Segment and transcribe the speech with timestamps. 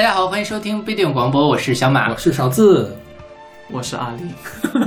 [0.00, 2.96] 大家好，欢迎收听不一定广播，我是小马我，是勺子，
[3.70, 4.30] 我是阿丽，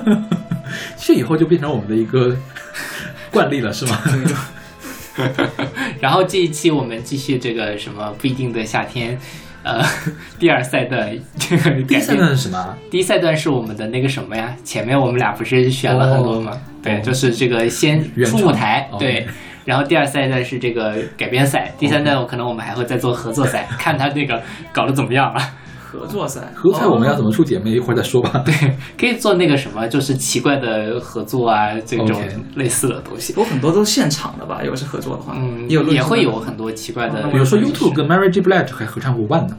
[0.98, 2.36] 这以后就变成我们的一个
[3.30, 4.02] 惯例了，是吗？
[6.02, 9.16] 然后这一期我们继续这个什么不一定的夏天，
[9.62, 9.86] 呃，
[10.40, 12.76] 第二赛段这个第一赛段是什么？
[12.90, 14.56] 第一赛段是我们的那个什么呀？
[14.64, 16.60] 前面我们俩不是选了很多吗？
[16.82, 19.28] 对，就是这个先出舞台，哦对。
[19.66, 24.42] 然后第二赛段是这个改编赛，第三段我可能我们还会再做合作赛， 看他那个
[24.74, 25.42] 搞得怎么样了。
[25.94, 27.70] 合作赛，合作赛我们要怎么出姐妹？
[27.70, 28.42] 一会儿再说吧。
[28.44, 32.20] 对，可以做那个什么，就是奇怪的合作啊，这种
[32.56, 33.32] 类似的东西。
[33.38, 34.60] 有很多都是现场的吧？
[34.64, 38.42] 如果是合作的话，嗯，也有也会有很多奇怪的，比如说嗯 YouTube 跟 Mary J.
[38.42, 39.58] Blige 还合唱过《One》呢。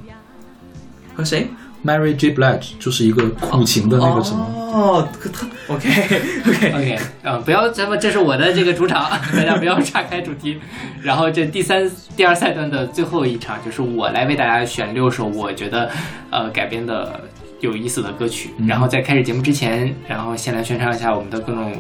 [1.15, 1.49] 和谁
[1.87, 2.35] ？Mary J.
[2.35, 4.45] Blige 就是一个苦情的那个什么，
[4.75, 5.89] 哦，可他 OK
[6.43, 10.59] OK，OK，嗯，不要咱们，这是我的这个主场， 大家不要岔开主题。
[11.01, 15.89] 然后这第三、第二赛段的最后一场，就是我来为大家选六首我觉得
[16.31, 17.21] 呃改编的
[17.61, 18.51] 有意思的歌曲。
[18.59, 21.73] 嗯然后在开始节目之前，然后先来宣传一下我们的各种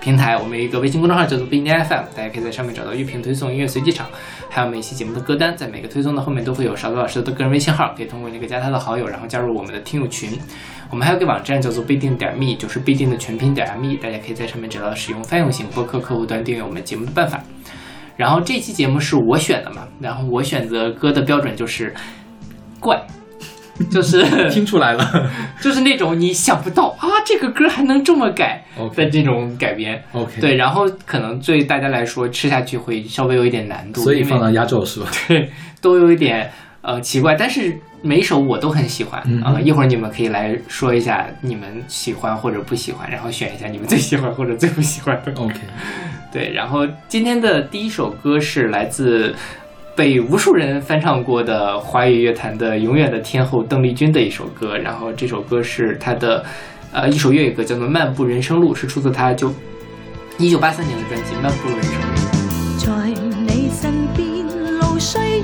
[0.00, 0.36] 平台。
[0.36, 4.06] 我们有一个微信公众号叫做不一定 FM，大家可以在上面找到乐评推送、音乐随机场，
[4.48, 5.56] 还有每期节目的歌单。
[5.56, 10.38] 在每个推送的后面都会有勺子老师的个人微信号，可以通过那个加他的好友，然后加入我们的听友群。
[10.90, 17.42] 我们还有个网站叫做必定点 me，就是必定的全拼点 me，大家可以在上面找到使用泛用型播客客户端订阅我们节目的办法。
[18.16, 21.94] 然后这期节目是我选的嘛，然后我选择歌的标准就是
[22.80, 23.00] 怪，
[23.92, 25.30] 就是听出来了。
[25.60, 30.02] 就是那种你想不到啊，这个歌还能这么改的 OK 这种改编。
[30.12, 35.06] OK，，对，然后可能对大家来说吃下去会稍微有一点难度，所以放到压轴是吧？
[35.28, 45.32] 对，都有一点呃奇怪，但是每首我都很喜欢嗯啊、一会儿你们可以来说一下你们喜欢或者不喜欢，然后选一下你们最喜欢或者最不喜欢的。
[45.40, 45.54] OK，
[46.32, 49.34] 对，然后今天的第一首歌是来自
[49.96, 56.44] 被无数人翻唱过的华语乐坛的永远的天后邓丽君的一首歌，然后这首歌是她的
[56.92, 59.52] 呃一首粤语歌，叫做《漫步人生路》，是出自她就
[60.38, 62.06] 一九八三年的专辑《漫步人生路》。
[62.78, 62.92] 在
[63.42, 64.46] 你身边，
[64.78, 65.42] 路雖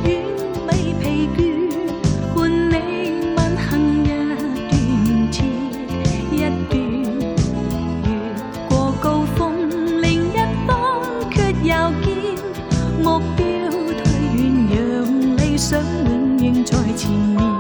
[16.97, 17.54] 请你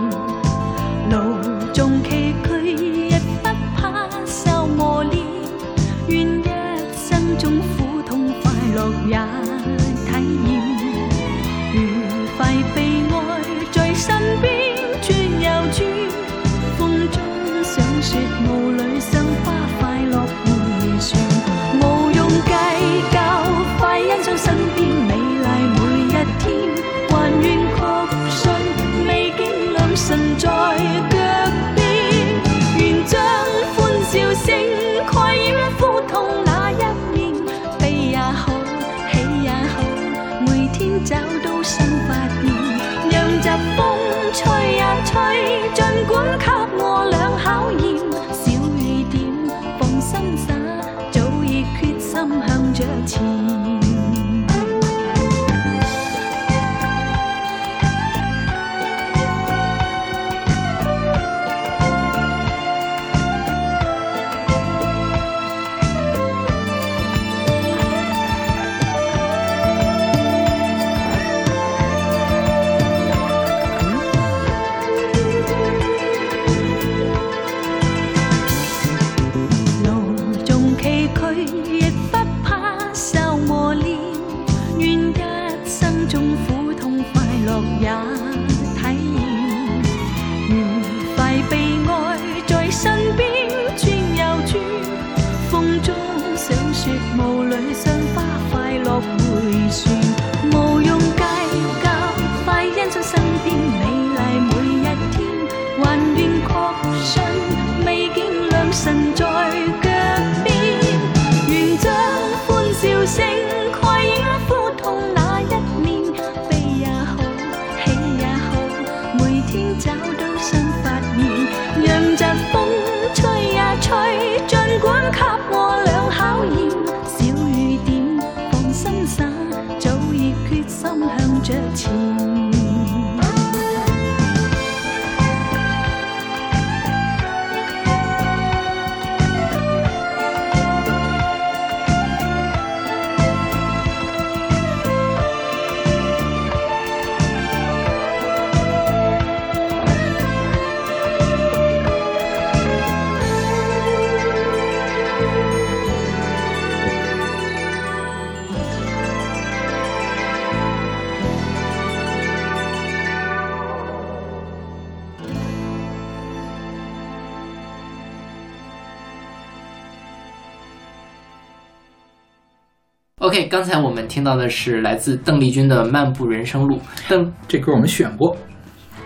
[173.54, 176.74] 刚才我们听到的是来自邓丽君的《漫步人生路》。
[177.08, 178.36] 邓这歌我们选过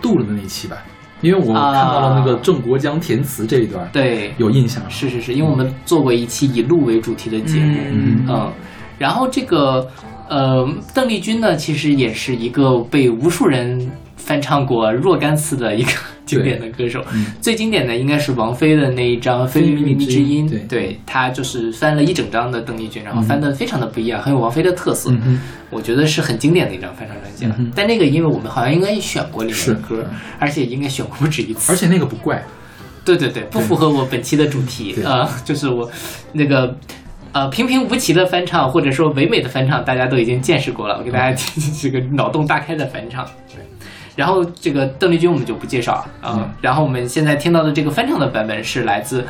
[0.01, 0.75] 杜了的那一期吧，
[1.21, 4.83] 因为我看到了那个郑国江填词这一段，对，有印象。
[4.89, 8.51] 是是是，因为我们做过一期以鹿为主题的节目，嗯嗯，
[8.97, 9.87] 然后这个
[10.27, 15.91] 呃，邓丽君呢，其实也是一个被无数人翻唱过若干次的一个
[16.35, 17.03] 经典的歌手。
[17.13, 25.09] 嗯最经典的应该是王菲的那一张《非靡靡之音》，对对，她就是翻了一整张的邓丽君，然后翻的非常的不一样，很有王菲的特色。
[25.11, 27.55] 嗯，我觉得是很经典的一张翻唱专辑了。
[27.57, 30.05] 嗯但那个因为我们好像应该也选过里面的歌，
[30.37, 31.71] 而且应该选过不止一次。
[31.71, 32.43] 而且那个不怪，
[33.05, 35.89] 对对对，不符合我本期的主题啊呃，就是我
[36.33, 36.75] 那个
[37.31, 40.97] 呃平平无奇的翻唱，或者说唯美的翻唱，大家都已经见识过了。
[40.97, 43.25] 我给大家听这个脑洞大开的翻唱。
[43.53, 43.63] 对，
[44.19, 49.25] 然后这个邓丽君我们就不介绍了啊、嗯然后我们现在听到的这个翻唱的版本是来自。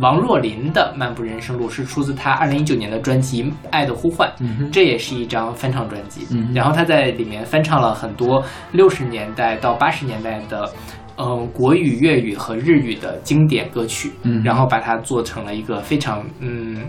[0.00, 3.42] 王若琳的《漫步人生路》是出自她二零一九年的专辑
[3.72, 4.30] 《爱的呼唤》，
[4.70, 6.24] 这也是一张翻唱专辑。
[6.30, 10.70] 嗯然后她在里面翻唱了很多六十年代到八十年代的，
[11.16, 16.80] 嗯、国语、粤语和日语的经典歌曲，嗯然后把它做成了一个非常嗯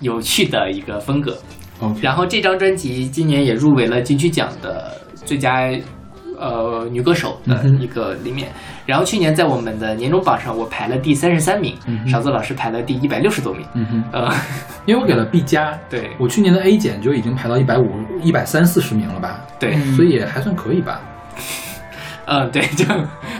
[0.00, 1.38] 有趣的一个风格。
[2.02, 5.70] 然后这张专辑今年也入围了金曲奖的最佳
[6.44, 8.48] 呃女歌手的一个里面。
[8.86, 13.66] 然后去年在我们的年终榜上，我排了第三十三名，嗯勺子老师排了第一百六十多名。
[13.72, 14.30] 嗯哼，呃，
[14.84, 16.10] 因为我给了 B 加， 对。
[16.18, 17.88] 我去年的 A 减就已经排到一百五、
[18.22, 19.94] 一百三四十名了吧，对，嗯。
[19.96, 21.00] 所以也还算可以吧。
[22.26, 22.84] 嗯， 对，就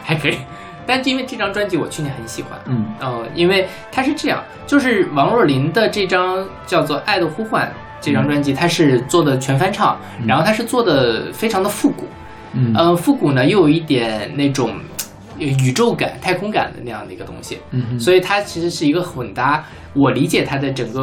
[0.03, 0.39] 还可以。
[0.87, 2.87] 但是因为这张专辑我去年很喜欢，嗯。
[3.03, 7.67] 嗯，因为它是这样，就是王若琳的这张叫做《爱的呼唤》
[8.01, 12.07] 这张专辑，它是做的全翻唱，然后它是做的非常的复古，
[12.55, 14.75] 嗯呃，复古呢又有一点那种
[15.39, 19.65] 呃宇宙感、太空感的那样的一个东西，嗯，所以它其实是一个混搭。
[19.97, 21.03] 我理解它的整个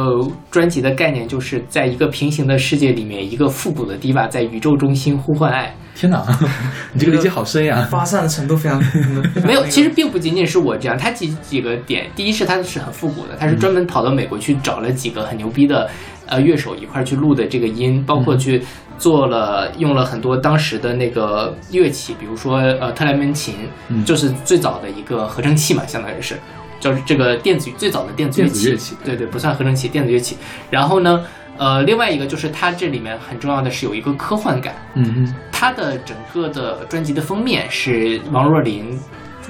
[0.50, 5.74] 专辑的概念，就是在一个平行的世界里面，一个复古的 diva 在宇宙中心呼唤爱。
[5.94, 6.22] 天哪，
[6.92, 7.86] 你这个理解好深呀。
[7.90, 8.78] 发散的程度非常
[9.46, 15.88] 没有，其实并不仅仅是我这样，它几几个点，第一是它是很复古的，它是专门跑到美国去找了几个很牛逼的
[16.32, 18.62] 呃乐手一块儿去录的这个音，包括去
[18.96, 23.54] 做了用了很多当时的那个乐器，比如说呃特莱门琴，
[23.88, 24.02] 嗯。
[24.04, 26.36] 就是最早的一个合成器嘛，相当于是。
[26.80, 29.14] 就是这个电子最早的电子乐器，乐器对。
[29.14, 30.36] 对，不算合成器，电子乐器。
[30.68, 31.24] 然后呢，
[31.56, 38.98] 呃，另外一个就是它这里面很重要的是有一个科幻感，嗯嗯，它的整个的专辑的封面是王若琳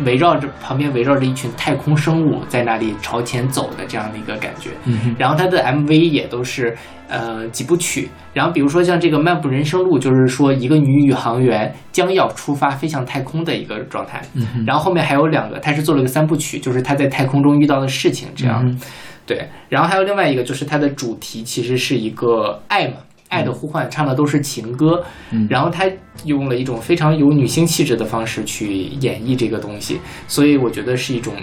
[0.05, 4.71] 围绕着旁边围绕着一群太空生物在那里朝前走的这样的一个感觉。
[4.85, 6.77] 嗯，然后它的 MV 也都是
[7.09, 14.23] 呃几部曲，然后比如说像这个《漫步人生路》，就是说一个女宇航员将要出发飞向太空的一个状态。
[14.35, 18.63] 嗯，然后后面还有两个，它是做了个三部曲，就是她在太空中遇到的事情这样。
[18.67, 18.81] 嗯
[19.25, 22.95] 对，然后还有另外一个，就是它的主题其实是一个爱嘛，
[23.33, 25.03] 爱的呼唤，唱的都是情歌。
[25.31, 25.91] 嗯然后他
[26.25, 29.99] 用了一种非常有女性气质的方式去演绎这个东西，
[30.29, 31.35] 所以我觉得是一种，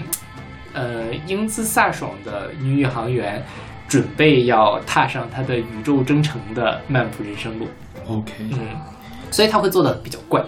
[0.72, 3.42] 呃，英姿飒爽的女宇航员，
[3.88, 7.66] 准备要踏上她的宇宙征程的漫步人生路。
[8.06, 8.58] OK 嗯，
[9.30, 10.40] 所以他会做的比较怪。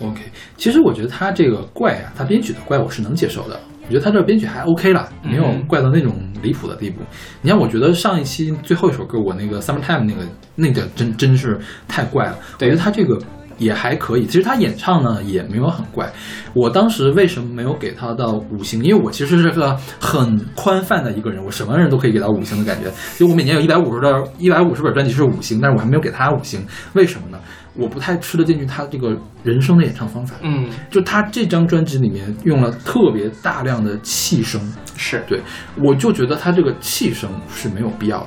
[0.00, 0.22] OK，
[0.56, 3.58] 其实我觉得他这个怪啊，他编曲的怪我是能接受的。
[3.88, 7.00] 我觉得他这个编曲还 OK 了，没有嗯怪到那种离谱的地步。
[7.40, 10.22] 你看，我觉得上一期最后一首歌，我那个 Summertime 那个
[10.54, 12.36] 那个真真是太怪了。
[12.38, 13.18] 我对觉得他这个
[13.56, 14.26] 也还可以。
[14.26, 16.12] 其实他演唱呢也没有很怪。
[16.54, 18.84] 我当时为什么没有给他到五星？
[18.84, 22.90] 因为我其实是个很宽泛的一个人，我什么人都可以给到五星的感觉。
[23.16, 27.38] 就我每年有一百五十的一百五十本专辑是五星，但是我还没有给他五星，为什么呢？
[27.78, 30.34] 我不太吃得进去他这个人声的演唱方法。
[30.42, 34.60] 嗯，就他这张专辑里面用了特别大量的气声，
[34.96, 35.40] 是，对
[35.76, 38.26] 我就觉得他这个气声是没有必要的，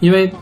[0.00, 0.32] 因为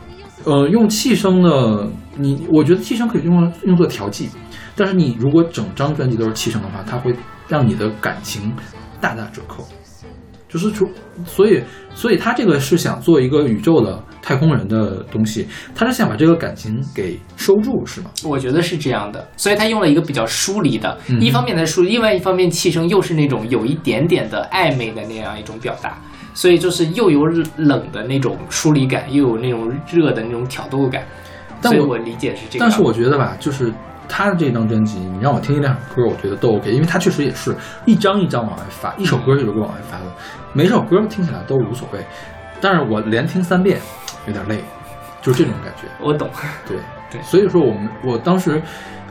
[0.44, 4.28] 呃用气声的你，我觉得气声可以用用作调剂，
[4.76, 7.12] 但是你如果整张专辑都是气声的话，它会
[7.48, 8.52] 让你的感情
[9.00, 9.66] 大打折扣。
[10.54, 10.88] 就是说，
[11.26, 11.60] 所以，
[11.96, 18.10] 所以他这个是想做一个宇宙的太空人的东西，他是想把这个感情给收住，是吗？
[18.24, 25.98] 我觉得是这样的，所以他用了一个比较疏离的，嗯一方面的疏，另外一方面气声又是那种有一点点的暧昧的那样一种表达，
[26.34, 31.04] 所以就是又有冷的那种疏离感，又有那种热的那种挑逗感，
[31.60, 32.70] 但我所以我理解是这个样。
[32.70, 33.72] 但是我觉得吧，就是
[34.08, 37.54] 他的这张专辑，你让我听一两首歌，我觉得都 OK，因为他确实也是
[37.86, 40.04] 一张一张往外发，一首歌一首歌往外发的，
[40.52, 42.00] 每首歌听起来都无所谓。
[42.60, 43.78] 但是我连听三遍
[44.26, 44.62] 有点累，
[45.20, 45.88] 就是这种感觉。
[46.00, 46.30] 我懂，
[46.66, 46.78] 对
[47.10, 48.60] 对所以说我们我当时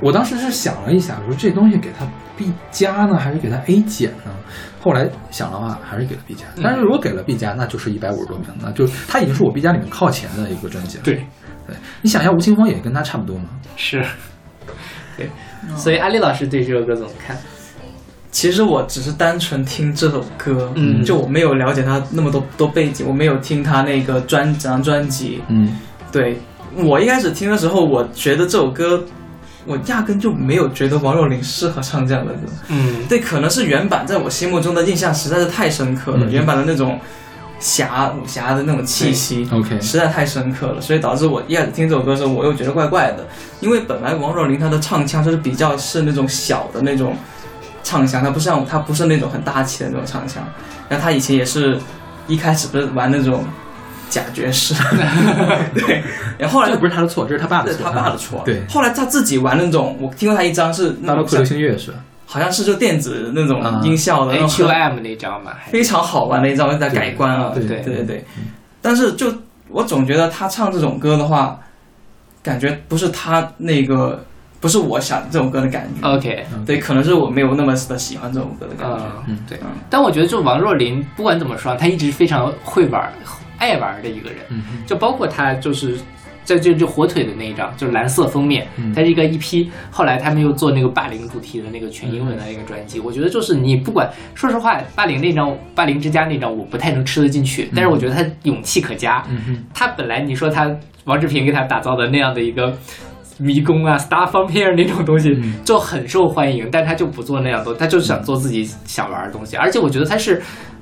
[0.02, 2.06] 我当时是想了一下，我说这东西给他
[2.38, 4.32] B 加呢，还是给他 A 减呢？
[4.82, 6.46] 后来想的话，还是给了 B 加。
[6.62, 11.04] 但是如果给了 B 加，那就是一百五十多名，那就他已经是我 B 加里面靠前的一个专辑了。
[11.06, 11.16] 对，
[11.68, 13.46] 对，你想一下，吴青峰也跟他差不多嘛。
[13.78, 14.04] 是，
[15.18, 15.30] 对，
[15.78, 17.38] 所以阿丽老师对这首歌怎么看？
[18.32, 25.42] 其实我只是单纯听这首歌，嗯就我没有了解他那么多多背景，我没有听他那个专整张专辑。
[25.50, 25.78] 嗯
[26.12, 26.40] 对
[26.76, 29.04] 我一开始听的时候，我觉得这首歌，
[29.66, 32.40] 我压根就没有觉得王若琳适合唱这样的歌。
[32.70, 37.00] 嗯对，可能是原版在我心目中的印象实在是太深刻了，嗯原版的那种
[37.64, 39.48] 侠武侠的那种气息。
[39.52, 43.26] ，OK，实在太深刻了，所以导致我一开始听这首歌的时候，我又觉得怪怪的，
[43.62, 47.16] 因为本来王若琳她的唱腔就是比较是那种小的那种
[47.82, 50.44] 唱腔，她不像她不是那种很大气的那种唱腔，
[50.90, 51.80] 然后她以前也是
[52.28, 53.46] 一开始不是玩那种
[54.10, 54.74] 假爵士，
[55.74, 56.04] 对，
[56.38, 61.98] 然后后来这不是他的错，这是他爸的对错，他爸的错，对，后来他自己玩那种，我听过他一张是那种流行乐是吧？
[62.34, 68.26] 好像是就电子那种啊音效的那种，H 很 O M 那张嘛，非常好玩的一张在改观了，对对对对对，
[68.82, 69.32] 但是就
[69.70, 71.60] 我总觉得他唱这种歌的话，
[72.42, 74.26] 感觉不是他那个，
[74.60, 76.08] 不是我想这种歌的感觉。
[76.08, 79.06] OK，对，可能是我没有那么的喜欢这种歌的感觉。
[79.28, 79.68] 嗯，对嗯。
[79.88, 83.14] 但我觉得，就王若琳，不管怎么说，她一直非常会玩、
[83.60, 84.40] 爱玩的一个人。
[84.50, 85.98] 嗯就包括她就是
[86.44, 89.72] 在就就火腿的那一张，就是蓝色封面，嗯它是一个一批。
[89.90, 99.24] 后来他们又做那个霸凌主题的那个全英文的那个专辑，我觉得就是你不管，说实话，霸凌那张《霸凌之家》那张我不太能吃得进去，但是我觉得他勇气可嘉。
[99.74, 100.70] 他本来你说他
[101.06, 102.76] 王志平给他打造的那样的一个
[103.40, 109.56] 迷宫啊、star 方片那种东西嗯就很受欢迎，但他就不做那样东西，他就想做自己想玩的东西。
[109.58, 110.42] 而且我觉得他是，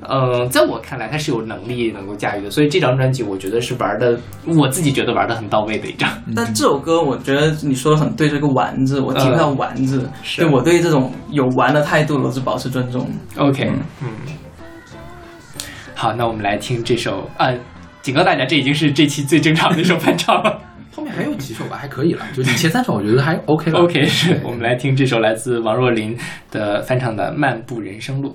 [0.09, 6.09] 嗯、在我看来他是有能力能够驾驭的，所以这张专辑我觉得是玩的，我自己觉得玩的很到位的一张。
[6.35, 13.07] 但这首歌，我觉得你说的很对，这个“丸子，我听到“丸子，是对我对这种有玩的态度，我是保持尊重。
[13.37, 14.07] OK，嗯嗯，
[15.93, 17.51] 好，那我们来听这首啊。
[18.01, 20.59] 警告大家，这已经是这期最正常的一首翻唱了。
[20.95, 23.79] 后面还有几首吧，还可以了，就你前三首我觉得还 OK 了。
[23.79, 26.17] OK，是我们来听这首来自王若琳
[26.49, 28.29] 的翻唱的《漫步人生路》。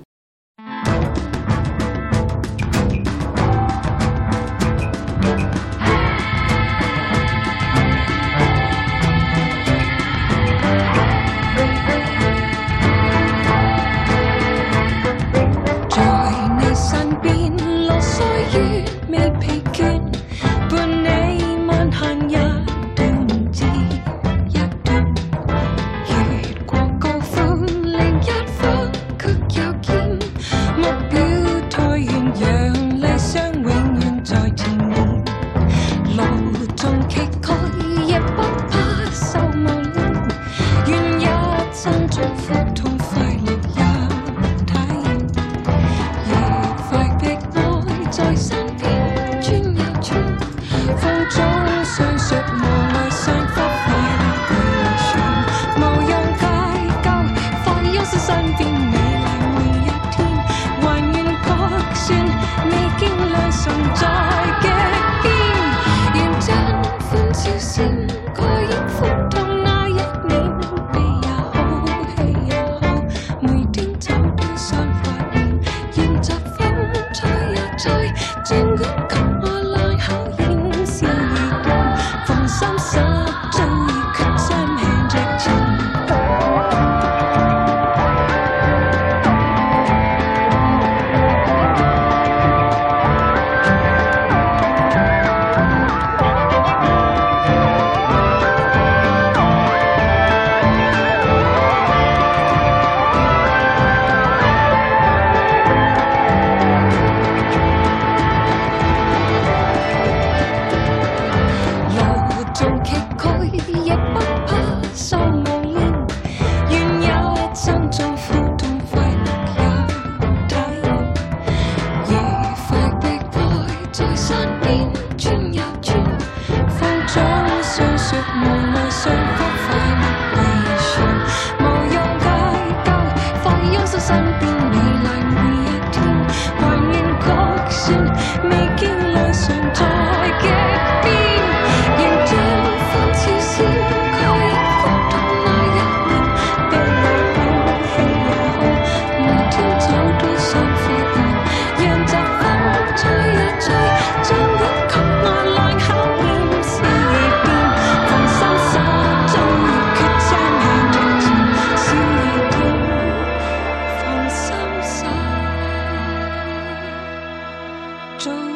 [168.17, 168.46] 周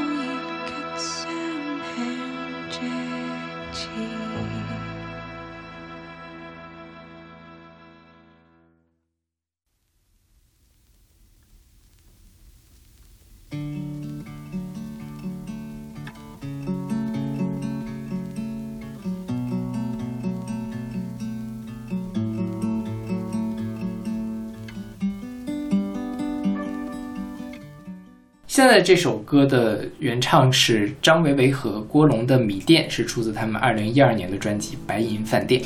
[28.52, 35.62] 现在这首歌的原唱是张维维和郭龙的《米店》，是出自他们二零一二年的专辑《白银饭店》。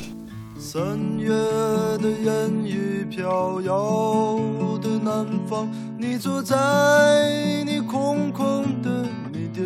[0.56, 1.30] 三月
[1.98, 4.40] 的烟雨飘摇
[4.84, 8.92] 的南方，你坐在你空空的
[9.34, 9.66] 米店，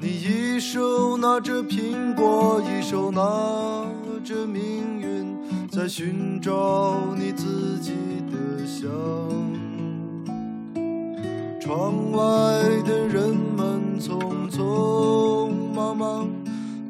[0.00, 3.20] 你一手拿着苹果，一手拿
[4.24, 7.92] 着命运，在寻找你自己
[8.32, 8.90] 的香。
[11.60, 12.20] 窗外
[12.86, 14.18] 的人们匆
[14.50, 16.26] 匆忙忙，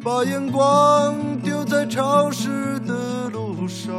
[0.01, 3.93] 把眼光丢在潮湿的路上。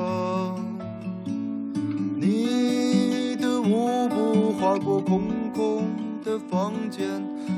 [2.16, 5.24] 你的舞步划过空
[5.54, 5.84] 空
[6.24, 7.06] 的房间，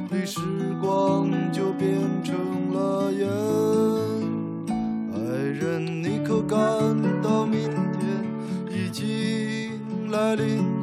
[0.10, 0.41] 里时
[0.82, 1.93] 光就变
[2.24, 2.34] 成
[2.74, 3.29] 了烟。
[5.13, 6.60] 爱人，你可感
[7.22, 8.25] 到明天
[8.72, 10.83] 已经来临？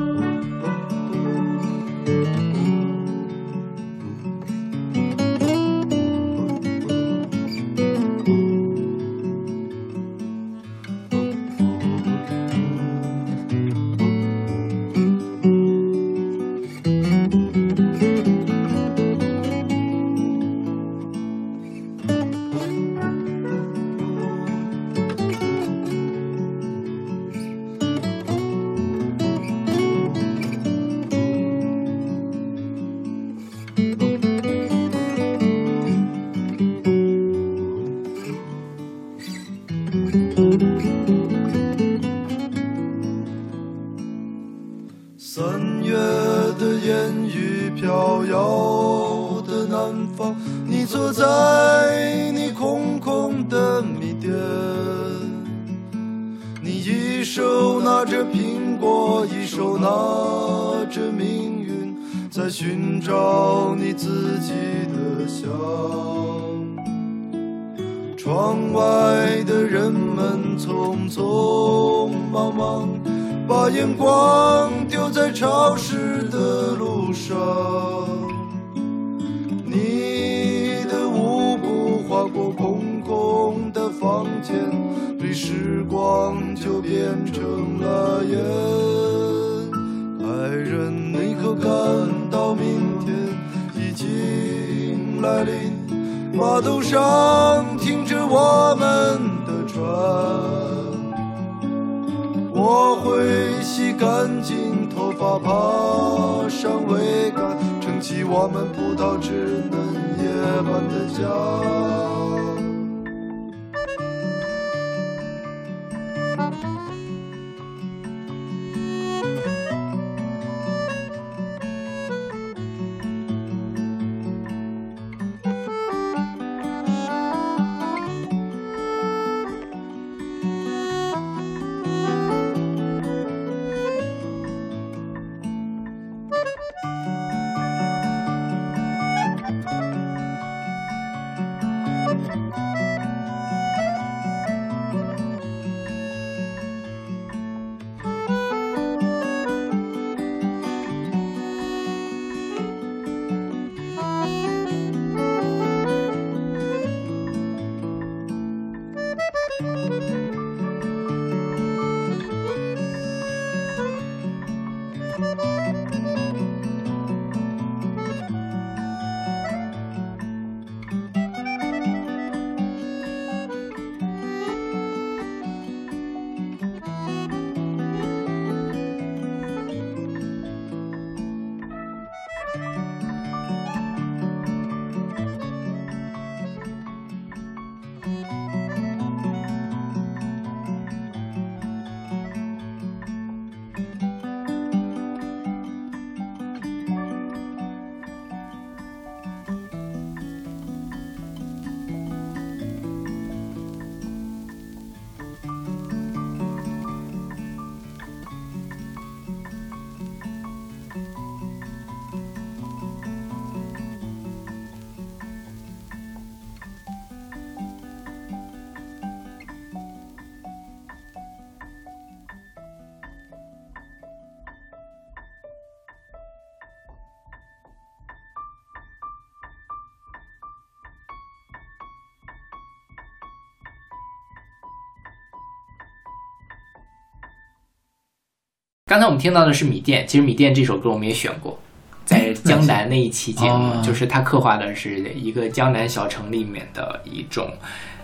[238.91, 241.57] 刚才我们听到的是《米店》，其实《米店》这首歌我们也选过，
[242.03, 247.49] 在江南那一期节目，哦就是它刻画的是一个江南小城里面的一种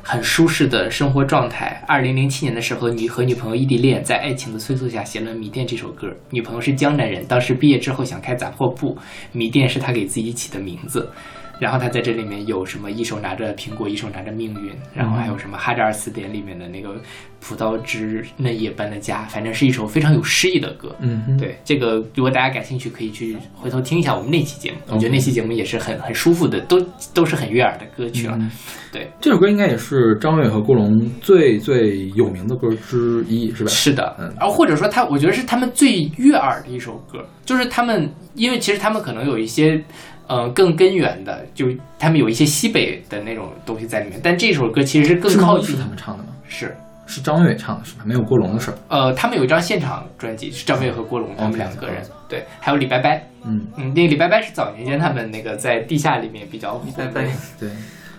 [0.01, 1.83] 很舒适的生活状态。
[1.89, 6.07] 二零零七年的时候，你和女朋友异地恋，在爱情的催促下写了《米店》这首歌。
[6.29, 8.97] 女朋友是江南人，当时毕业之后想开杂货铺，
[9.33, 11.11] 米店是他给自己起的名字。
[11.59, 16.95] 然后他在这里面有什么一手拿着苹果，一手拿着命运，然后还有什么《哈扎尔词典》里面的那个
[17.39, 20.95] 葡萄汁嫩叶般的家，反正是一首非常有诗意的歌。
[20.99, 24.77] 嗯哼，对这个，如果大家感兴趣，可以去回头听一下我们那期节目。
[24.87, 26.79] 我觉得那期节目也是很很舒服的，都
[27.13, 28.37] 都是很悦耳的歌曲了。
[28.39, 28.49] 嗯
[28.89, 33.69] 对，这首歌应该也是张伟和郭龙最最有名的歌之一，是吧？
[33.69, 39.83] 是的嗯，然后或者说他，我觉得是他们最悦耳的一首歌，就是他们，因为其实他们可能有一些，
[40.27, 41.65] 呃，更根源的，就
[41.97, 46.29] 他们有一些西北的那种东西在里面，但这首歌其实是更靠近是他们唱的吗？
[46.47, 46.75] 是。
[47.09, 48.03] 是张伟唱的是吧？
[48.05, 48.77] 没有郭龙的事儿。
[48.89, 57.31] 呃，他们有一张现场专辑，是张伟和郭龙他们两个人对，还有李白白，嗯，嗯，那个李白白是早年间他们那个在地下里面比较火的拜拜。
[57.57, 57.69] 对。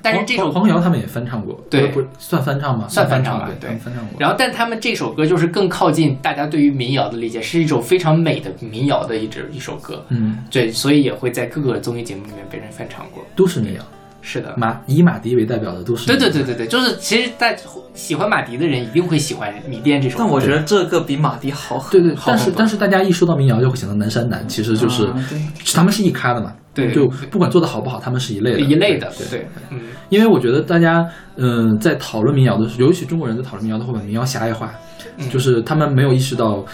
[0.02, 2.87] 但是这首黄黄瑶他们也翻唱过，对不算翻唱吗？
[2.88, 4.16] 算翻唱吧对翻唱过。
[4.18, 10.04] 然后，但他们这首歌就是更靠近大家对于民谣的理解，是一首非常美的民谣的一支一首歌。
[10.08, 13.24] 嗯，对，所以也会在各个综艺节目里面被人翻唱过。
[13.34, 13.82] 都是民谣，
[14.20, 16.18] 是的，马以马迪为代表的都市对。
[16.18, 17.57] 对对对对，就是其实在
[17.94, 20.24] 喜欢马迪的人一定会喜欢《米店》这首歌。
[20.24, 21.90] 但我觉得这个比马迪好很。
[21.92, 25.40] 对对，但是但是大家一说到民谣就会想到南山南，其实就是啊对
[25.74, 34.74] 他们是一咖的嘛，对就不管做的好不好，他们是一类的，一类的，对对，嗯，因为我觉得大家，嗯、在讨论民谣的时候，尤其中国人在讨论民谣的时候，把，民谣狭隘化，
[35.16, 36.64] 嗯就是他们没有意识到，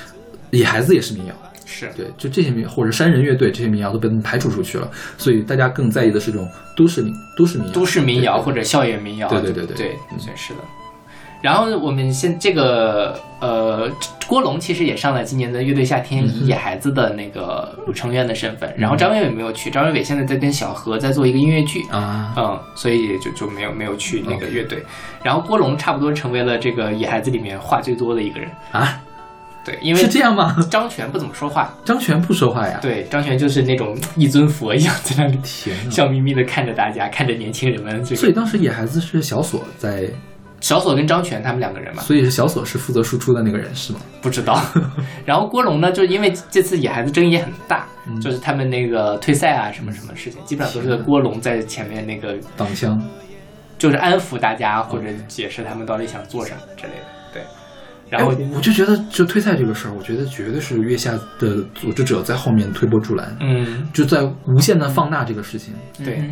[0.51, 1.35] 野孩子也是民谣，
[1.75, 1.91] 是。
[1.97, 9.77] 对，就这些民或者山人乐队这些民谣都被他们排除出去了，所以大家更在意的是这种都市民都市民谣，都市民谣或者校园民谣，对对对对。
[9.77, 10.61] 对对，对是的。
[11.43, 13.91] 然后我们现这个呃，
[14.27, 24.83] 郭龙其实也上了今年的乐队夏天以野孩子的那个成员的身份，然后张伟伟没有去，张伟伟现在在跟小何在做一个音乐剧，啊，嗯，所以就就没有没有去那个乐队。
[25.23, 28.99] 然后郭龙差不多成为了这个野孩子里面话最多的一个人，啊，
[29.65, 30.57] 对，因为是这样吗？
[30.71, 35.75] 张全不怎么说话，张全不说话呀？，对，张全就是那种一尊佛一样在那里天。
[35.91, 38.05] 笑眯眯的看着大家，看着年轻人们。
[38.05, 40.05] 这个所以当时野孩子是小锁在，
[40.61, 44.01] 小锁跟张全他们两个人嘛，所以是小锁是负责输出的那个人是吗？
[44.21, 44.61] 不知道。
[45.25, 47.87] 然后郭龙呢，就因为这次野孩子争议也很大，
[48.21, 53.03] 就是他们那个退赛啊什么什么事情，基本上都是郭龙在前面那个，挡枪，
[53.79, 57.24] 就是安抚大家或者解释他们到底想做什么之类的。
[58.17, 65.75] 对，然后哎我就觉得就退赛这个事儿，我觉得绝对是月下的组织者在后面推波助澜，嗯，就在无限的放大这个事情，
[66.05, 66.23] 对。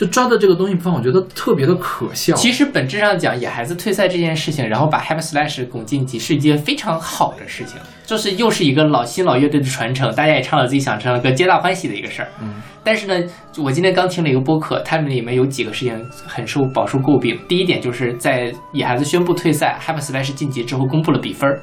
[0.00, 2.34] 就抓的这个东西不放，我觉得特别的可笑。
[2.34, 12.28] 其实本质上讲，野孩子退赛这件事情，然后把 Happy Slash 拱晋级是一件非常好的事情，就是又是一个老新老乐队的传承，大家也唱了自己想唱的歌，皆大欢喜的一个事儿。
[12.40, 13.14] 嗯，但是呢，
[13.58, 17.38] 我今天刚听了一个播客，他们里面有几个事情很受饱受诟病。
[17.46, 21.60] 第一点就是在野孩子宣布退赛，Happy Slash 晋级之后公布了比分儿，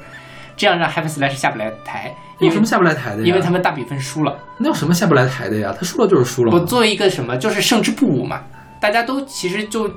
[0.58, 3.24] 这样让 Happy Slash 下不来台，有什么下不来台的呀？
[3.24, 4.36] 因为他们大比分输了。
[4.58, 5.72] 那有什么下不来台的呀？
[5.78, 6.58] 他输了就是输了嘛。
[6.58, 8.42] 我作为一个什么，就是胜之不武嘛，
[8.80, 9.88] 大家都其实就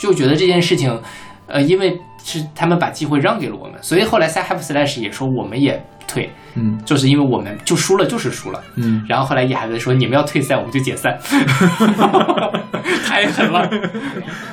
[0.00, 1.00] 就觉得这件事情，
[1.46, 8.62] 呃，因为是他们把机会让给了我们，所以后来 s Have Slash 也说我们也退，嗯就是因为我们就输了就是输了。
[8.76, 11.16] 嗯，然后后来野孩子说你们要退赛，我们就解散，
[13.06, 13.68] 太狠了。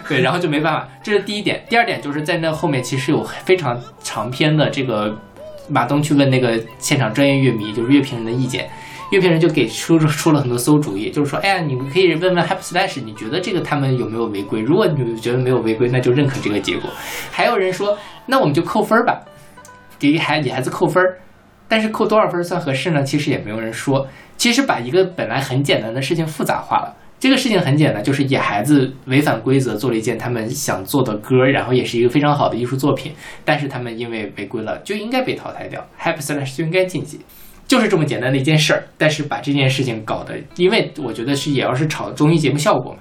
[0.07, 1.63] 对，然后就没办法，这是第一点。
[1.69, 5.17] 第二点就是在那后面其实有非常长篇的这个
[5.69, 8.69] 马东去问那个现场专业乐迷，就是乐评人的意见。
[9.13, 14.59] 乐评人就给出出了很多馊主意，就是说，哎呀，你们可以问问 Happy Slash，你觉得这个他们有没有违规？
[14.61, 16.89] 如果你觉得没有违规，那就认可这个结果。
[17.31, 17.95] 还有人说，
[18.25, 19.21] 那我们就扣分儿吧，
[19.99, 21.19] 给孩给孩子扣分儿。
[21.67, 23.03] 但是扣多少分儿算合适呢？
[23.03, 24.07] 其实也没有人说。
[24.35, 26.95] 其实把一个本来很简单的事情复杂化了。
[27.19, 33.13] 这个事情很简单，就是野孩子违反规则做了一件他们想做的歌，然后也是一个非常好的艺术作品，
[33.45, 35.85] 但是他们因为违规了，就应该被淘汰掉。
[36.01, 37.21] Happy Slash 就应该晋级，
[37.67, 38.83] 就是这么简单的一件事儿。
[38.97, 42.99] 但是把这件事情搞得，因为我觉得是也要是炒综艺节目效果嘛，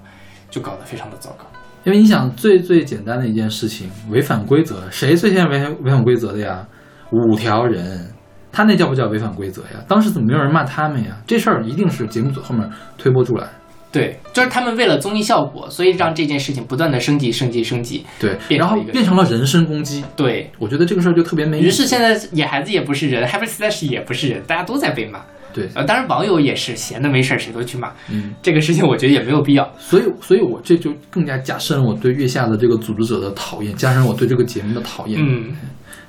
[0.50, 1.44] 就搞得非常的糟糕。
[1.84, 6.66] 因为你想最最简单的一件事情，违反规则，谁最先违违反规则的呀？
[7.10, 8.08] 五条人，
[8.52, 9.82] 他那叫不叫违反规则呀？
[9.88, 11.16] 当时怎么没有人骂他们呀？
[11.26, 13.48] 这事儿一定是节目组后面推波助澜。
[13.92, 18.04] 对，就是他们为了综艺效果，所以让这件事情不断的升级、升级、升级。
[18.18, 20.02] 对，然后变成了人身攻击。
[20.16, 21.60] 对我觉得这个事儿就特别没。
[21.60, 25.20] 于是现在野孩子也不是人，Happy Slash 也不是人，大家都在被骂。
[25.52, 29.70] 对，呃，当然网友也是闲的没事儿谁都去骂，嗯，这个事情我觉得也没有必要。
[29.78, 35.20] 所以，所以我这就更加加深了我对月下的这个组织者的讨厌，加深我对这个节目的讨厌。
[35.22, 35.54] 嗯，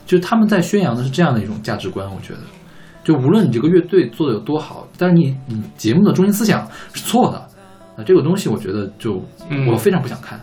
[0.06, 2.39] 就是他们在宣扬的是这样的一种价值观，我觉得，
[3.04, 7.46] 就无论你这个乐队做的有多好，但是你你节目的中心思想是错的，
[7.95, 10.39] 那这个东西我觉得就嗯我非常不想看。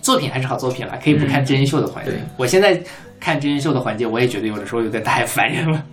[0.00, 2.12] 作品还是好作品了，可以不看真人秀的环节。
[2.12, 2.82] 嗯我现在
[3.20, 5.84] 看真人秀的环节，我也觉得有的时候有点太 烦人了。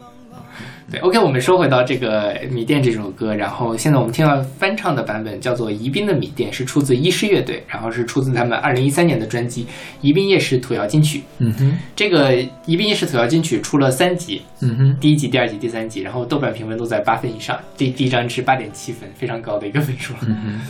[0.89, 9.65] 对，OK，我们说回到这个《米店》这首歌，然后现在我们听到翻唱的版本叫做《宜宾的米店》，是出自医师乐队，然后是出自他们二零一三年的专辑
[10.00, 11.19] 《宜宾夜市土窑金曲》。
[11.39, 12.32] 嗯哼，这个
[12.65, 20.13] 《宜宾夜市土窑金曲》出了三集，嗯哼，第一集、第二集、第三集，然后豆瓣评分都在八分以上，第第一张是八点七分，非常高的一个分数。
[20.21, 20.62] 嗯哼。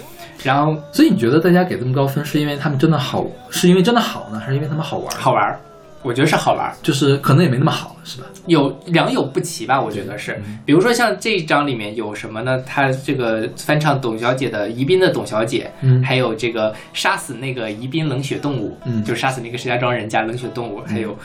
[0.43, 5.15] 然后所以你觉得大家给这么高分，是因为他们真的好，是因为真的好呢，还是因为他们好玩？
[5.15, 5.59] 好玩儿，
[6.03, 6.73] 我觉得是好玩儿。
[6.81, 8.27] 就是可能也没那么好，是吧？
[8.45, 10.33] 有良莠不齐吧，我觉得是。
[10.45, 12.61] 嗯比如说像这一章里面有什么呢？
[12.65, 21.17] 他这个翻唱董小姐的《宜宾的董小姐》，嗯还有这个杀死那个宜宾冷血动物，嗯就杀死那个石家庄人家冷血动物，还有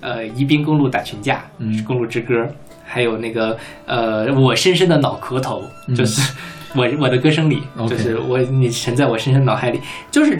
[0.00, 2.46] 呃宜宾公路打群架，嗯公路之歌，
[2.84, 6.32] 还有那个呃我深深的脑壳头，嗯就是
[6.74, 10.38] 我我的歌声里，就是我你沉在我深深脑海里，就是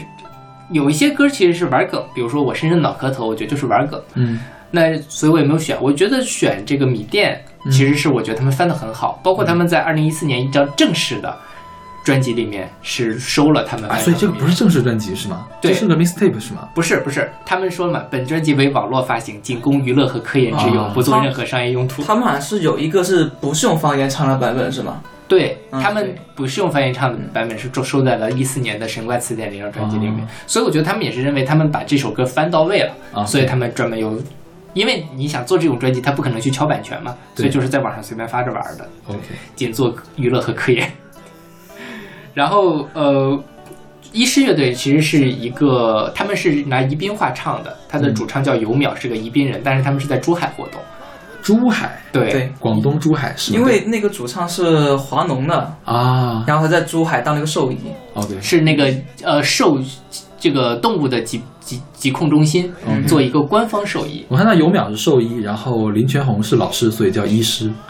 [0.70, 4.00] 有一些歌其实是玩梗，比如说我深深脑壳头，我觉得就是玩梗。
[4.14, 5.76] 嗯那所以我也没有选。
[5.80, 11.34] 我觉得选这个米店，嗯其实是我觉得他们翻的很好，包括他们在二零一四年一张正式的
[12.04, 13.88] 专辑里面是收了他们。
[14.00, 15.46] 所以这个不是正式专辑是吗？
[15.62, 16.68] 对这是个 Mistape 是吗？
[16.74, 22.02] 不是不是，他们说了嘛，本专辑为网络发行，仅供娱乐和科研之用，啊不做任何商业用途。
[22.02, 25.00] 他们好像是有一个是不是用方言唱的版本是吗？
[25.28, 30.28] 对嗯他们不是用翻译唱的版本，是收收在了一四年的神怪词典那张专辑里面哦。
[30.46, 34.20] 所以我觉得他们也是认为他们把这首歌翻到位了，啊，所以他们专门有。
[34.74, 38.86] 因为你想做这种专辑，他不可能去敲版权嘛，所以就是在网上随便发着玩的。
[39.06, 39.20] OK，
[39.54, 40.86] 仅做娱乐和科研。
[42.34, 43.42] 然后呃，
[44.12, 50.78] 医师乐队其实是一个，他们是拿宜宾话唱的，他的主唱叫尤淼，是个宜宾人，但是他们是在珠海活动。
[51.46, 53.52] 珠海，对，对，广东珠海是？
[53.52, 57.78] 因为那个主唱是华农的，啊然后他在珠海当了个兽医。
[58.14, 59.78] 哦，对是那个呃兽
[60.40, 64.26] 这个动物的疾疾疾控中心嗯做一个官方兽医。
[64.28, 67.70] 我看到尤淼是兽医，然后林全红是老师，所以叫医师。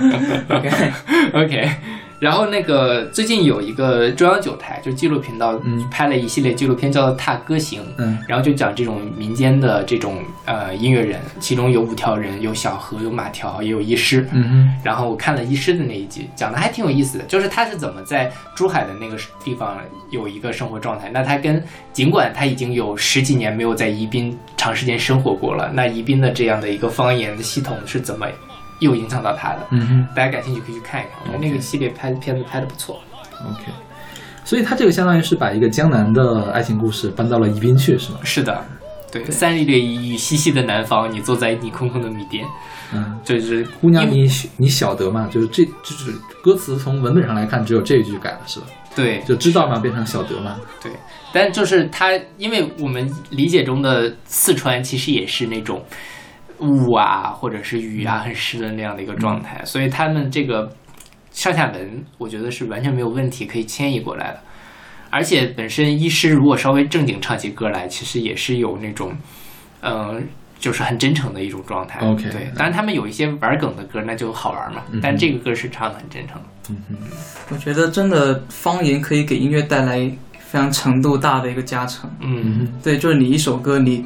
[0.48, 1.70] OK，OK，
[2.18, 7.82] 然后那个最近有一个中央九台就纪录频道嗯拍了一系列纪录片，叫做《踏歌行》。
[7.98, 14.26] 嗯然后就讲这种民间的这种呃音乐人，其中有五条人，有小何，有马条，也有医师。
[14.32, 19.78] 嗯哼，然后我看了医师的那一集，讲的还挺有意思的，就是他是怎么在珠海的那个地方
[20.10, 21.10] 有一个生活状态。
[21.12, 28.26] 那他跟尽管他已经有十几年没有在宜宾长时间生活过了，那宜宾的这样的一个方言的系统是怎么
[28.80, 29.66] 又影响到他的？
[29.70, 33.00] 嗯哼大家感兴趣可以去看一看，我觉得那个系列拍片子拍的不错。
[33.44, 33.72] ，OK。
[34.44, 38.18] 所以他这个相当于是把一个江南的爱情故事搬到了宜宾去，是吗？
[38.24, 38.64] 是的，
[39.12, 42.46] 对，三里雨淅淅的南方，你坐在你空空的米店，
[42.94, 45.28] 嗯，就是姑娘你你晓得吗？
[45.30, 46.12] 就是这就是
[46.42, 48.66] 歌词从文本上来看，只有这一句改了，是吧？
[48.96, 49.78] 对就知道嘛？
[49.78, 50.56] 变成晓得嘛？
[50.82, 50.90] 对，
[51.30, 55.84] 但就是他，因为我们理解中的四川其实也是那种
[56.60, 60.70] 雾啊，或者是雨啊，很湿的那样的一个状态，所以他们这个
[61.30, 64.40] 上下文，我觉得是完全没有问题，可以迁移过来的。
[65.10, 69.10] 而且本身医师如果稍微正经唱起歌来，其实也是有那种，
[69.80, 70.22] 嗯、
[70.58, 72.00] 就是很真诚的一种状态。
[72.06, 74.82] OK 对，当然他们有一些玩梗的歌，那就好玩嘛。
[74.92, 76.96] 嗯但这个歌是唱的很真诚嗯嗯。
[77.50, 79.98] 我觉得真的方言可以给音乐带来
[80.38, 82.10] 非常程度大的一个加成。
[82.20, 84.04] 嗯，对，就是你一首歌，你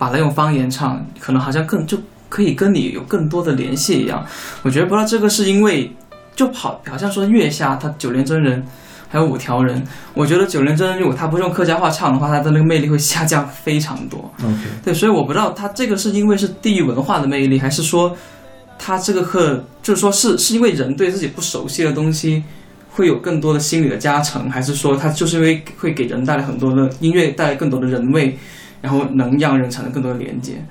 [0.00, 1.98] 把它用方言唱，可能好像更就
[2.30, 4.24] 可以跟你有更多的联系一样。
[4.62, 5.94] 我觉得不知道这个是因为
[6.34, 8.64] 就好，好像说月下他九连真人
[9.10, 14.32] 还有五条人，我觉得九连真人如果他不是用客家话唱的话，他的那个魅力会下降非常多。
[14.82, 18.16] 对，所以我不知道他这个是因为是地域文化的魅力，还是说
[18.78, 22.42] 他这个课就是说是是因为人对自己不熟悉的东西
[22.90, 28.38] 会有更多的心理的加成，还是说他就是因为会给人带来很多的音乐带来更多的人味，
[28.80, 30.62] 然后能让人产生更多的连接？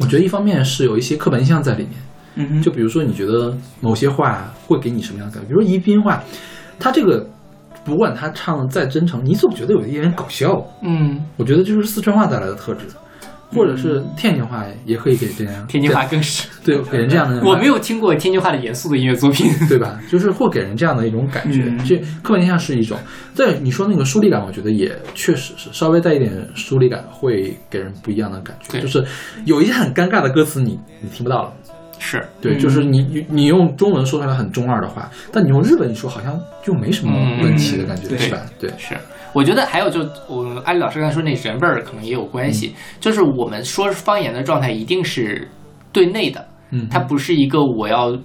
[0.00, 1.92] 我觉得一方面是有一些刻板印象在里面，
[2.36, 5.48] 嗯哼，就比如说你觉得某些话会给你什么样的感觉？
[5.48, 6.22] 比如说宜宾话，
[6.78, 7.28] 他这个
[7.84, 10.64] 不管他唱的再真诚，你总觉得有一点搞笑。
[10.82, 12.86] 嗯，我觉得这就是四川话带来的特质，
[13.50, 16.46] 或者是天津话也可以给这样，天津话更是。
[16.64, 19.50] 对给人这样的， 我没有听过天津话的严肃的音乐作品。
[19.68, 19.98] 对吧？
[20.10, 22.98] 就是会给人这样的一种感觉，嗯这刻板印象是一种。
[23.34, 28.72] 对你说那个疏离感，我觉得也确实是稍微带一点疏离感，会给人不一样的感觉。
[28.72, 29.04] 对就是
[29.44, 31.52] 有一些很尴尬的歌词你，你听不到了。
[32.00, 38.40] 是，对，嗯就是你你你用中文说出来很中二的话，但你用日文说好像就没什么问题的感觉，嗯是吧？
[38.60, 38.94] 对，是，
[39.38, 45.48] 我觉得还有就我艾丽老师刚才说那人味儿可能也有关系，就是我们说方言的状态一定是
[45.92, 48.18] 对内的，嗯，它不是一个我要，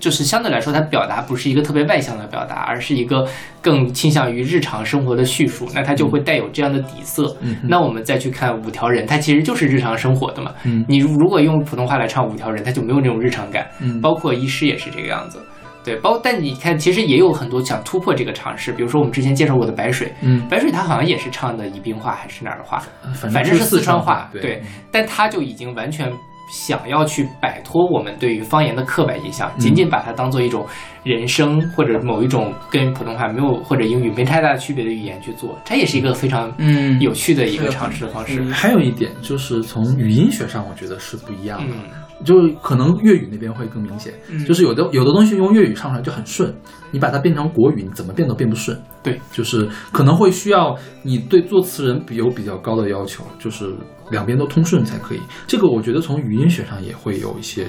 [0.00, 3.28] 就是相对来说，它表达不是一个特别外向的表达，而是一个
[3.60, 7.36] 更倾向于日常生活的叙述，那它就会带有这样的底色。
[7.42, 10.54] 嗯那我们再去看五条人，它其实就是日常生活的嘛。
[10.64, 13.66] 嗯你如果用普通话来唱五条人，它就没有那种日常感。
[13.80, 15.38] 嗯包括医师也是这个样子。
[15.88, 22.82] 对，包但你看，其实也有很多想突破这个尝试，比如说我们之前介绍过的白水，嗯，白水他好像也是唱的宜宾话还是哪儿的话，
[23.14, 26.12] 反反正是四川话，对对，但他就已经完全
[26.50, 30.66] 想要去摆脱我们对于方言的刻板印象，仅仅把它当做一种
[31.04, 38.42] 人声或者某一种跟普通话没有或者英语没太大区别的语言去做，这也是一个非常嗯有趣的一个尝试的方式。
[38.44, 41.74] 还有一点就是从语音学上，我觉得是不一样的。
[41.74, 41.84] 嗯，
[42.24, 46.52] 就可能粤语那边会更明显，嗯就是有的有的东西用粤语唱出来就很顺，
[46.90, 48.76] 你把它变成国语，你怎么变都变不顺。
[49.02, 53.72] 对，就是可能会需要你对作词人比有比较高的要求，就是
[54.10, 55.20] 两边都通顺才可以。
[55.46, 57.66] 这个我觉得从语音学上也会有一些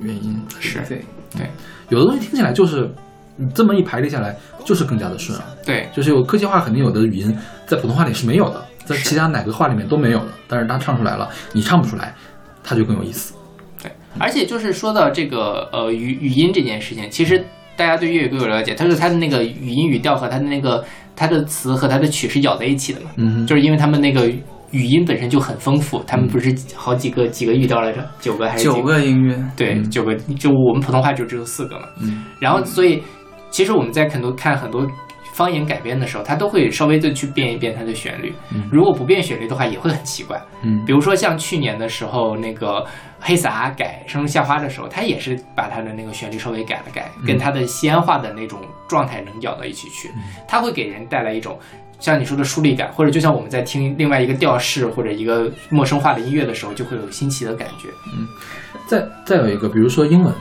[0.00, 0.36] 原因。
[0.58, 1.04] 是对
[1.36, 1.50] 对，
[1.88, 2.92] 有的东西听起来就是
[3.36, 5.44] 你这么一排列下来，就是更加的顺啊。
[5.64, 12.14] 对，就是有科技化肯定有的语音在普通话里是没有的，在其他哪个话里面都没有的，但是它唱出来了，你唱不出来，
[12.64, 13.32] 它就更有意思。
[14.16, 17.44] 对，而且就是说到这个呃语语音这件事情，其实
[17.76, 24.28] 大家对粤语歌有了解，它是它的那个语音语调和它的那个它的词和它的曲是咬在一起的嘛，嗯，就是因为他们那个
[24.72, 31.86] 语音本身就很丰富，他们不是好几个几个语调来着，九个还是几九个音乐，对，嗯九个，就我们普通话就只有四个嘛。
[32.00, 33.02] 嗯，然后所以
[33.50, 34.86] 其实我们在很多看很多
[35.32, 38.32] 方言改编的时候，它都会稍微的去变一变它的旋律。
[38.52, 40.40] 嗯如果不变旋律的话，也会很奇怪。
[40.62, 42.84] 嗯比如说像去年的时候，那个
[43.26, 50.12] 黑撒改《生如夏花》的时候，他也是把他的那个旋律稍微改了改，跟他的西安话的那种状态能咬到一起去，
[50.46, 51.58] 他会给人带来一种。
[51.98, 57.88] 像你说的疏离感，或者就像我们在听另外一个调式或者一个陌生化的音乐的时候，就会有新奇的感觉。
[58.14, 58.28] 嗯
[58.86, 60.32] 再再有一个，比如说英文，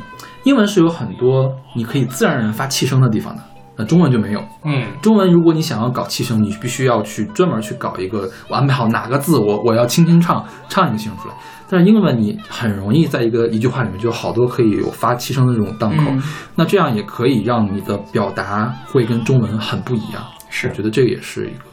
[0.43, 3.41] 英文是有很多你可以自然而然发气声的地方的，
[3.77, 4.41] 那中文就没有。
[4.63, 11.35] 嗯，中文如果你想要搞气声，你必须要去专门去搞一个，我安排好哪个字，我我要轻轻唱，唱一个气声出来。
[11.67, 16.21] 但是英文你很容易在一个一句话里面就有好多可以有发气声的这种档口，嗯
[16.55, 20.23] 那这样也可以让你的表达会跟中文很不一样。
[20.49, 21.65] 是我觉得这个也是一个，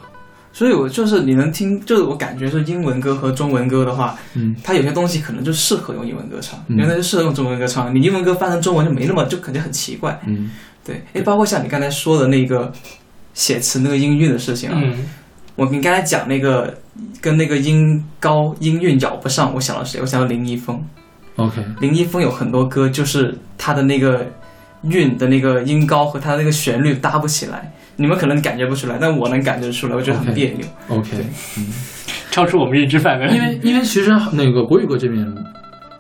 [0.51, 7.95] 所以我就是你能听，就是我感觉是英文歌和中文歌的话，嗯它有些东西可能就适合用英文歌唱，嗯有些就适合用中文歌唱。
[7.95, 10.19] 你英文歌翻成中文就没那么，就感觉很奇怪。
[10.27, 10.51] 嗯
[10.85, 12.73] 对，哎，包括像你刚才说的那个
[13.35, 14.95] 写词那个音韵的事情啊，嗯，
[15.57, 16.77] 我你刚才讲那个
[17.21, 20.01] 跟那个音高音韵咬不上，我想到谁？
[20.01, 20.83] 我想到林一峰。
[21.37, 24.27] ，OK，林一峰有很多歌就是他的那个
[24.83, 30.67] 韵的那个音高和他的那个旋律搭不起来，你们可能感觉不出来，但我能感觉出来，我觉得很别扭。
[30.89, 31.25] OK，
[32.31, 33.29] 超出我们认知范围。
[33.29, 35.25] 因为因为其实那个国语歌这边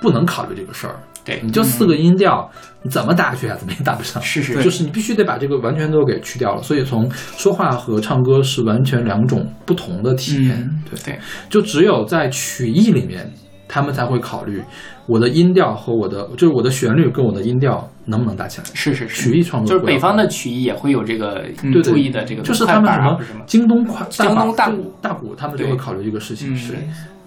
[0.00, 2.50] 不能考虑这个事儿，对你就四个音调，
[2.82, 3.56] 你怎么搭下去啊？
[3.56, 4.20] 怎么也打不上。
[4.22, 10.56] 是是就是你必须得把这个完全都给去掉了，所以从说话和唱歌是完全两种不同的体验。
[10.58, 11.18] 嗯对对，
[11.48, 13.30] 就只有在曲艺里面，
[13.68, 14.62] 他们才会考虑
[15.06, 18.66] 我的音调和我的，就是我的旋律跟我的音调能不能搭起来。
[18.74, 20.26] 是是是，曲艺创作就是北方的。
[20.28, 22.92] 曲艺也会有这个嗯对对注意的这个就是快他们
[23.24, 23.44] 什么？
[23.46, 26.52] 京东快京东大大鼓大鼓，他们就会考虑这个事情。
[26.52, 26.74] 嗯是，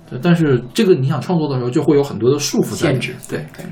[0.09, 3.65] 对但是这个你想创作的时候，就会有很多的束缚限制对，对。
[3.65, 3.71] 嗯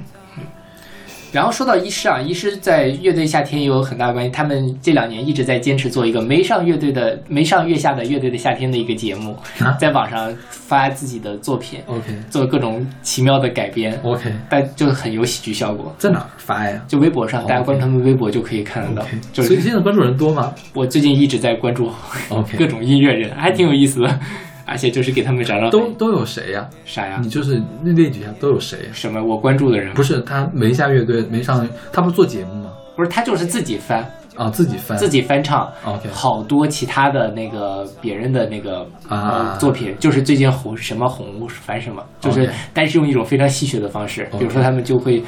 [1.33, 4.29] 然后说到医师啊，医师在乐队夏天也有很大关系。
[4.29, 15.91] 他们这两年一直在坚持做一个没上乐队的、没上月下的乐队的夏天的一个节目啊，在网上发自己的作品，OK 做各种奇妙的改编，OK，但就很有喜剧效果。
[15.97, 19.01] 在哪儿发呀就微博上，哦大家关注他们微博就可以看得到。
[19.01, 21.89] ？OK，所以就是现在关注人多吗我最近一直在关注
[22.55, 24.19] 各种音乐人，还挺有意思的，
[24.65, 26.67] 而且就是给他们找找都都有谁呀？
[26.85, 27.29] 啥呀你？
[27.29, 28.85] 就是那列举一下都有谁呀？
[28.93, 32.71] 什么我关注的人不是他没下乐队，没上，他不是做节目吗？
[32.95, 33.99] 不是他就是自己翻
[34.35, 45.23] 啊，自己翻自己翻唱 OK 好多其他的那个别人的那个啊呃作品，就是最近红什么红翻什么，就是但是用一种非常戏谑的方式比如说他们就会。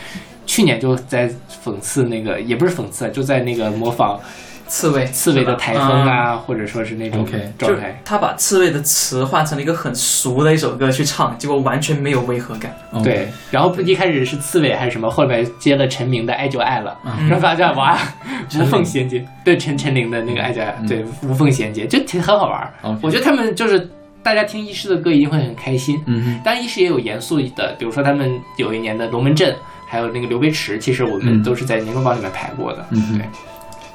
[0.48, 1.28] 去年就在
[1.64, 4.20] 讽刺那个，也不是讽刺，就在那个模仿
[4.68, 8.02] 刺猬，刺猬的台风啊，或者说是那种就是状态。
[8.04, 12.76] 他把刺猬的词换成了一个很俗的一首歌去唱，结果完全没有违和感。
[13.04, 17.98] 对，然后一开始是刺猬还是什么，后来接了陈明的《爱就爱了》，嗯然后发现哇，
[18.60, 22.74] 无缝衔接，对陈陈琳的那个《爱就爱》嗯对无缝衔接，就挺很好玩儿。
[23.02, 23.90] 我觉得他们就是
[24.24, 26.02] 大家听一师的歌一定会很开心。
[26.08, 29.52] 嗯哼当然，医师也有严肃的，比如说他们有一年的《龙门阵》，
[29.88, 32.86] 还有那个刘培池，其实我们嗯都是在年终榜里面排过的。
[32.90, 33.26] 嗯对。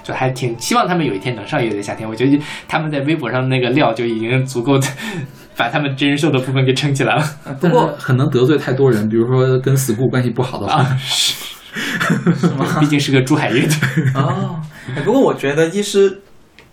[0.03, 4.78] 就还挺希望他们有一天能上乐队夏天，我觉得他们在微博上那个料就已经足够
[5.57, 7.24] 把他们真人秀的部分给撑起来了。
[7.61, 11.34] 不过 很能得罪太多人，比如说跟 school 关系不好的话，啊，是，
[12.80, 13.76] 毕竟是个珠海乐队。
[14.14, 14.61] 哦，
[14.96, 16.20] 哎不过我觉得医师，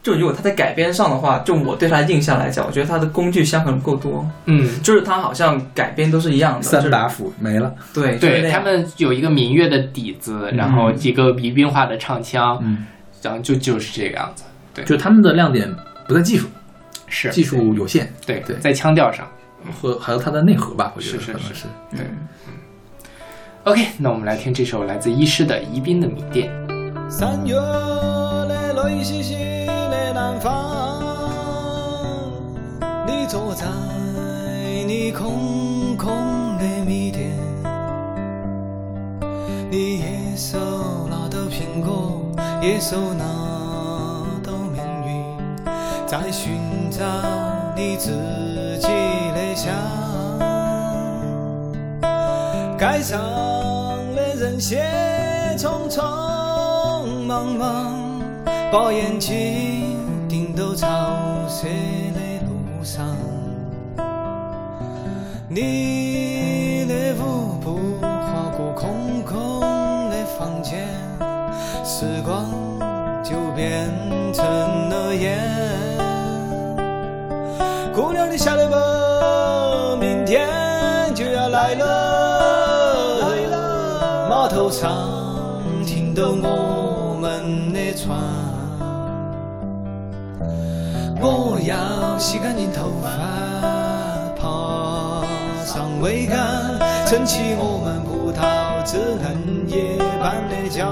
[0.01, 7.73] 就如果他在改编上的话，就我对他的印象来讲，我觉得他的工具箱可能够多，嗯，就是他好像改编都是一样的，三就是把斧没了。
[7.93, 12.85] 对对他们有一个民乐的底子，然后一个宜宾话的唱腔，嗯，
[13.21, 14.43] 然后就就是这个样子。
[14.73, 15.73] 对，就他们的亮点
[16.07, 16.47] 不在技术，
[17.07, 19.27] 是技术有限，对对在腔调上。
[19.81, 21.65] 和还有它的内核吧，我觉得是是是可能是。
[21.91, 22.05] 对
[23.63, 26.49] ，OK，那我们来听这首来自医师的《宜宾的米店》。
[27.09, 31.01] 三月的泪淅淅的南方，
[33.05, 33.65] 你坐在
[34.85, 37.31] 你空空的米店，
[39.71, 40.57] 你也手
[41.09, 42.26] 拿的苹果，
[42.61, 43.23] 也手拿
[44.43, 45.23] 着命运，
[46.05, 47.03] 在寻找
[47.75, 48.11] 你自
[48.79, 49.73] 己的香。
[52.79, 53.19] 街上
[54.15, 54.83] 的人些
[55.57, 56.01] 匆匆
[57.25, 58.21] 忙忙，
[58.71, 59.97] 把眼睛
[60.27, 60.87] 盯到潮
[61.47, 61.65] 湿
[62.13, 63.05] 的路上。
[65.49, 69.61] 你的舞步划过空空
[70.09, 70.87] 的房间，
[71.89, 72.43] 时光
[73.23, 73.89] 就变
[74.33, 74.45] 成
[74.89, 75.39] 了烟。
[77.95, 78.75] 姑娘，你晓得不？
[79.97, 80.49] 明天
[81.15, 84.27] 就要来了，来了。
[84.29, 84.91] 码头上
[85.85, 88.19] 停着我们的船，
[91.21, 93.07] 我要洗干净头发，
[94.35, 95.23] 爬
[95.65, 96.77] 上桅杆，
[97.07, 100.85] 撑起我们葡萄枝嫩叶般的家。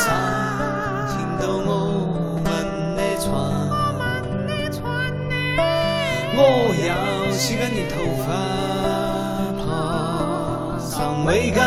[0.00, 0.08] 上
[1.08, 1.70] 听到我
[2.42, 2.48] 们
[2.96, 3.28] 的船，
[6.34, 6.40] 我
[6.88, 6.90] 要
[7.30, 7.92] 洗干净头
[8.24, 8.28] 发，
[9.60, 9.60] 爬
[10.78, 10.90] 上
[11.26, 11.60] 桅杆，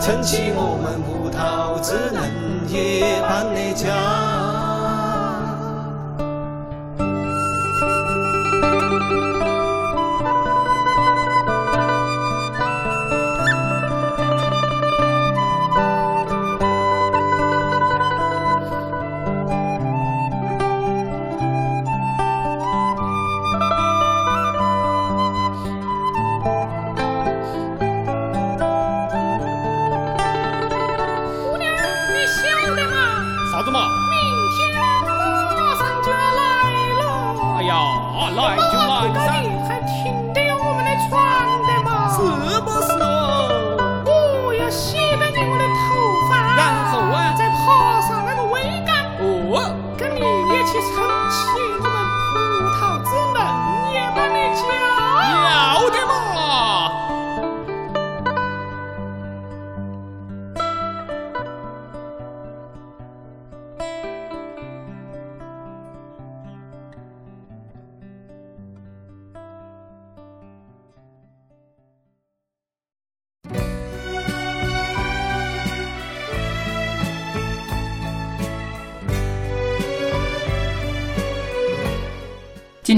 [0.00, 2.22] 撑起我们葡萄枝嫩
[2.68, 4.33] 叶般的家。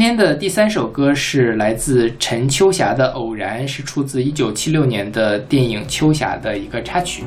[0.06, 7.24] 今天的第三首歌是来自陈秋霞的《偶然》，是出自一九七六年的电影《秋霞》的一个插曲。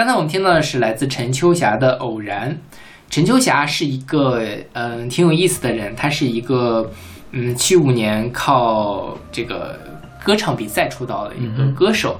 [0.00, 2.50] 刚才我们听到的是来自陈秋霞的《偶然》。
[3.10, 4.42] 陈秋霞是一个
[4.72, 6.90] 嗯挺有意思的人，她是一个
[7.32, 9.78] 嗯七五年靠这个
[10.24, 12.18] 歌唱比赛出道的一个歌手。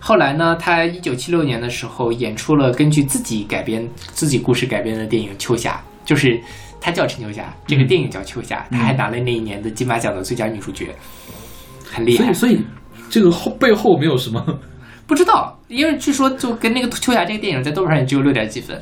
[0.00, 6.36] 后来呢，她一九七六年的时候演出了根据自己改编自己故事改编的电影《秋霞》，就是
[6.80, 10.88] 她叫陈秋霞，这个电影叫《秋霞》，她还拿了那一年的金马奖的最佳女主角，
[11.88, 12.54] 很厉害所以。
[12.54, 12.66] 所以
[13.08, 14.44] 这个后背后没有什么，
[15.06, 18.80] 不知道，因为据说就跟那个《秋霞》这个电影在豆瓣上也只有六点几分，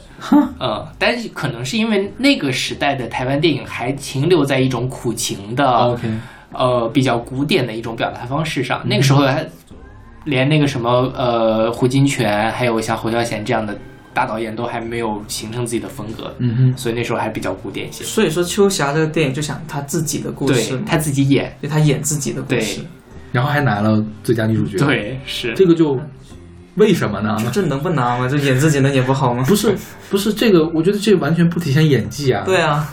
[0.61, 6.09] 嗯，但是可能是因为那个时代的台湾电影还停留在一种苦情的 OK
[6.53, 9.47] 呃比较古典的一种表达方式上，那个时候还
[10.25, 13.77] 连那个什么呃胡金铨，还有像侯孝贤这样的
[14.13, 18.05] 大导演都还没有形成自己的风格，嗯哼，所以那时候还比较古典一些。
[18.05, 22.81] 所以说秋霞这个电影就想他自己的故事他自己演，就他演自己的故事，
[23.33, 25.99] 然后还拿了最佳女主角，，对，是这个就
[26.77, 27.37] 为什么呢？
[27.53, 28.29] 这能不拿吗？
[28.29, 29.45] 这演自己能演不好吗？
[29.47, 29.75] 不是
[30.09, 32.43] 不是这个，我觉得这完全不体现演技啊。
[32.45, 32.89] 对啊，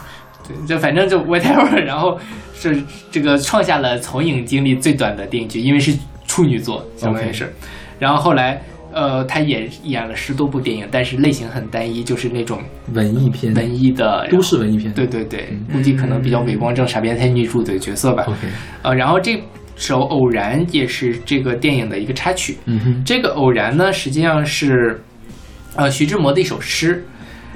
[0.46, 2.18] 对，就反正就 whatever，然后
[2.54, 7.50] 是这个创下了从影经历最短的电影剧，因为是处女作，相当于是。
[7.98, 8.60] 然后后来，
[8.92, 12.60] 呃，他演演了十多部电影，但是类型很单一，就是那种
[12.92, 14.92] 文艺片、文艺的都市文艺片。
[14.92, 18.24] 对对对，估计可能比较伪光正、傻变态女主的角色吧。
[18.26, 18.38] OK，
[18.82, 19.42] 呃，然后这
[19.78, 22.58] 首《偶然》也是这个电影的一个插曲。
[22.66, 25.00] 嗯哼，这个《偶然》呢，实际上是
[25.76, 27.02] 呃徐志摩的一首诗，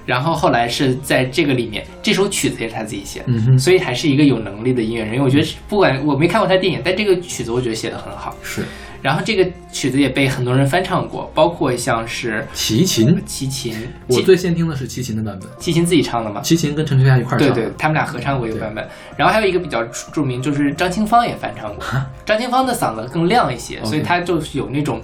[0.07, 5.15] 然后后来是在这个里面，这首曲子也是他自己写的，嗯哼，所以还是一个有能力的音乐人。
[5.15, 8.35] 因为我觉得不管我没看过他电影，但这个曲子我觉得写的很好。
[8.43, 8.63] 是
[9.03, 13.75] 然后这个曲子也被很多人翻唱过，包括像是齐秦，齐秦，
[14.07, 16.41] 我最先听的是齐秦的版本，齐秦自己唱的嘛。
[16.41, 17.55] 齐秦跟陈秋霞一块儿唱的。
[17.55, 19.83] 对对，他们俩合唱过一个版本，然后还有一个比较
[20.13, 21.85] 著名，就是张清芳也翻唱过。
[22.25, 25.03] 张清芳的嗓子更亮一些，所以她就是有那种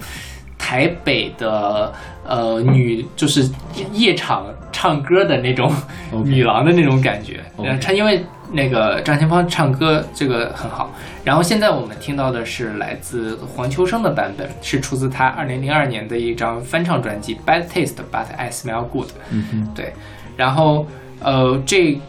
[0.57, 1.93] 台北的
[2.25, 3.49] 呃女，就是
[3.91, 5.73] 夜场唱歌的那种
[6.23, 7.43] 女郎的那种感觉。
[7.57, 10.93] OK 然后唱因为那个张清芳唱歌这个很好。
[11.23, 19.07] 然后现在我们听到的是来自黄秋生的版本，是出自他二零零二年的一张翻唱专辑《Bad Taste But I Smell Good》。
[19.31, 19.93] 嗯哼，对，
[20.35, 20.87] 然后
[21.21, 21.99] 呃，这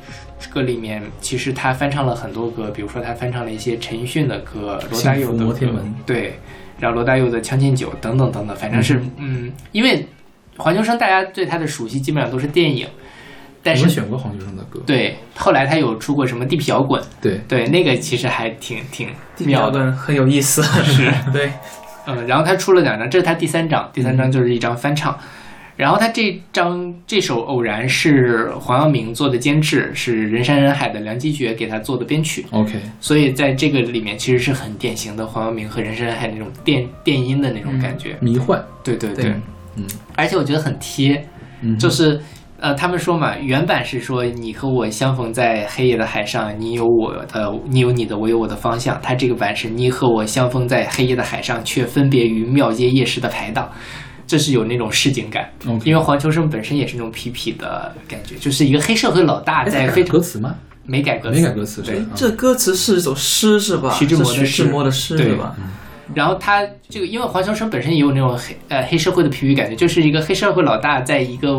[0.51, 5.55] 个里面其实他翻唱了很多歌，比如说他翻唱了一些陈奕迅的歌，罗大佑的歌
[6.07, 6.38] 对，
[6.78, 10.07] 然后罗大佑的《将进酒》等等等等，反正是嗯因为
[10.57, 12.86] 黄秋生大家对他的熟悉基本上都是电影，
[13.63, 14.81] 但是我选过黄秋生的歌。
[14.87, 21.13] 对后来他有出过什么地痞摇滚，对，对那个其实还挺挺地妙的，很有意思， 是。
[21.33, 21.53] 对，
[22.07, 25.19] 嗯，然后他出了两张，这是他第三张，第三张就是一张翻唱。
[25.77, 38.15] 然后他这张这首《偶然》是黄耀明做的监制，是人山人海的梁基觉给他做的编曲，OK，所以在这个里面其实是很典型的黄耀明和人山人海那种电电音的那种感觉。
[38.21, 39.35] 迷幻，对对对，对。
[39.77, 39.87] 嗯。
[40.17, 41.27] 而且我觉得很贴，
[41.63, 42.21] 嗯，就是
[42.61, 49.01] 呃，他们说嘛，原版是说你和我相逢在黑夜的海上，你有我的，你有你的，我有我的方向。
[49.03, 53.71] 他这个版是你和我相逢在黑夜的海上，却分别于庙街夜市的排档。
[54.27, 55.51] 这是有那种市井感
[55.85, 60.55] 因为黄秋生本身也是那种痞痞的感觉，就是一个黑社会老大在非常歌词吗？
[60.87, 62.01] 没改歌词，没改歌词对。
[62.15, 63.91] 这歌词是一首诗是吧？
[63.91, 65.57] 徐志摩的诗志摩的诗对是吧？
[66.15, 71.57] 然后他这个，因为黄秋生本身也有那种黑呃黑社会的皮皮感觉，就是一个黑社会老大，在一个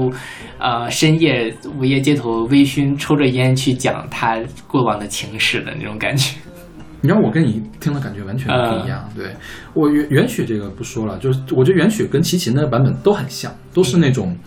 [0.60, 4.38] 呃深夜午夜街头微醺，抽着烟去讲他
[4.68, 6.38] 过往的情史的那种感觉。
[7.02, 9.10] 你知道我跟你听的感觉完全不一样。
[9.16, 9.28] 对
[9.74, 14.38] 我原原曲这个不说了，就是我觉得原曲跟齐秦的版本都很像，都是那种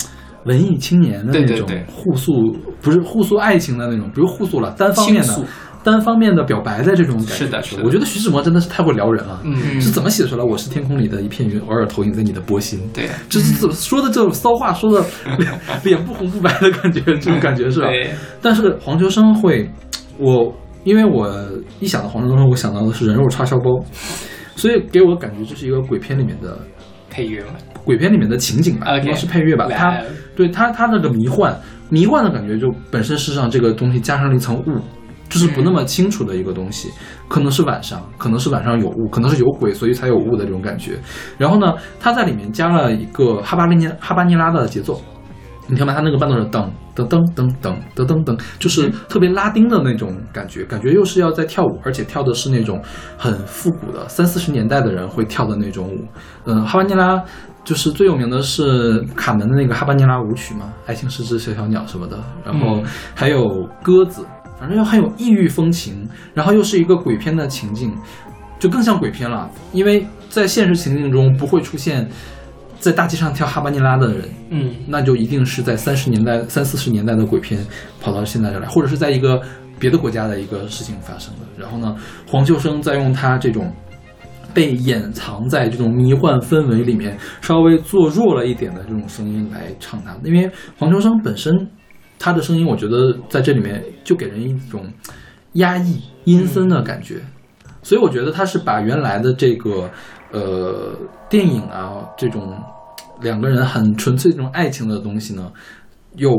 [0.45, 5.45] 文艺青年的那种对对对互诉，不是互诉爱情的那种，不是互诉了，单方面的。
[5.85, 9.39] 单方面的表白的这种感觉，是的是的我觉得徐志摩真的是太会撩人了。
[9.45, 10.43] 嗯是怎么写出来？
[10.43, 12.81] 我是天空里的一片云，偶尔投影在你的波心。
[12.95, 15.05] 对，这是说的这种骚话，说的
[15.39, 17.87] 脸脸不红不白的感觉，这种感觉是吧？
[17.89, 18.11] 对，
[18.41, 19.71] 但是黄秋生会，
[20.19, 20.51] 我
[20.85, 21.31] 因为我
[21.81, 23.85] 一想到黄秋生，我想到的是人肉叉烧包，
[24.57, 26.59] 所以给我感觉这是一个鬼片里面的
[27.11, 27.51] 配乐嘛。
[27.85, 29.67] 鬼片里面的情景吧应该是配乐吧。
[29.67, 30.01] 来它
[30.35, 31.55] 对它它那个迷幻
[31.91, 34.81] 迷幻的感觉，就本身是让这个东西加上了一层雾。
[35.35, 36.93] 就是不那么清楚的一个东西，
[37.27, 40.97] 可能是晚上，可能是晚上有雾，可能是有鬼，所以才有雾的这种感觉。
[41.37, 45.03] 然后呢，它在里面加了一个哈巴尼哈巴尼拉的节奏，
[45.67, 52.81] 你听吧，他那个伴奏是噔噔噔噔噔噔噔噔，就是特别拉丁的那种感觉，感觉又是要在跳舞，而且跳的是那种
[53.19, 56.05] 很复古的三四十年代的人会跳的那种舞。
[56.45, 57.21] 嗯，哈巴尼拉
[57.65, 64.25] 就是最有名的是卡门的那个哈巴尼拉舞曲嘛，《爱情是只小小鸟》什么的，然后嗯还有鸽子，
[64.59, 67.93] 反正又很有异域风情，然后又是一个鬼片的情境，
[68.59, 72.09] 就更像鬼片了，因为在现实情境中不会出现
[72.79, 77.65] 在大街上跳哈巴尼拉的人，嗯，那就一定是在三十年代、三四十年代的鬼片
[78.01, 79.41] 跑到现在这来，或者是在一个
[79.79, 81.41] 别的国家的一个事情发生的。
[81.59, 81.97] 然后呢，
[82.27, 83.73] 黄秋生在用他这种
[84.53, 91.53] 被掩藏在这种迷幻氛围里面，稍微做弱了一点的这种声音来唱它，因为黄秋生本身
[92.19, 94.87] 他的声音，我觉得在这里面就给人一种
[95.55, 97.21] 压抑、阴森的感觉。
[97.83, 99.91] 所以我觉得他是把原来的这个
[100.33, 100.97] 呃
[101.29, 102.57] 电影啊这种
[103.21, 105.53] 两个人很纯粹这种爱情的东西呢，
[106.17, 106.33] 又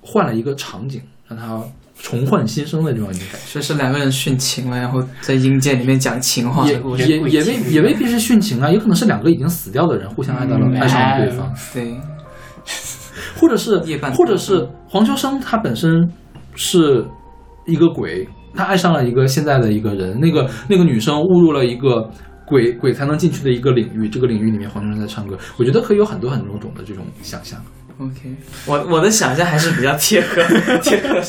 [0.00, 1.62] 换了一个场景，让他
[1.94, 3.24] 重焕新生的这种感觉。
[3.36, 6.74] 所以是两个人殉情了，然后在阴间里面讲情话也。
[6.98, 11.94] 也也未也未必是殉情啊，有可能是两个已经死掉的人互相爱到了、嗯爱上了对方，对，
[13.38, 13.78] 或者是
[14.14, 16.10] 或者是黄秋生他本身
[16.54, 17.04] 是
[17.66, 22.10] 一个鬼，他爱上了一个现在的一个人，那个那个女生误入了一个
[22.46, 27.60] 鬼鬼才能进去的一个领域，这个领域里面黄秋生在唱歌，我觉得可以有很多很多种的这种想象。
[27.98, 28.34] OK，
[28.66, 30.42] 我我的想象还是比较贴合
[30.82, 31.20] 贴合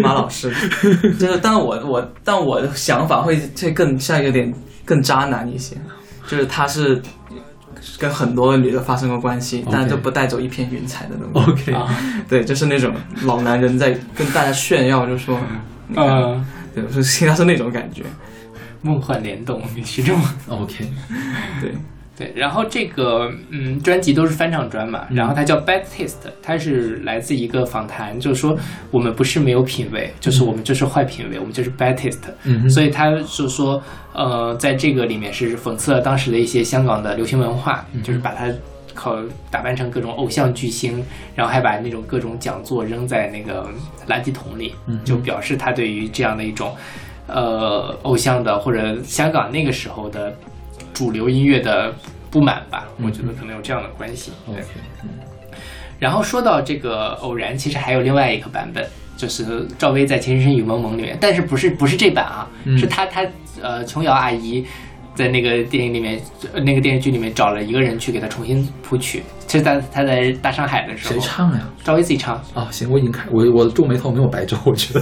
[0.00, 0.48] 马老师。
[0.48, 5.76] 的，就是但我我但我的想法会会更像有点更渣男一些，
[6.28, 7.02] 就是他是
[7.98, 11.52] 跟很多的女的发生过关系但就不带走一片云彩的那种。
[11.52, 11.88] OK，、啊，
[12.28, 15.38] 对，就是那种老男人在跟大家炫耀，就说，
[15.94, 18.02] 呃，对，是他是那种感觉，
[18.82, 20.18] 梦幻联动，你其中。
[20.48, 20.90] OK，
[21.60, 21.74] 对，
[22.16, 28.56] 对，然后这个嗯，专辑都是翻唱专嘛，然后它叫 Bad Taste，它是来自一个访谈，就是说
[28.92, 32.18] 我们不是没有品味，就是我们就是坏品味，我们就是 Bad Taste。
[32.44, 38.48] 嗯，所以他就说，呃，在这个里面是讽刺了当时的一些香港的流行文化，就是把它
[38.94, 39.16] 考
[39.50, 41.04] 打扮成各种偶像巨星，
[41.34, 43.68] 然后还把那种各种讲座扔在那个
[44.06, 44.72] 垃圾桶里，
[45.04, 46.72] 就表示他对于这样的一种
[47.26, 50.32] 呃偶像的或者香港那个时候的
[50.94, 51.92] 主流音乐的
[52.30, 54.32] 不满吧，我觉得可能有这样的关系。
[54.46, 54.54] 对。
[54.54, 54.64] OK，
[55.98, 58.86] 然后说到这个偶然，其实还有另外一个版本，
[59.16, 62.78] 就是赵薇在《情深深雨蒙蒙》里面，但是不是不是这版啊，嗯。
[62.78, 63.22] 是她她
[63.60, 64.64] 呃琼瑶阿姨
[65.14, 66.20] 在那个电影里面，
[66.52, 71.60] 呃那个电视剧里面找了一个人去给她重新谱曲，这是在她在大上海的时候，谁唱呀？
[71.84, 75.00] 赵薇自己唱，啊，行，我已经看，我我皱眉头没有白皱，我觉得，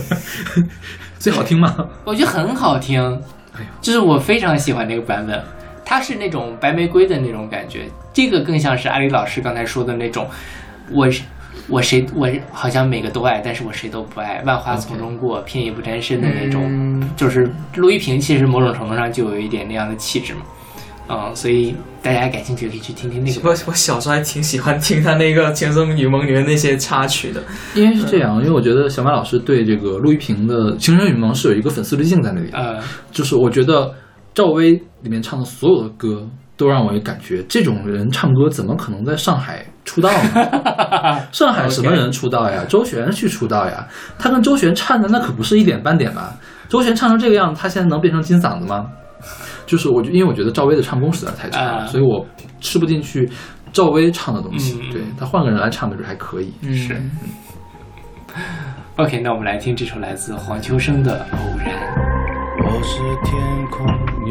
[1.19, 1.75] 最好听吗？
[2.05, 3.21] 我觉得很好听，
[3.81, 5.43] 就是我非常喜欢那个版本，
[5.93, 7.81] 它是那种白玫瑰的那种感觉，
[8.15, 10.27] 这个更像是阿里老师刚才说的那种，
[10.91, 11.23] 我是
[11.69, 17.11] 我谁我好像每个都爱，但是我谁都不爱，万花丛中过，片叶不沾身的那种，嗯。
[17.15, 20.41] 就是陆一平其实某种程度上就有一点那样的气质嘛，
[21.11, 23.51] 嗯，所以大家感兴趣可以去听听那个。
[23.51, 27.43] 我我小时候还挺喜欢听他那个《情深雨蒙》里面那些插曲的，
[27.75, 32.81] 因为是这样，因为我觉得小马老师对这个陆一平的《情深雨蒙》是有一个粉丝滤镜在那里的，呃，
[33.11, 33.93] 就是我觉得
[34.35, 34.73] 赵薇
[35.03, 41.27] 里面唱的所有的歌都让我感觉这种人唱歌怎么可能在上海出道呢？
[41.33, 42.65] 上海什么人出道呀？
[42.69, 43.87] 周璇去出道呀？
[44.19, 46.35] 他跟周璇唱的那可不是一点半点吧？
[46.69, 48.87] 周璇唱成这个样子，他现在能变成金嗓子吗？
[49.67, 52.27] 就是我，因为我觉得赵薇的唱功实在太差了，所以我
[52.61, 53.29] 吃不进去
[53.73, 54.81] 赵薇唱的东西。
[54.93, 56.53] 对，他换个人来唱的就还可以。
[56.75, 57.01] 是。
[58.97, 61.75] OK，那我们来听这首来自黄秋生的偶然。
[62.65, 64.12] 我是天空。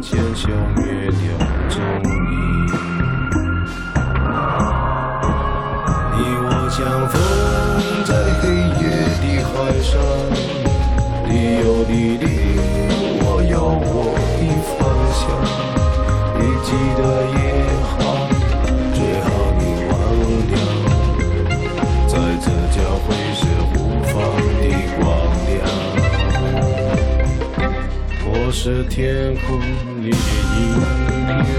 [0.00, 1.20] 浅笑越调
[1.68, 2.06] 中意
[6.16, 6.78] 你我相
[7.10, 7.14] 逢
[8.06, 8.42] 在黑
[8.80, 8.82] 夜
[9.20, 9.92] 的海上
[11.28, 11.30] 你
[11.60, 12.24] 有你的
[13.22, 13.94] 我有我
[14.40, 14.80] 的方
[15.12, 15.20] 向。
[16.38, 17.00] 你记得
[17.36, 17.38] 也
[17.84, 17.92] 好
[18.94, 19.28] 最好
[19.58, 19.92] 你忘
[20.48, 20.52] 掉
[22.08, 23.38] 在这交汇时
[23.68, 23.72] 互
[24.04, 24.10] 放
[24.58, 24.62] 的
[24.98, 25.00] 光
[25.46, 25.50] 亮。
[28.26, 28.98] 我是天
[29.46, 29.48] 空
[30.02, 30.82] 你的一片
[31.44, 31.52] 云，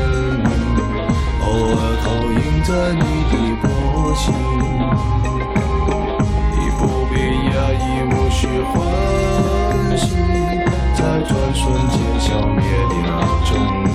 [1.42, 1.46] 偶
[1.78, 3.70] 尔投影在你的波
[4.16, 4.34] 心。
[6.50, 7.14] 你不必
[7.52, 8.74] 压抑，无需欢
[9.96, 10.04] 喜，
[10.96, 13.10] 在转瞬间消灭的那
[13.46, 13.91] 种。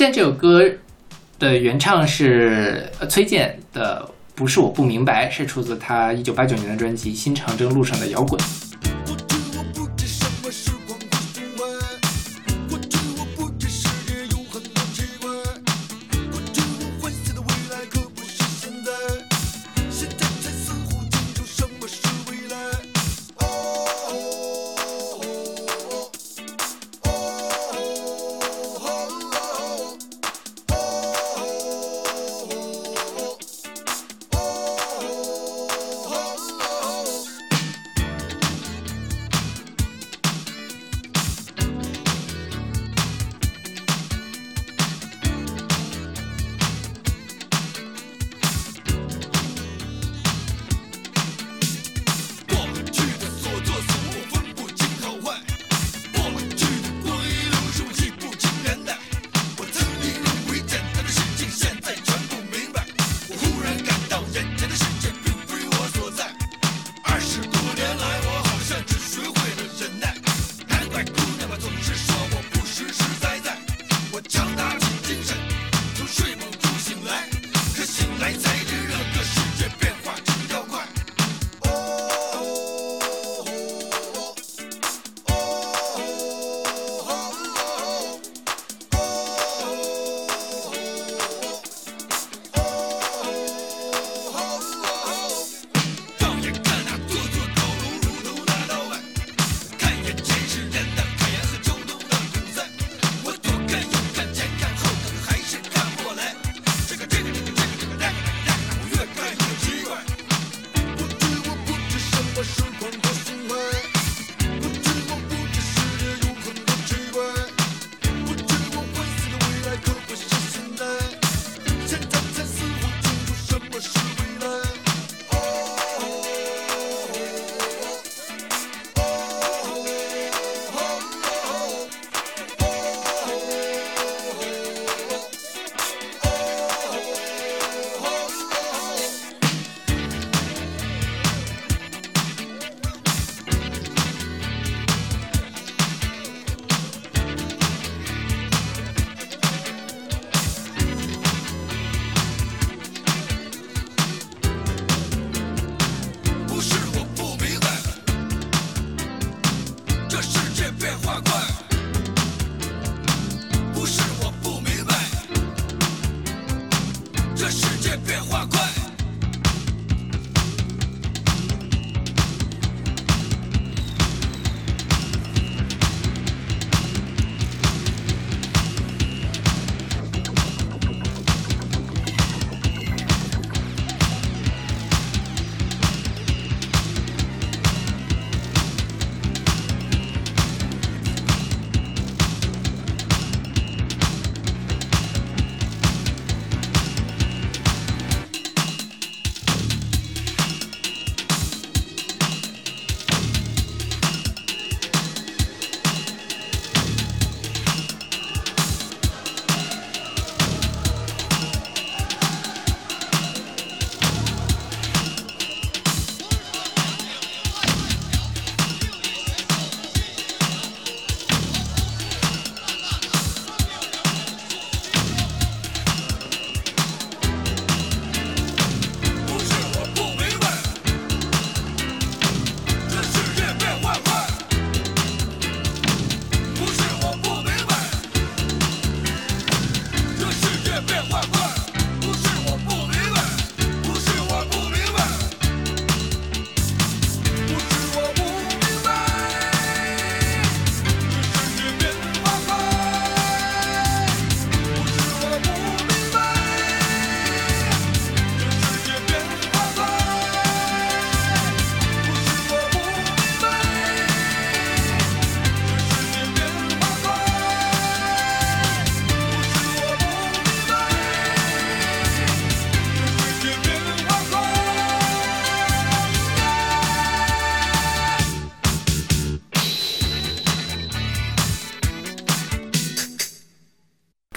[0.00, 0.66] 现在这首歌
[1.38, 8.40] 的原唱是崔健的不是我不明白是出自他一九八九年的专辑新长征路上的摇滚。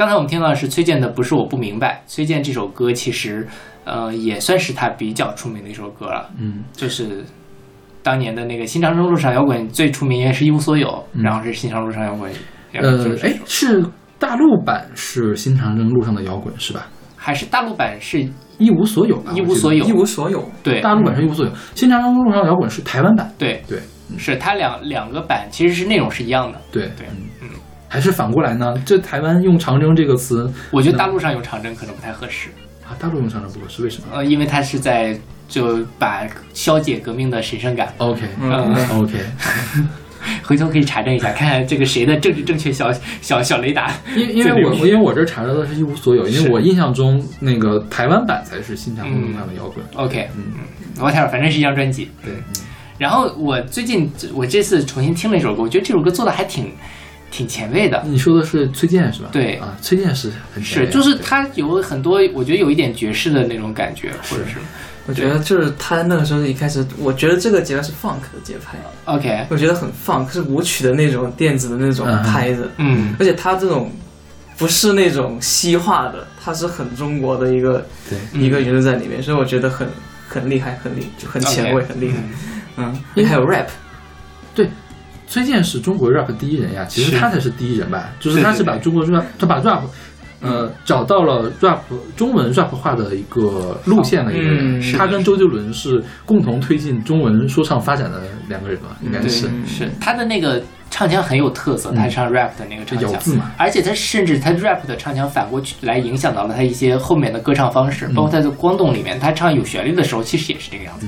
[0.03, 3.47] 刚才我们听到的是崔健的《不是我不明白》，崔健这首歌其实，
[3.85, 6.29] 呃，也算是他比较出名的一首歌了。
[6.37, 7.23] 嗯，就是
[8.01, 12.29] 当年的那个《新长征路上摇滚》最出名应该是一无所有，嗯然后是《新长征路上摇滚》，
[12.73, 13.85] 呃就，是哎，是
[14.19, 16.89] 大陆版是新长征路上的摇滚是吧？
[17.15, 18.27] 还是大陆版是
[18.57, 20.43] 一无所有吧，一无所有一无所有。
[20.61, 23.33] 对大陆版是一无所有，新长征路上摇滚是台湾版。
[23.37, 23.79] 对对
[24.17, 26.59] 是它两两个版其实是内容是一样的。
[26.73, 27.49] 对对嗯嗯，
[27.93, 28.73] 还是反过来呢？
[28.83, 32.49] 这台湾用长征这个词我觉得大陆上用长征可能不太合适，
[32.83, 35.15] 啊，大陆用长征不合适，为什么呃，因为它是在
[35.47, 37.93] 就把消解革命的神圣感。
[37.99, 39.13] ？OK 嗯 OK，
[40.41, 42.91] 回头可以查证一下，看看这个谁的政治正确小
[43.21, 43.91] 小小雷达。
[44.15, 49.85] 因因为我我因为我这查到的是一无所有，因为我印象中那个台湾版才是新长征路上的摇滚。
[49.93, 52.09] OK，嗯嗯，whatever，反正是一张专辑。
[52.25, 52.33] 对，
[52.97, 56.71] 然后我最近我这次重新听了一首歌，我觉得这首歌做的还挺
[57.34, 57.99] 挺前卫的。
[58.05, 59.29] 你说的是崔健是吧？
[59.31, 64.57] 对啊，崔健是很前是，卫就是他有很多，我觉得有一点爵士的那种感觉，或者是
[65.07, 73.91] 我觉得就是他那个时候一开始，我觉得这个节拍是 funk 的节拍，OK，我觉得很 funk，是舞曲的那种电子的那种拍子，嗯，而且他这种
[74.55, 79.88] 不是那种西化的，他是很中国的一个对一个元素在里面，所以我觉得很
[80.29, 82.17] 很厉害，很厉就很前卫，很厉害。
[82.77, 83.67] 嗯嗯，还有 rap，
[85.34, 89.81] 崔健是中国 rap 第一人呀，其实他才是第一人吧，就是他是把中国 rap，他把 rap，
[90.41, 91.79] 呃，找到了 rap
[92.15, 94.79] 中文 rap 化的一个路线的一个人。
[94.95, 99.49] 他跟周杰伦是共同推进中文说唱发展的两个人吧，应该，是。
[99.65, 99.89] 是。
[99.99, 100.61] 他的那个
[100.91, 103.41] 唱腔很有特色，他唱 rap 的那个唱腔。
[103.57, 111.07] 而且他甚至他 rap 的唱腔反过去来影响到了他一些后面的歌唱方式，包括他的光动里面，他唱有旋律的时候其实也是这个样子。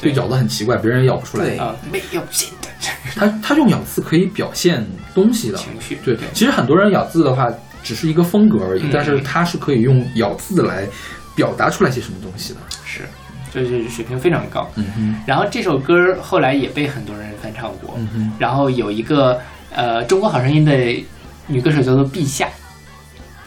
[0.00, 1.44] 对，咬得很奇怪，别人也咬不出来。
[1.44, 2.68] 对啊，没有新的
[3.14, 5.56] 他他用咬字可以表现东西的。
[5.58, 7.48] 情绪，对，其实很多人咬字的话，
[7.82, 10.86] 只是一个风格而已，嗯但是他是可以用咬字来
[11.34, 12.60] 表达出来些什么东西的。
[12.84, 13.02] 是，
[13.52, 14.68] 就是水平非常高。
[14.74, 19.40] 嗯哼，然后这首歌后来也被很多人翻唱过，嗯哼，然后有一个
[19.70, 21.04] 呃《中国好声音》的
[21.46, 22.48] 女歌手叫做陛下，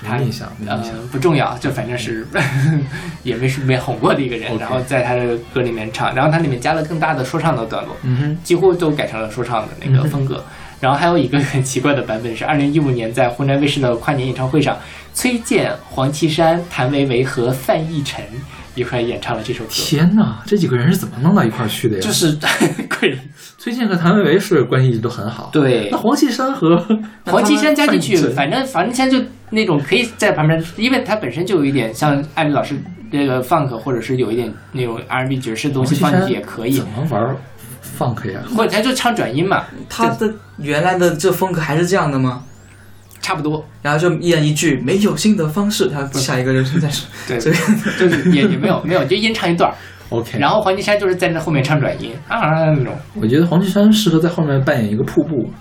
[0.03, 0.83] 她没印象，印象。
[1.11, 2.25] 不重要，就反正是
[3.23, 10.43] 也没是没红过的一个人，然后在他的歌里面唱，然后他里面加了更大的说唱的段落，嗯哼，几乎都改成了说唱的那个风格。
[10.79, 14.77] 然后还有一个很奇怪的版本是二零一五年在湖南卫视的跨年演唱会上，
[15.13, 18.23] 崔健、黄绮珊、谭维维和范逸臣
[18.75, 22.01] 一块演唱了这首歌，天哪，这几个人是怎么弄到一块儿去的呀？
[22.01, 22.31] 就是
[22.97, 23.19] 贵
[23.57, 25.49] 崔健和谭维维是关系一直都很好。
[25.51, 26.77] 对那黄绮珊和
[27.27, 32.75] 黄绮珊加进去，反正反正现在就那种可以在旁边，因为他本身就有一点像艾米老师
[33.11, 37.35] 那个 funk，或者是有一点那种 R&B 爵士的东西放进去也可以怎，么玩
[37.97, 38.41] funk 呀？
[38.55, 42.43] 或者他就唱转音嘛，他的原来的这风格还是这样的吗？
[43.21, 43.65] 差不多。
[43.81, 47.07] 然后就一人一句，没有新的方式，他下一个就是再说。
[47.27, 47.57] 对，这个
[47.99, 49.75] 就是也也没有没有，就一人唱一段儿
[50.09, 52.39] ，OK，然后黄绮珊就是在那后面唱转音啊
[52.73, 52.93] 那种。
[53.19, 55.51] 我觉得黄绮珊适合在后面扮演一个瀑布。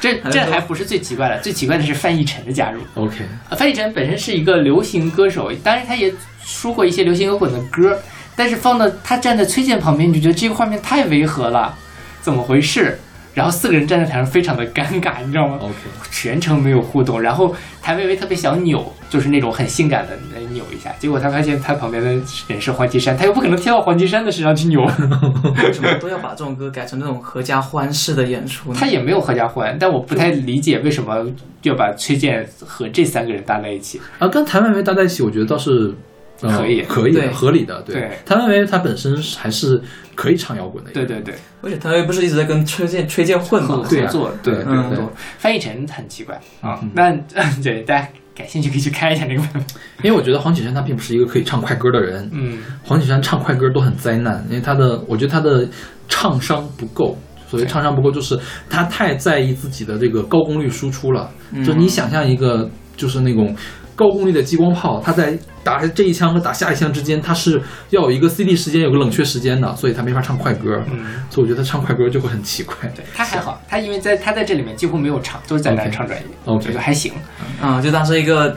[0.00, 2.80] 这这还不是最奇怪的，最奇怪的是范逸臣的加入。
[2.94, 3.18] OK，
[3.50, 6.12] 呃范逸臣本身是一个流行歌手，当然他也
[6.46, 8.00] 出过一些流行摇滚的歌，
[8.34, 11.76] 但是放到他站在崔健旁边，你就觉得这个画面太违和了，
[12.22, 12.98] 怎么回事？
[13.32, 15.74] 然后四个人站在台上非常的尴尬，你知道吗？OK，
[16.10, 22.10] 全程没有互动，然后谭维维特别想扭，就是那种很性感的呃扭一下，结果他发现他旁边的
[22.48, 28.76] 人是黄绮珊，他又不可能贴到黄绮珊的身上去扭，为 什么都要把这种歌改成那种合家欢式的演出呢？
[28.78, 31.24] 他也没有合家欢，但我不太理解为什么
[31.62, 34.00] 要把崔健和这三个人搭在一起。
[34.18, 35.94] 啊，跟谭维维搭在一起，我觉得倒是。
[36.42, 37.94] 呃可以可以合理的，对。
[37.94, 39.80] 对谭维维他本身还是
[40.14, 43.88] 可以唱摇滚的，对对对，而且谭维维不是一直在跟崔健崔健混合吗？
[43.88, 44.98] 合作对对嗯对
[45.38, 47.12] 翻译成很奇怪啊嗯，那
[47.62, 49.64] 对大家感兴趣可以去看一下那个版本。
[50.02, 55.68] 因为我觉得黄绮珊她并不是一个可以唱快歌的人，嗯，黄绮珊唱快歌都很灾难，因为她的，我觉得她的
[56.08, 57.16] 唱商不够。
[57.48, 58.38] 所谓唱商不够，就是
[58.68, 61.28] 她太在意自己的这个高功率输出了。
[61.66, 63.52] 就你想象一个，就是那种
[64.00, 70.82] 高功率的激光炮，它在打这一枪和打下一枪之间，它是要有一个 CD 时间，有个冷却时间的，所以它没法唱快歌。
[70.90, 72.74] 嗯所以我觉得它唱快歌就会很奇怪。
[72.96, 77.12] 对他还好，他因为在他在这里面几乎没有唱，都是在那唱专业，OK 我觉得还行。
[77.62, 78.56] 嗯，就当是一个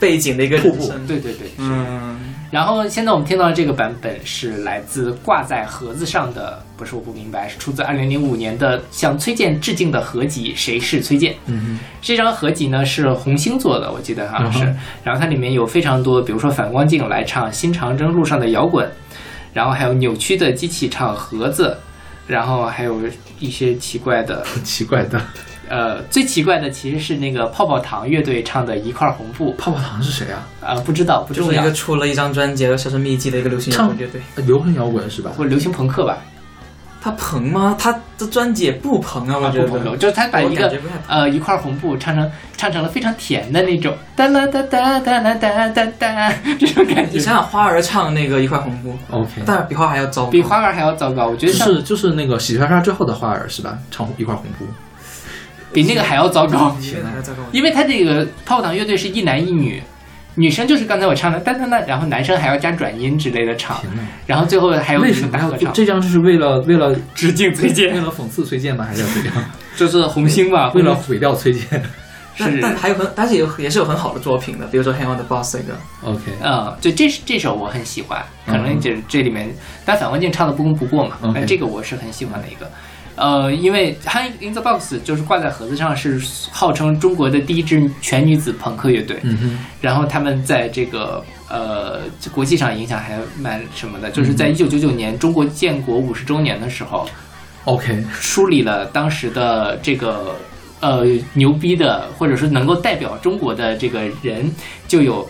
[0.00, 1.06] 背景的一个人声。
[1.06, 11.32] 对对对，嗯，然后现在我们听到的这个版本是来自挂在盒子上的，不是我不明白，是出自二零零五年的向崔健致敬的合集《谁是崔健》。
[11.46, 14.64] 嗯这张合集呢是红星做的，我记得好像是。
[14.64, 18.86] 嗯然后它里面有非常多，比如说反光镜来唱《新长征路上的摇滚》，
[19.52, 21.76] 然后还有扭曲的机器唱盒子，
[22.26, 23.00] 然后还有
[23.38, 25.20] 一些奇怪的， 奇怪的，
[25.68, 29.52] 呃，最奇怪的其实是那个泡泡糖乐队唱的《一块红布》。
[29.56, 30.46] 泡泡糖是谁啊？
[30.60, 31.72] 呃，不知道，不重要就是一个。
[31.72, 34.20] 出了一张专辑《销声匿迹》的一个流行摇滚乐队。
[34.36, 35.30] 呃流行摇滚是吧？
[35.36, 36.18] 或者流行朋克吧，
[37.02, 37.76] 他朋吗？
[37.78, 39.66] 他的专辑也不朋啊，我啊觉得。
[39.66, 40.72] 不朋克，就是他把我一个
[41.08, 50.30] 呃一块红布唱成唱成了非常甜的那种哒啦哒哒哒啦哒哒哒 这种感觉，你想想花儿唱那个一块红布，OK，但是比花儿还要糟糕。
[50.30, 51.26] 比花儿还要糟糕。
[51.26, 53.78] 我觉就得像是就是那个洗刷刷之后的花儿是吧？
[53.90, 54.64] 唱一块红布。
[55.72, 57.42] 比那个还要糟糕，比那个还要糟糕。
[57.52, 59.82] 因为他这个泡泡糖乐队是一男一女。
[60.38, 63.80] 女生就是刚才我唱的哒哒哒，然后男生还要加转音之类的唱，
[64.26, 65.98] 然后最后还有为你什么要这张？
[65.98, 68.84] 就是为了为了致敬崔健为，了讽刺崔健吗？
[68.84, 69.34] 还是要怎样？
[69.76, 71.62] 就是红星吧，为了毁掉崔健
[72.34, 75.74] 是但但还有很，但是有也是有很好的作品的，比如说《Hang on the Boss》这个。
[76.04, 79.48] ？OK，嗯，就这这首我很喜欢，可能就是这里面，
[79.86, 82.70] 但反光镜唱的不功不过嘛，但这个我是很喜欢的一个。
[83.16, 86.20] 呃，因为《Hang in the Box》就是挂在盒子上，是
[86.52, 89.18] 号称中国的第一支全女子朋克乐队。
[89.22, 92.00] 嗯哼，然后他们在这个呃
[92.30, 97.08] 国际上影响还蛮什么的，就是在一九九九年中国建国五十周年的时候
[97.64, 100.36] ，OK，梳理了当时的这个
[100.80, 104.50] 呃牛逼的，或者说能够代表中国的这个人，
[104.86, 105.26] 就有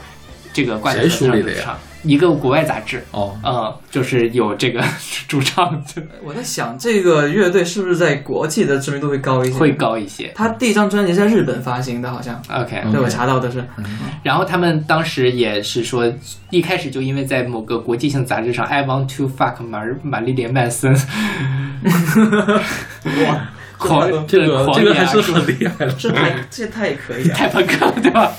[0.52, 4.82] 这个挂在谁盒子上的呀的唱，一个国外杂志，哦，嗯，就是有这个
[5.28, 5.82] 主唱
[6.22, 9.58] 我在想，这个乐队是不是在国际的知名度会高一些？
[9.58, 9.72] 会。
[9.76, 10.32] 高一些。
[10.34, 12.40] 他第一张专辑在日本发行的，好像。
[12.48, 13.62] OK，嗯对，我查到的是。
[14.22, 16.10] 然后他们当时也是说，
[16.50, 20.94] 一开始就因为在某个国际性杂志上，I want to fuck 玛玛丽莲曼森，
[23.26, 25.92] 哇，狂这个狂这个还是很厉害了。
[25.98, 27.34] 这太这太可以了。
[27.36, 28.32] 太朋克了，对吧？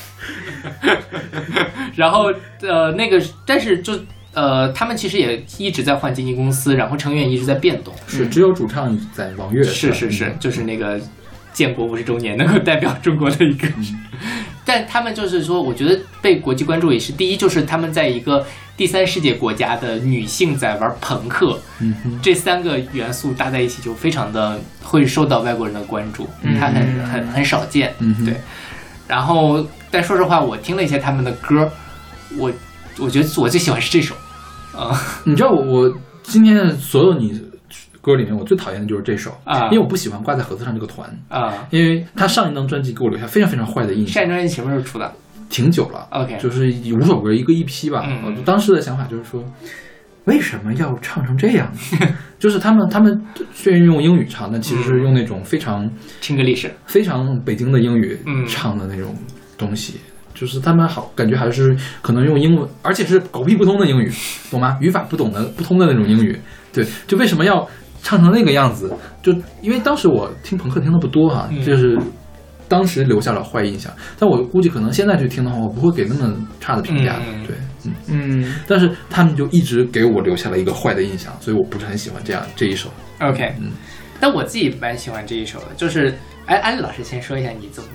[1.95, 3.93] 然后呃，那个，但是就
[4.34, 7.93] 呃，他们其实也一直在换经纪公司，然后成员一直在变动。
[8.07, 10.99] 是只有主唱在王悦，是是是，就是那个
[11.53, 13.68] 建国五十周年能够代表中国的一个，
[14.63, 18.45] 但他们就是说，我觉得被国际关注也是第一，就是他们在一个
[18.76, 28.36] 第三世界国家的女性在玩朋克，嗯，这三个元素搭在一起就非常的会受到外国人的关注，它很很很少见，嗯对。
[29.07, 31.70] 然后，但说实话，我听了一些他们的歌，
[32.38, 32.52] 我
[33.00, 34.16] 我觉得我最喜欢是这首，
[34.76, 37.42] 啊、你知道我我今天所有你
[38.02, 45.12] 歌里面，我最讨厌的就是这首啊因为我不喜欢挂在盒子上这个团，啊，因为他上一张专辑给我留下非常非常坏的印象上，一张专辑什么时候出的
[45.50, 48.04] 挺久了？OK，就是五首歌一个 EP 吧。
[48.06, 49.44] 嗯我当时的想法就是说，
[50.26, 52.08] 为什么要唱成这样呢？
[52.38, 53.20] 就是他们他们
[53.54, 55.90] 虽然用英语唱，但其实是用那种非常
[56.22, 59.16] 听个历史，非常北京的英语嗯唱的那种
[59.58, 59.95] 东西。
[60.34, 64.12] 就是他们好，感觉还是可能用英文，而且是狗屁不通的英语，
[64.51, 64.78] 懂吗？
[64.80, 66.39] 语法不懂的不通的那种英语。
[66.72, 67.68] 对，就为什么要
[68.03, 68.95] 唱成那个样子？
[69.24, 69.34] 就
[69.64, 71.99] 因为当时我听朋克听的不多哈、嗯就是
[72.68, 73.91] 当时留下了坏印象。
[74.20, 77.24] 但我估计可能现在去听的话，我不会给那么差的评价的。
[77.34, 77.55] 嗯对，
[77.86, 77.93] 嗯。
[78.43, 82.91] 嗯，但是他们就一直给我留下了一个坏的印象，所以我不是很喜欢这样这一首。
[83.22, 83.72] OK，嗯
[84.20, 86.14] 但我自己蛮喜欢这一首的，就是
[86.45, 87.89] 哎，安利老师先说一下你怎么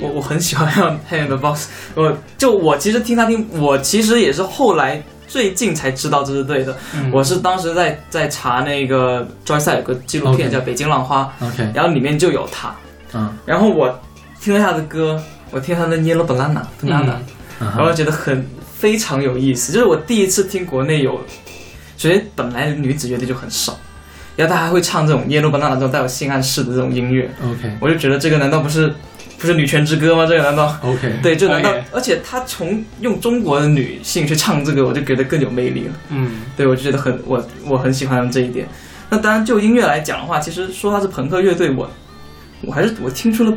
[0.00, 0.66] 我 我很喜欢
[1.10, 1.68] Hang on the Boss。
[1.94, 6.76] 我就我其实听他听，我其实也是后来最近才知道这是对的。
[6.94, 7.10] 嗯。
[7.12, 12.74] 我是当时在在查那个 Joyce 有个纪录片叫《北京浪花》OK，然后里面就有他。
[13.12, 13.32] 嗯。
[13.44, 14.00] 然后我
[14.40, 17.16] 听了他的歌，我听他的 Yellow Banana Banana，、
[17.60, 17.68] 嗯。
[17.76, 18.46] 然后觉得很
[18.78, 19.72] 非常有意思。
[19.72, 21.12] 就是我第一次听国内有，
[21.96, 23.78] 首先本来女子乐队就很少，
[24.36, 27.76] 然后他还会唱这种 Yellow Banana 这种带有性暗示的这种音乐，OK。
[27.80, 28.92] 我就觉得这个难道不是
[29.38, 30.26] 不是女权之歌吗？
[30.26, 35.94] 这个难道？OK，对，这难道而且他从用中国的女性去唱这个，我就觉得更有魅力了。
[36.10, 38.66] 嗯对，我就觉得很我我很喜欢这一点。
[39.10, 41.88] 那当然，就音乐来讲的话，其实说它是朋克乐队，我
[42.62, 43.52] 我还是我听出了，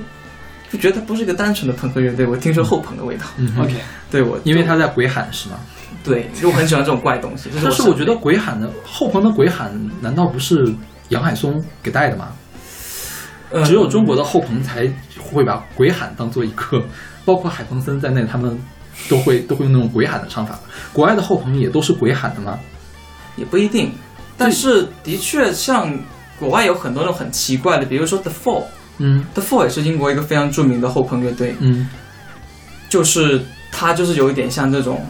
[0.71, 3.25] 就觉得它不是一个单纯的朋克乐队，我听出后朋的味道。
[3.38, 3.73] 嗯，OK，
[4.11, 5.55] 对我，因为他在鬼喊是吗？
[6.03, 7.49] 对，就我很喜欢这种怪东西。
[7.51, 9.71] 是 但是我我觉得鬼喊的后朋的鬼喊，
[10.01, 10.71] 难道不是
[11.09, 12.30] 杨海松给带的吗？
[13.51, 14.88] 呃只有中国的后朋才
[15.36, 16.82] 会把鬼喊当做一个，
[17.25, 18.57] 包括海鹏森在内，他们
[19.09, 20.59] 都会都会用那种鬼喊的唱法。
[20.93, 22.59] 国外的后朋也都是鬼喊的吗？
[23.36, 23.91] 也不一定，
[24.38, 25.97] 但是的确像
[26.38, 28.63] 国外有很多那种很奇怪的，比如说 The Four，。
[28.97, 31.88] 嗯 The Four 也是英国一个非常著名的后朋乐队，嗯
[32.89, 35.05] 就是他就是有一点像这种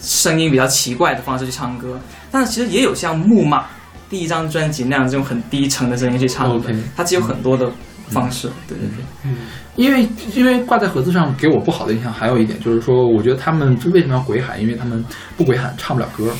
[0.00, 2.00] 声音比较奇怪的方式去唱歌，
[2.30, 3.66] 但是其实也有像木马
[4.08, 7.70] 第一张专辑那样这种很低沉的声音去唱的它其实有很多的
[8.10, 9.32] 方式，对对对，
[9.76, 14.60] 因为因为挂在盒子上给我不好的印象还有一点就是说，我觉得他们为什么要鬼喊？
[14.60, 15.04] 因为他们
[15.36, 16.32] 不鬼喊唱不了歌，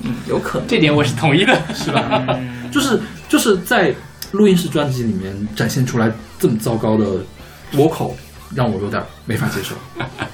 [0.00, 2.26] 嗯，有可能，这点我是同意的，是吧？
[2.70, 3.94] 就是就是在
[4.32, 7.06] 录音室专辑里面展现出来这么糟糕的
[7.72, 8.12] vocal，
[8.54, 9.74] 让我有点没法接受。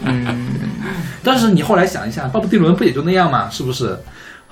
[0.04, 0.48] 嗯，
[1.22, 3.48] 但是你后来想一下，鲍勃迪伦不也就那样吗？
[3.50, 3.98] 是不是？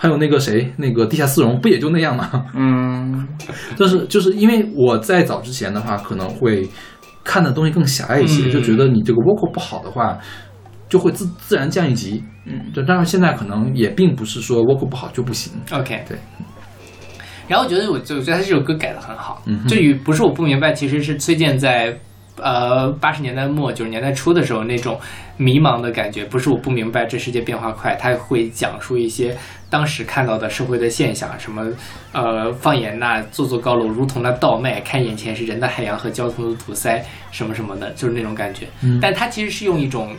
[0.00, 2.46] 还有那个谁，那个地下丝绒，不也就那样吗？
[2.54, 3.26] 嗯，
[3.76, 6.68] 就是就是因为我在早之前的话，可能会
[7.24, 10.16] 看的东西更狭隘一些，就觉得你这个 vocal 不好的话，
[10.88, 12.22] 就会自自然降一级。
[12.46, 15.52] 嗯，就，但是现在可能也并不是说 vocal 不好就不行。
[15.72, 16.16] OK，对。
[17.48, 19.42] 然后我觉得，我就觉得他这首歌改的很好。
[19.46, 21.98] 嗯，这与不是我不明白，其实是崔健在。
[22.40, 24.96] 呃，八十年代末九十年代初的时候，那种
[25.38, 29.36] 迷茫的感觉，不是我不明白这世界变化快，他会讲述一些
[29.70, 31.66] 当时看到的社会的现象什么
[32.12, 38.66] 呃放眼那座座高楼如同那倒卖看眼前是人的海洋和交通的堵塞什么什么的就是那种感觉。
[39.00, 40.14] 但它其实是用一种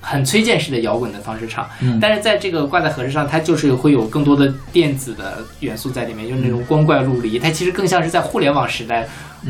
[0.00, 1.68] 很崔健式的摇滚的方式唱
[2.00, 9.06] 但是在这个挂在盒子上它就是会有更多的电子的元素在里面就是那种光怪陆离它其实更像是在互联网时代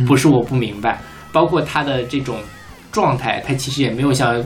[0.06, 1.00] 不是我不明白。
[1.32, 2.36] 包括它的这种
[2.90, 4.42] 状态它其实也没有像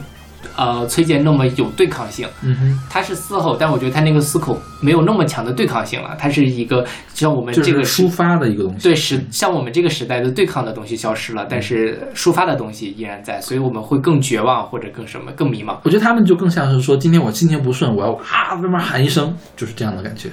[0.57, 2.29] 呃崔健那么有对抗性。
[2.43, 6.17] 嗯哼，他是嘶吼，但我觉得他那个嘶吼没有那么强的对抗性了。
[6.19, 15.79] 他是一个像我们这个抒发的一个东西，对时像我们这个时代的对抗的东西消失了，但是抒发的东西依然在，所以我们会更绝望或者更什么更迷茫。
[15.83, 20.29] 我觉得他们就更像是说，今天我心情不顺，我要啊慢慢喊一声，就是这样的感觉。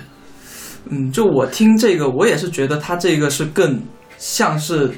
[0.89, 3.79] 嗯，就我听这个，我也是觉得他这个是更
[4.17, 4.91] 像是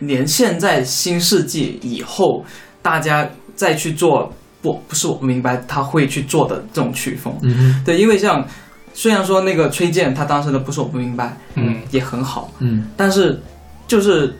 [0.00, 2.44] 连现在新世纪以后，
[2.82, 4.30] 大家再去做
[4.62, 7.34] 不，不是我不明白他会去做的这种曲风。
[7.42, 8.46] 嗯，对，因为像
[8.94, 13.40] 虽然说那个崔健他当时的不是我不明白，嗯，也很好，嗯，但是
[13.86, 14.34] 就是。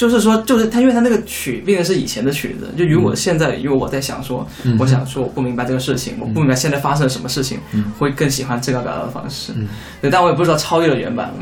[0.00, 2.72] 就是说，就是他，因为他那个曲毕竟是以前的曲子。
[2.74, 4.48] 就如果现在，因为我在想说，
[4.78, 7.58] 我想说我不明白这个事情，我不明白现在发生了什么事情，
[7.98, 9.52] 会更喜欢这个表达的方式。
[10.00, 11.34] 对，但我也不知道超越了原版了。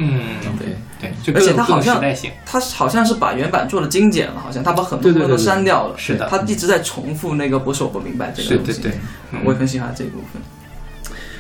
[0.59, 2.03] 对对，而且他好像
[2.45, 5.95] 他好像是把原版做的精简了，好像他把很多都删掉了。
[5.97, 8.83] 是的，他一直在重复那个不是我不明白这个东西。
[8.83, 8.91] 对，
[9.45, 10.43] 我也很喜欢这一部分。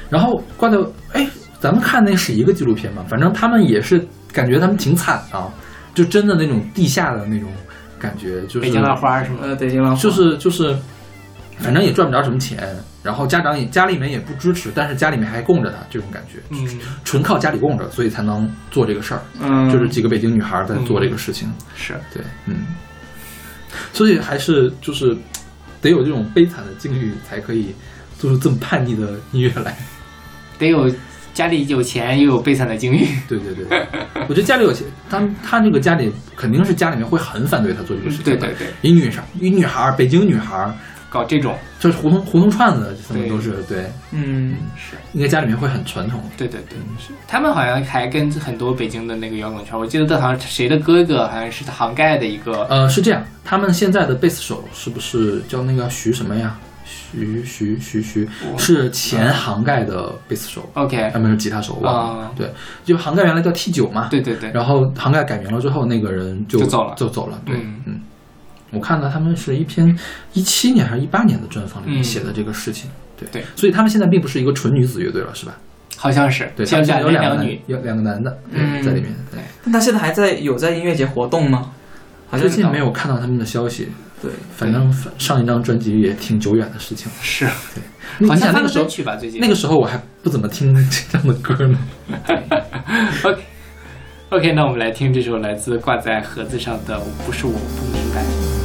[0.08, 0.78] 然后挂在，
[1.14, 1.28] 哎，
[1.58, 5.52] 咱们看那是一个纪录片嘛，反正他们也是感觉他们挺惨的。
[5.98, 7.50] 就真的那种地下的那种
[7.98, 10.72] 感觉，就是北京浪花什么，呃，北京浪花，就是就是，
[11.58, 12.56] 反正也赚不着什么钱，
[13.02, 16.68] 然后家长也家里面也不支持，但是家里面还供着他，这种感觉，嗯，
[17.02, 21.94] 纯靠家里供着，所以才能做这个事儿，嗯，就是几个北京女孩在做这个事情，是。
[22.14, 22.64] 对，嗯，
[23.92, 25.16] 所以还是就是
[25.82, 27.74] 得有这种悲惨的境遇，才可以
[28.16, 29.76] 做出这么叛逆的音乐来，
[30.60, 30.88] 得有。
[31.38, 33.86] 家里有钱又有悲惨的经历，对对对，
[34.28, 40.68] 我觉得家里有钱，他他这个家里肯定是家里面会很反对他做这个事情，对对对，一女生一女孩，北京女孩。
[41.10, 41.56] 搞这种。
[41.80, 56.58] 就是胡同胡同串子，什么都是对，嗯是，应该家里面会很传统，对对对是，他们好像还跟很多北京的那个摇滚圈，我记得他好像谁的哥哥，好像是杭盖的一个，呃是这样，他们现在的贝斯手是不是叫那个徐什么呀？
[56.88, 58.28] 徐徐徐徐。
[58.56, 60.68] 是前杭盖的贝斯手。
[60.72, 62.32] ok 他们是吉他手啊。
[62.34, 62.50] 对
[62.84, 64.08] 就杭盖原来叫 t 九嘛。
[64.08, 64.50] 对对对。
[64.52, 66.94] 然后杭盖改名了之后那个人就走了。
[66.96, 67.56] 就走了对
[67.86, 68.00] 嗯。
[68.70, 69.98] 我看到他们是一篇
[70.32, 73.28] 一七年还是一八年的专访里面写的这个事情对。
[73.30, 73.44] 对。
[73.54, 75.56] 所以他们现在并不是一个纯女子乐队了是吧？
[75.96, 77.60] 好像是对现在有两个女。
[77.66, 79.40] 有两个男的在里面对。
[79.64, 81.72] 那他现在还在有在音乐节活动吗？
[82.30, 83.88] 好像现在没有看到他们的消息。
[84.20, 87.14] 对反正上一张专辑也挺久远的事情了。
[87.22, 87.46] 是。
[87.74, 88.28] 对。
[88.28, 88.86] 好像那个时候
[89.40, 90.74] 那个时候我还不怎么听
[91.10, 91.78] 这样的歌呢。
[92.24, 93.42] 哈哈哈 ok
[94.30, 98.57] ok 那我们来听这首来自挂在盒子上的不是我不明白。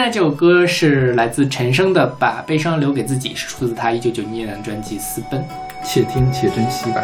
[0.00, 5.40] 在这首歌是来自陈升的《把悲伤留给自己》，是出自他一九九一年的专辑《私奔》。
[5.84, 7.00] 且听且珍惜吧。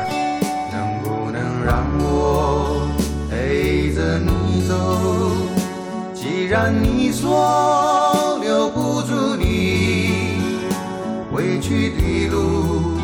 [0.72, 2.88] 能不能让我
[3.30, 4.74] 陪着你走？
[6.12, 10.34] 既然你说留不住你，
[11.32, 12.98] 回去的路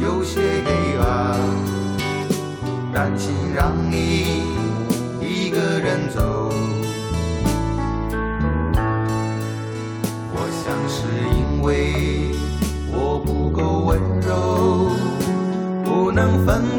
[0.00, 0.70] 有些黑
[1.04, 1.36] 暗，
[2.62, 4.43] 不甘心让你
[16.14, 16.73] 能分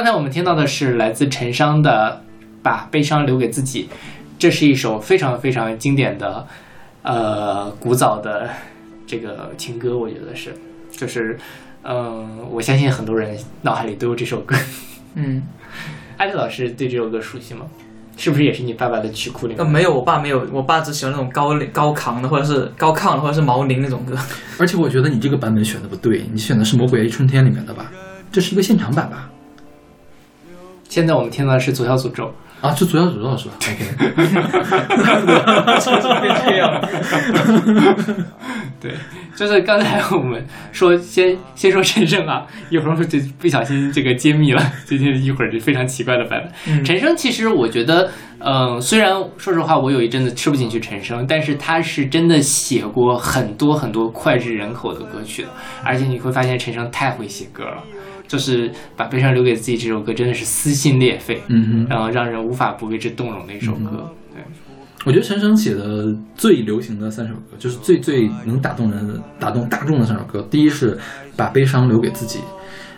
[0.00, 2.22] 刚才我们听到的是来自陈商的
[2.62, 3.84] 《把悲伤留给自己》，
[4.38, 6.46] 这是一首非常非常经典的，
[7.02, 8.48] 呃，古早的
[9.06, 10.54] 这个情歌，我觉得是，
[10.90, 11.38] 就是，
[11.82, 14.56] 嗯、我相信很多人脑海里都有这首歌。
[15.16, 15.42] 嗯，
[16.16, 17.66] 艾丽老师对这首歌熟悉吗？
[18.16, 19.74] 是不是也是你爸爸的曲库里呃，面？
[19.74, 24.16] 没有，我爸没有，我爸只喜欢那种高高亢的，或者是高亢的，或者是毛宁那种歌。
[24.58, 27.92] 而且我觉得你这个版本选的不对，你选的是《魔鬼春天》里面的吧？
[28.32, 29.30] 这是一个现场版吧？
[30.90, 32.24] 现在我们听到的是《左小诅咒》。
[32.60, 33.84] 啊，就左小诅咒是吧？OK，
[36.44, 36.78] 这样，
[38.78, 38.92] 对，
[39.34, 46.84] 就是刚才我们说先先说陈升啊，一会儿就不小心这个揭秘了， 最近一会儿就非常奇怪的版本。
[46.84, 48.10] 陈升其实我觉得，
[48.40, 55.48] 嗯、虽然说实话我有一阵子吃不进去陈升，但是他是真的写过很多很多脍炙人口的歌曲的，
[55.82, 57.82] 而且你会发现陈升太会写歌了。
[58.30, 61.86] 就是把悲伤留给自己这首歌，真的是撕心裂肺，嗯哼。
[61.90, 64.08] 然后让人无法不为之动容的一首歌。
[64.32, 64.40] 对，
[65.04, 70.46] 我觉得陈升写的最流行的三首歌，就是最最能打动人、打动大众的三首歌。
[70.48, 70.96] 第一是
[71.34, 72.38] 把悲伤留给自己，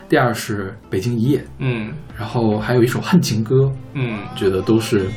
[0.07, 5.07] 第二是北京一夜，嗯然后还有一首恨情歌，嗯，觉得都是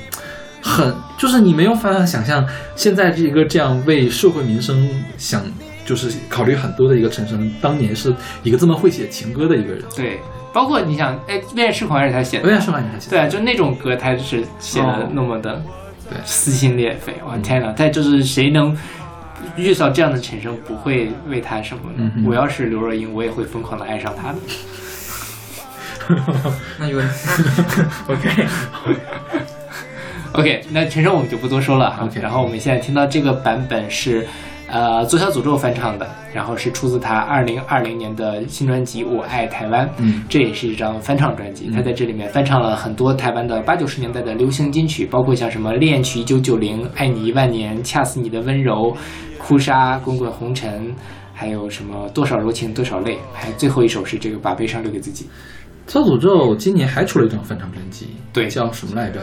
[0.62, 2.43] 很，就是你没有办法想象，
[2.74, 4.88] 现在这个这样为社会民生
[5.18, 5.43] 想，
[5.86, 9.82] 就是考虑很多的一个陈升，当年是一个这么会写情歌的一个人。
[9.94, 10.20] 对，
[10.52, 15.62] 包括你想，哎，《恋爱痴狂》还是他写的，我也是吧，你还写的对啊，就那种歌，他是写的那么的
[16.10, 17.72] 对撕心裂肺，我天哪！
[17.76, 18.76] 但就是谁能
[19.56, 22.10] 遇到这样的陈升，不会为他什么呢？
[22.16, 24.38] 嗯我要是刘若英，我也会疯狂的爱上他的。
[26.78, 26.98] 那有
[30.32, 32.04] OK，OK，那陈升我们就不多说了哈。
[32.04, 34.24] OK 然后我们现在听到这个版本是，
[34.68, 39.86] 呃，左小诅咒翻唱的，然后是出自他二零二零年的新专辑《我爱台湾》。
[39.98, 48.72] 嗯这也是一张翻唱专辑，他在这里面翻唱了很多台湾的八九十年代的流行金曲，包括像什么《恋曲一九九零》《爱你一万年》《恰似你的温柔》
[49.38, 50.88] 《哭砂》《滚滚红尘》。
[51.38, 55.28] 还有什么多少柔情多少泪，还有最后一首是这个把悲伤留给自己，
[55.86, 59.20] 小诅咒今年还出了一张翻唱专辑，对叫什么来着？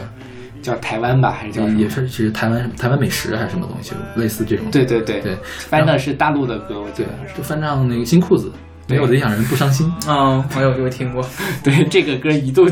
[0.64, 1.68] 叫台湾吧，还是叫？
[1.68, 4.64] 也是其实台湾台湾美食还是什么东西，类似这种。
[4.70, 8.50] 对对对对翻的是大陆的歌，我记对得，就翻唱那个新裤子，
[8.88, 9.92] 没有理想人不伤心。
[10.08, 11.22] 嗯，我有有听过，
[11.62, 12.66] 对这个歌一度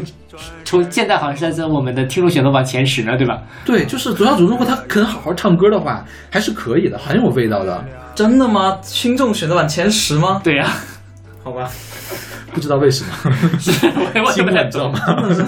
[0.65, 3.43] 从现在好像是在我们的听众选择榜前十呢，对吧？
[3.67, 7.85] 对，就是左小祖，如果他肯好好唱歌的话，还是可以的，很有味道的。
[8.15, 8.79] 真的吗？
[8.83, 10.41] 听众选择榜前十吗？
[10.43, 10.71] 对呀、
[11.45, 11.71] 好吧，
[12.53, 15.01] 不知道为什么， 我也知道懂，吗？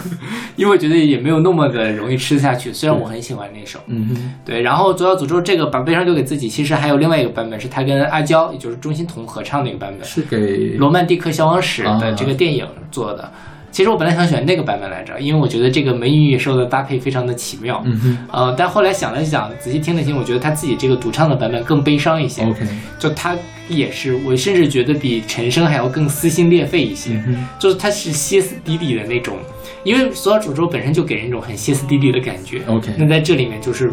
[0.57, 2.73] 因为我觉得也没有那么的容易吃下去。
[2.73, 4.63] 虽然我很喜欢那首，嗯哼，对。
[4.63, 10.37] 然后《左小诅咒》这个把悲伤留给自己，其实还有另外一个版本，是他跟阿娇，也就是钟欣桐合唱的一个版本，是给
[10.79, 13.31] 《罗曼蒂克消亡史》的啊这个电影做的。
[13.75, 17.83] 其实我本来想选那个版本来着，因为我觉得这个美女野兽的搭配非常的奇妙。
[17.85, 22.45] 嗯哼呃，但后来想了想，仔细听了听，我觉得他自己这个独唱的版本更悲伤一些。
[22.45, 22.65] ，OK，
[23.01, 23.35] 就他
[23.69, 27.21] 也是，我甚至觉得比陈升还要更撕心裂肺一些。
[27.27, 29.37] 嗯，就是他是歇斯底里的那种，
[29.83, 32.63] 因为《索尔诅咒》本身就给人一种很歇斯底里的感觉。
[32.69, 33.93] OK 那在这里面就是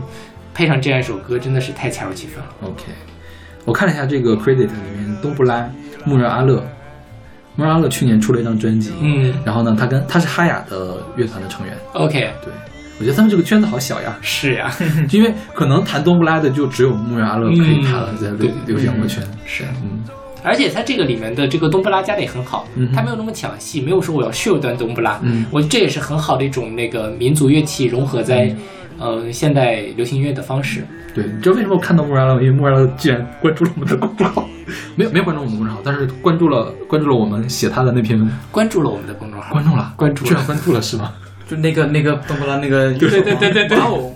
[0.53, 2.49] 配上这样一首歌，真的是太恰如其分了。
[2.61, 2.83] OK，
[3.65, 5.67] 我看了一下这个 credit 里面，东布拉、
[6.05, 6.63] 穆热阿勒，
[7.55, 9.33] 穆热阿勒去年出了一张专辑，嗯。
[9.45, 12.53] 然后呢，他跟他是哈雅的乐团的成员，，OK，对
[12.99, 14.71] 我觉得他们这个圈子好小呀，是呀，
[15.11, 19.63] 因为可能弹冬不拉的就只有穆热阿勒可以弹了，在流流行乐圈，是。
[19.83, 19.99] 嗯。
[20.43, 25.45] 而且他这个里面的这个冬不拉加的也很好，嗯他没有那么抢戏，没有说我要秀一段冬不拉，嗯。
[25.51, 28.55] 我这也是很好的一种那个民族乐器融合在，
[29.01, 30.83] 呃，现代流行音乐的方式。
[31.13, 32.41] 对，你知道为什么我看到穆热阿勒吗？
[32.41, 34.47] 因为穆热阿勒居然关注了我们的公众号，
[34.95, 38.17] 没有没有关注我们的公众号，但是关注了关注了我们写他的那篇，
[38.51, 41.11] 关注了我们的公众号，关注了，关注了居然关注了是吗？
[41.47, 44.11] 就那个那个东布拉那个，对对对对对哇哦，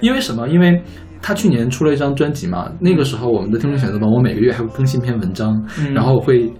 [0.00, 0.48] 因为什么？
[0.48, 0.80] 因为
[1.20, 6.50] 他去年出了一张专辑嘛，那个时候我们的听众选择榜，我每个月还会更新一篇文章，嗯然后会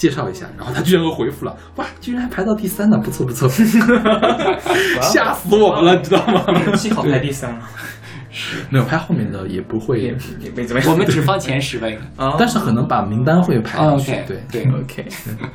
[0.00, 3.46] 介绍一下，然后他居然又回复了，哇，居然还排到第三呢，不错不错，
[5.02, 6.42] 吓死我们了，你知道吗？
[6.74, 7.60] 幸好排第三了，
[8.70, 10.12] 没有排后面的也不会，也
[10.56, 10.90] 没怎么样。
[10.90, 14.12] 我们只放前十位，啊，但是可能把名单会排哦上去。
[14.26, 15.04] 对对，OK，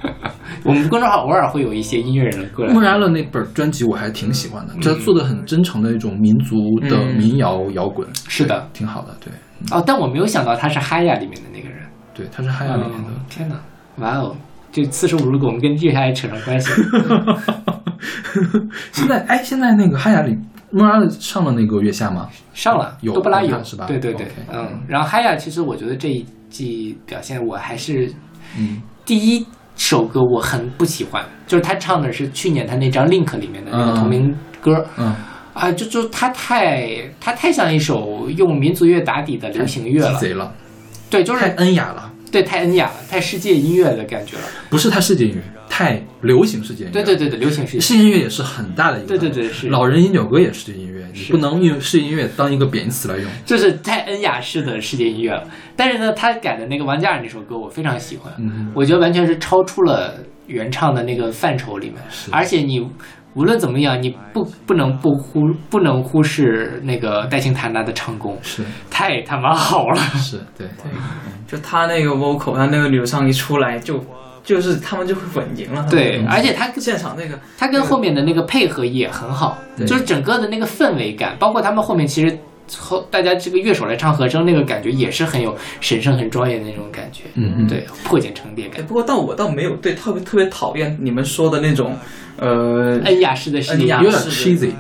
[0.64, 2.80] 我们公众号偶尔会有一些音乐人过来穆。
[2.80, 9.18] 拉勒那本专辑我还挺喜欢的，他做的很真诚的一种民族的嗯民谣摇滚，是的挺好的。
[9.20, 9.34] 对，
[9.76, 11.80] 哦，但我没有想到他是嗨呀里面的那个人。
[12.14, 13.10] 对，他是嗨呀里面的。
[13.10, 13.56] 嗯天哪，
[13.98, 14.36] 哇哦！
[14.72, 16.70] 这四舍五入给我们跟月下也扯上关系。
[18.92, 20.38] 现在哎，现在那个哈雅里
[20.70, 22.28] 莫拉勒上了那个月下吗？
[22.54, 24.82] 上了，有多布拉有是吧对对对嗯。
[24.88, 28.14] 然后哈雅其实我觉得这一季表现我还是
[28.58, 29.46] 嗯第一
[29.78, 34.86] 首歌我很不喜欢，就是他唱的是去年他那张 Link 里面的那个嗯同名歌。
[34.98, 35.16] 嗯，
[35.54, 40.52] 啊，就就他太他太像一首用民族乐打底的流行乐了，贼了，
[41.10, 46.92] 对，就是太是恩雅了，对太恩雅了，太世界音乐的感觉了，不是太世界音乐，太流行世界音乐。
[46.92, 49.08] 对对对对，流行世界，世界音乐也是很大的一个。
[49.08, 53.26] 对对对是老人饮酒歌也是世界音乐，你不能用世界音乐当一个贬义词来用。
[53.46, 55.48] 就是太恩雅式的世界音乐了。
[55.78, 61.96] 但是呢，他改的那个王嘉尔那首歌我非常喜欢，嗯我觉得完全是超出了原唱的那个范畴里面，
[62.32, 62.86] 而且你
[63.36, 69.98] 无论怎么样，你不不能不忽不能忽视那个戴青谭娜的唱功，是太他妈好了。
[70.18, 70.92] 是，对对，
[71.48, 74.04] 就他那个 vocal，他那个流畅一出来就。
[74.46, 79.58] 就是他们就会稳赢了，对，而且他 现场那个，他跟后面的那个配合也很好，
[79.88, 82.38] 就是整个的那个氛围感，包括他们后面其实
[82.80, 88.86] 后大家这个乐手来唱和声，那个感觉也是很有神圣、很庄严的那种感觉，嗯嗯，对，破茧成蝶感。
[88.86, 91.96] 不过，但我倒没有对特别特别讨厌你们说的那种，
[92.38, 94.72] 呃，恩雅式的声音，有点 cheesy，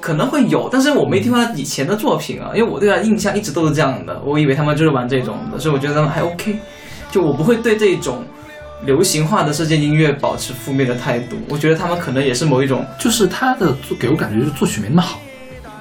[0.00, 6.56] 可能会有，但是我没听过他以前的作品啊，因为我对他印象一直都是这样的，我以为他们就是玩这种的，所以我觉得他们还 OK，
[7.10, 8.22] 就我不会对这种。
[8.84, 15.18] 流行化的世界音乐保持负面的态度，我觉得他们可能也是某一种，就是他的作给我感觉就是作曲没那么好，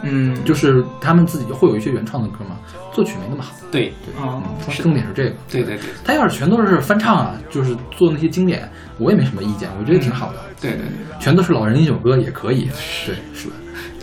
[0.04, 2.58] 嗯，就是他们自己会有一些原创的歌嘛，
[2.92, 3.86] 作曲没那么好，对。
[4.06, 4.44] 对，嗯，
[4.82, 8.70] 重点是这个，对对对，他要是全都是翻唱啊，就是做那些经典，
[9.00, 12.70] 我也没什么意见，我觉得挺好的，对对对，全都是老人一首歌也可以，
[13.06, 13.56] 对，是吧？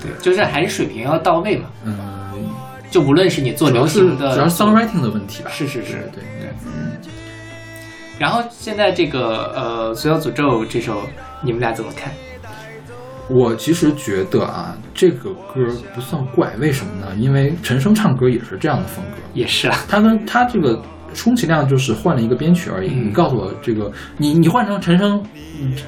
[0.02, 1.94] 对，就是还是水平要到位嘛，嗯，
[2.90, 6.93] 就无论是你做流行的，主要是 songwriting 的问题吧，是是是，对对，嗯。
[8.18, 11.02] 然后现在这个呃《所有诅咒》这首，
[11.43, 12.12] 你们俩怎么看？
[13.31, 17.07] 我其实觉得啊，这个歌不算怪，为什么呢？
[17.16, 19.77] 因为陈升唱歌也是这样的风格，也是啊。
[19.89, 20.82] 他跟他这个
[21.15, 22.90] 充其量就是换了一个编曲而已。
[22.93, 25.23] 你告诉我这个，你你换成陈升，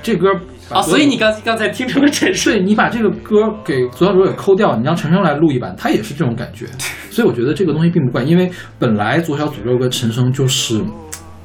[0.02, 0.28] 这歌
[0.70, 6.66] 啊，所以你刚刚才听成了陈升，对你把这个歌给左小诅咒给抠掉，你让陈升来录一版，他也是这种感觉。
[7.10, 10.80] 所以我觉得这个东西并不怪，因为本来左小诅咒跟陈升就是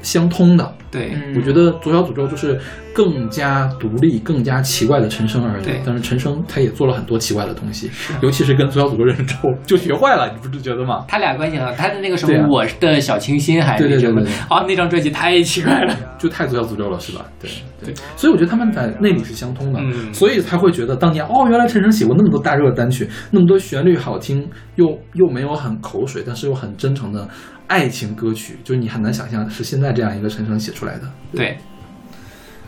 [0.07, 0.73] 相通的。
[0.89, 2.57] 对，我觉得左小诅咒就是
[2.93, 5.65] 更加独立、更加奇怪的陈升而已。
[5.85, 11.03] 但是陈升他也做了很多奇怪的东西，尤其是跟左小诅咒认识之后就学坏了，你不是觉得吗？
[11.05, 14.21] 他俩关系很好，他的那个什么我的小清新还是什么？
[14.49, 17.25] 哦，那张专辑太奇怪了，就太左小诅咒了，是吧？
[17.37, 17.51] 对
[17.83, 19.81] 对，所以我觉得他们在内里是相通的，
[20.13, 27.27] 所以才会觉得当年哦，原来陈升写过那么多大热单曲，那么多旋律好听，又又没有很口水，但是又很真诚的。
[27.67, 31.01] 爱情歌曲，就是你很难想象是现在这样一个陈升写出来的。
[31.35, 31.57] 对，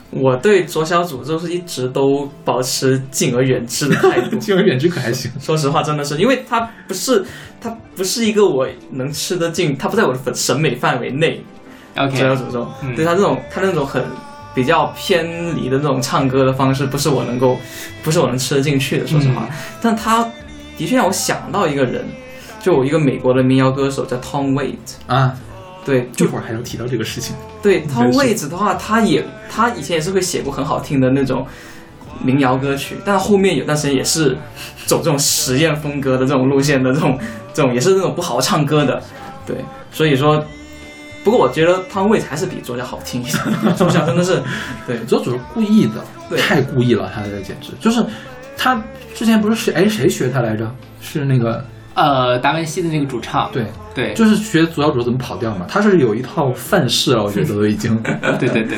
[0.09, 4.35] 我对左小祖咒是一直都保持敬而远之的态度。
[4.39, 5.31] 敬而远之可还行？
[5.39, 7.23] 说实话，真的是，因为他不是，
[7.61, 11.41] 他不是一个我能吃得进，他不在我的审美范围内。
[11.95, 14.03] OK，左小祖咒，对他这种，他那种很
[14.53, 17.57] 比较偏离的那种唱歌的方式，不是我能够，
[18.03, 19.07] 不是我能吃得进去的。
[19.07, 19.47] 说实话，
[19.81, 20.29] 但他
[20.77, 22.05] 的确让我想到一个人。
[22.61, 25.33] 就有一个美国的民谣歌手叫 Tom Waits 啊，
[25.85, 27.35] 对，一会儿还要提到这个事情。
[27.61, 31.45] 对，Tom Waits 的话，他也他以前也是会写过很好听的那种
[32.21, 34.37] 民谣歌曲，但后面有段时间也是
[34.85, 37.17] 走这种实验风格的这种路线的这种
[37.53, 39.01] 这种也是那种不好好唱歌的。
[39.45, 39.55] 对，
[39.91, 40.43] 所以说，
[41.23, 43.75] 不过我觉得 Tom Waits 还是比作家好听一点。
[43.75, 44.41] 作家真的是，
[44.85, 48.05] 对，作者是故意的，太故意了，他这简直就是
[48.57, 48.81] 他
[49.15, 50.69] 之前不是谁哎谁学他来着？
[51.01, 51.63] 是那个。
[51.99, 57.95] 呃，达文西的那个主唱，对对，就是学左小诅咒怎么跑调嘛，他是有一套范式了，我觉得都已经，
[58.39, 58.77] 对对对对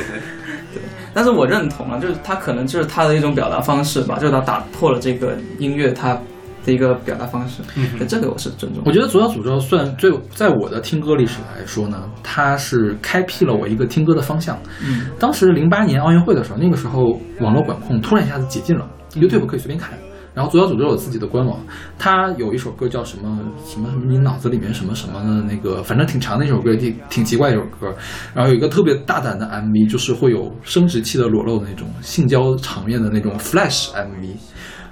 [1.14, 6.18] 但是我认同啊，就是他可能就是他的一种表达方式吧，就是他打破了这个音乐他
[6.64, 8.82] 的一个表达方式，嗯，这个我是尊重。
[8.86, 14.58] 我觉得左小诅咒算最在我的听歌历史来说呢，他是开辟了我一个听歌的方向。
[14.82, 19.90] 嗯，当时零八年奥运会的时候，那个时候网络管控突然一下子解禁了，YouTube 可以随便看。
[20.34, 21.60] 然后左小诅咒有自己的官网，
[21.98, 27.94] 他有一首歌叫什么什么什么，你脑子里面什么什么的那个，反正挺长的一首歌，挺挺奇怪一首歌。
[28.34, 34.30] 然后有一个特别大胆的 MV，就是会有生殖器的裸露的那种性交场面的那种 Flash MV。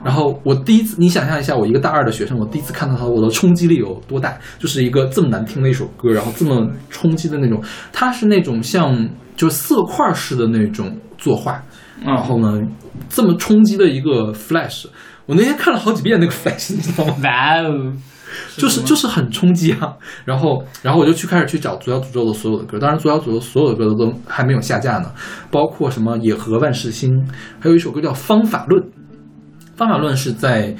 [0.04, 4.36] 然后我第一次，你想象一下，我一个大二的学生，我第一次看到它，我的冲击力有多大？
[4.58, 7.62] 就是一个这么难听的一首歌，然后这么冲击的那种，
[7.92, 11.62] 它是那种像就是色块式的那种作画，
[12.04, 12.60] 然后呢，
[13.08, 14.86] 这么冲击的一个 Flash。
[15.26, 17.16] 我那天看了好几遍那个 Flash，你知道吗？
[17.22, 17.92] 哇哦，
[18.56, 19.94] 就是就是很冲击啊！
[20.24, 25.12] 然后然后我就去开始去找左小诅咒的所有的歌，当然左小诅咒所有的歌都还没有下架呢，
[25.50, 27.24] 包括什么野河万事兴，
[27.58, 28.82] 还有一首歌叫《方法论》。
[29.76, 30.74] 方法论是在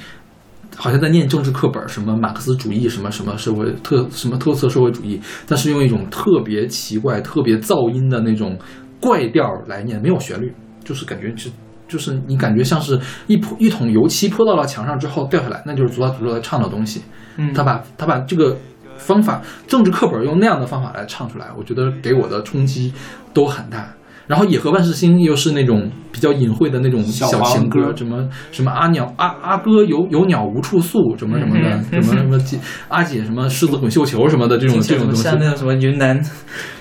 [0.75, 8.57] 好像在念政治课本，什么马克思主义，什么什么社会特什么特色社会主义，但是用一种特别奇怪、特别噪音的那种
[8.99, 10.53] 怪调来念，没有旋律，
[10.83, 11.49] 就是感觉是。
[11.91, 12.97] 就是你感觉像是
[13.27, 17.01] 一泼一桶油漆泼到了墙上之后掉下来，那就是左小诅咒在唱的东西。
[17.35, 18.57] 嗯，他把他把这个
[18.97, 22.93] 方法，政治课本用那样的方法来唱出来，我觉得给我的冲击
[23.33, 23.93] 都很大。
[24.31, 36.17] 然后《野河万事兴》又是那种比较隐晦的那种小小情歌什么什么阿鸟阿阿哥有有鸟无处诉，什么 什么的，嗯什么什么姐阿姐什么狮子滚绣球什么的这种 这种东西，像那种什么云南，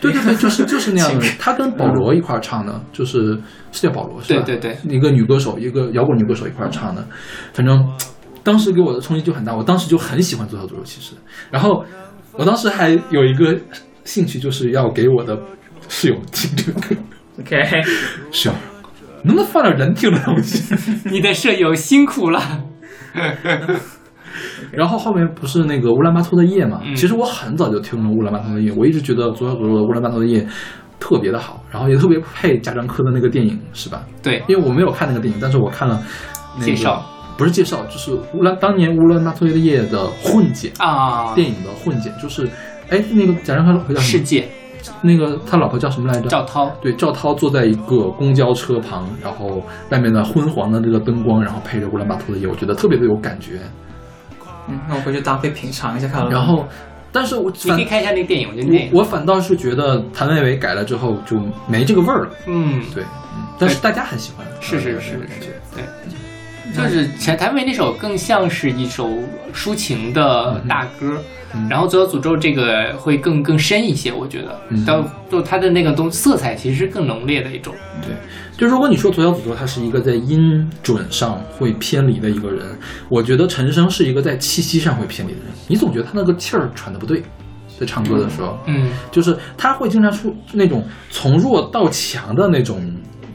[0.01, 1.27] 对对对，就是就是那样的。
[1.41, 3.37] 他跟保罗一块儿唱的，就是
[3.73, 4.45] 是叫保罗是吧？
[4.47, 7.05] 对对一个女歌手，一个摇滚女歌手一块儿唱的。
[7.53, 7.85] 反正
[8.45, 10.77] 当时给我的冲击就很大，我当时就很喜欢左小诅咒。
[10.85, 11.15] 其实，
[11.51, 11.85] 然后
[12.35, 13.59] 我当时还有一个
[14.05, 15.37] 兴趣，就是要给我的
[15.89, 16.95] 室友听这个歌。
[17.41, 17.83] OK，
[18.31, 18.55] 室友，
[19.25, 20.75] 能不能放点人听的东西？
[21.11, 22.41] 你的舍友辛苦了。
[24.73, 26.81] 然后后面不是那个乌兰巴托的夜嘛？
[26.85, 30.47] 嗯其实我很早就听了乌兰巴托的夜，我一直觉得左小诅咒的乌兰巴托的夜
[31.01, 34.05] 特别的好，然后也特别配贾樟柯的那个电影，是吧？
[34.23, 36.01] 对，因为我没有看那个电影，但是我看了、
[36.55, 37.05] 那个、介绍，
[37.37, 42.49] 不是介绍，就是乌兰当年乌兰巴托的夜的混剪，啊，电影的混剪，就是
[42.91, 44.19] 哎那个贾樟柯老婆叫什么？
[44.19, 44.47] 世界
[45.03, 46.29] 那个他老婆叫什么来着？
[46.29, 53.61] 赵涛，对，赵涛坐在一个公交车旁，然后外面的昏黄的这个灯光，然后配着乌兰巴托的夜，我觉得特别的有感觉。
[54.69, 56.31] 嗯，那我回去搭配品尝一下看了。
[56.31, 56.67] 然后，
[57.11, 61.37] 但是我反你可以看一下那个电影，我觉得我我反倒是觉得谭维维改了之后就
[61.67, 62.31] 没这个味儿了。
[62.47, 63.03] 嗯，对，
[63.37, 65.19] 嗯，但是大家很喜欢，是是呃是是。
[65.75, 65.85] 对，
[66.75, 69.09] 就是前谭维那首更像是一首
[69.53, 71.21] 抒情的大歌，
[71.55, 71.69] 嗯。
[71.69, 74.85] 然后《左小诅咒》这个会更更深一些，我觉得，嗯。
[74.85, 78.15] 到就它的那个东色彩其实是更浓烈的一种，对，
[78.57, 82.67] 就如果你说左小诅咒他是一个在音准上会偏离的一个人，
[83.09, 85.49] 我觉得陈升是一个在气息上会偏离的人。
[85.69, 87.23] 你总觉得他那个气儿喘的不对，
[87.79, 88.91] 在唱歌的时候，嗯。
[89.11, 92.81] 就是他会经常出那种从弱到强的那种，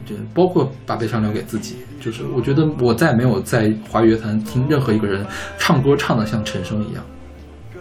[0.04, 1.76] 就包括把悲伤留给自己。
[2.06, 5.26] 就是我觉得我再没有在华语乐坛听任何一个人
[5.58, 7.02] 唱歌唱的像陈升一样，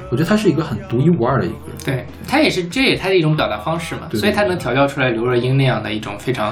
[0.09, 1.77] 我觉得他是一个很独一无二的一个人。
[1.85, 6.51] 对，他也是这也他的一种表达方式嘛，对对所以他能调教出来刘若英那样的一种非常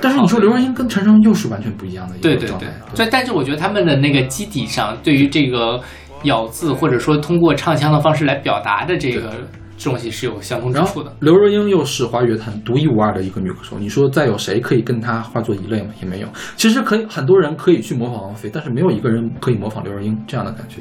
[0.00, 5.78] 但是你说刘若英跟陈升又是完全不一样的一对对对个状态，，所以但是我觉得他们的那个基底上，对于这个
[6.22, 9.34] 咬字或者说通过唱腔的方式来表达的这个
[9.84, 11.14] 东西是有相通之处的。
[11.20, 15.88] 刘若英又是华语乐坛独一无二的一个女歌手，你说再有谁可以跟她化作一类吗？
[16.00, 16.28] 也没有。
[16.56, 20.80] 其实可以，很多人可以去模仿王菲，但是没有一个人可以模仿刘若英这样的感觉。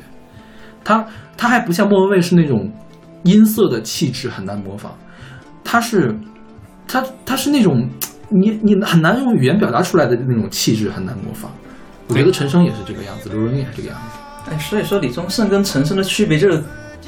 [0.84, 1.06] 她
[1.38, 2.72] 她还不像莫文蔚是那种
[3.24, 4.92] 音色的气质很难模仿，
[5.64, 6.16] 她是
[6.88, 7.88] 她她是那种
[8.30, 11.52] 你你很难用语言表达出来的那种气质很难模仿。
[12.08, 14.52] 我觉得陈升也是这个样子，刘若英也是这个样子。
[14.52, 16.62] 哎，所以说李宗盛跟陈升的区别就是，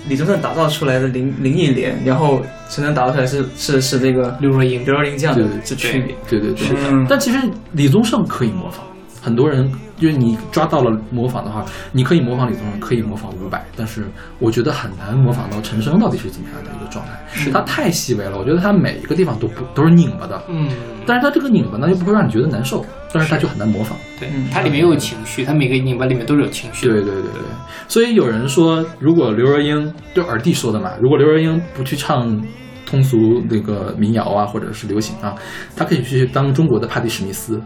[0.07, 4.83] 李宗盛打造出来的林林忆莲，然后陈升打造出来是是是这个刘若英。
[4.85, 6.15] 刘若英这样的对对这区别。
[6.29, 7.05] 对对对，嗯。
[7.09, 7.37] 但其实
[7.71, 8.81] 李宗盛可以模仿，
[9.21, 9.71] 很多人
[10.03, 11.63] 就是你抓到了模仿的话，
[11.93, 14.05] 你可以模仿李宗盛，可以模仿伍佰，但是
[14.37, 17.11] 我觉得很难模仿到陈升到底是怎么样的一个状态。
[17.31, 20.67] 是他太细微了，我觉得他每一个地方都不都是拧巴的，嗯，
[21.05, 23.97] 但是他这个拧巴呢又不会让你觉得难受，但是他就很难模仿。
[24.19, 26.85] 对嗯，它里面又有情绪，他每个拧巴里面都是有情绪。
[26.85, 27.41] 对对对对，
[27.87, 32.43] 所以有人说，如果刘若英就耳弟说的嘛，如果刘若英不去唱
[32.85, 35.33] 通俗那个民谣啊，或者是流行啊，
[35.77, 37.61] 他可以去当中国的帕蒂史密斯，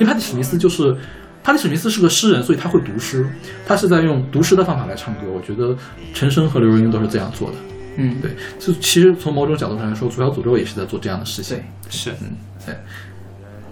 [0.00, 0.96] 因为帕蒂史密斯就是。
[1.40, 3.26] 帕蒂史密斯是个诗人，所以他会读诗，
[3.64, 5.20] 他是在用读诗的方法来唱歌。
[5.32, 5.74] 我觉得
[6.12, 7.56] 陈升和刘若英都是这样做的。
[7.96, 11.90] 嗯，对，就其实从某种角度上来说，《左小诅咒》也是在做这样的事情对。
[11.90, 12.74] 是，嗯，对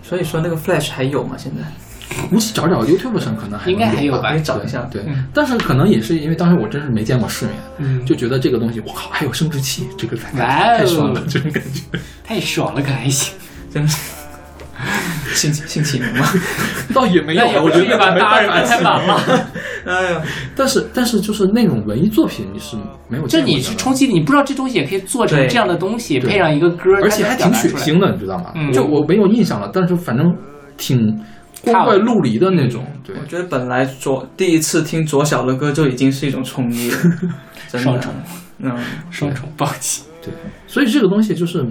[0.03, 1.37] 所以说那个 Flash 还有吗？
[1.37, 1.63] 现在
[2.31, 4.89] 你去找找 YouTube 上可能还应该还有有吧你找一下。
[4.91, 11.99] 对，嗯但是可能也是因为当时我真是没见过世面，嗯就觉得这个东西，我靠，还有生殖器，这个太哦太爽了，这种感觉。
[12.25, 13.35] 太爽了，可还行。
[13.71, 13.99] 真是
[15.35, 16.27] 性性启蒙吗？
[16.95, 19.47] 倒也没有，我觉得不至于吧，大二办法太晚了。
[19.87, 20.23] 哎呀，
[20.55, 22.77] 但是但是就是那种文艺作品，你是
[23.09, 23.57] 没有就见过的。
[23.57, 28.53] 你是冲击力，你不知道这东西也可以做成这样的东西，配上一个歌，而且还挺血腥的，你知道吗？
[28.55, 30.27] 嗯就我没有印象了，但是反正
[30.77, 30.99] 挺
[31.63, 32.85] 光怪陆离的那种。
[33.05, 36.99] 对我，觉得本来左第一次听左小的歌就已经是一种冲击了，
[37.79, 38.13] 双重。
[38.59, 38.75] 嗯，
[39.11, 40.03] 双重暴击。
[40.23, 40.33] 对，
[40.67, 41.65] 所以这个东西就是，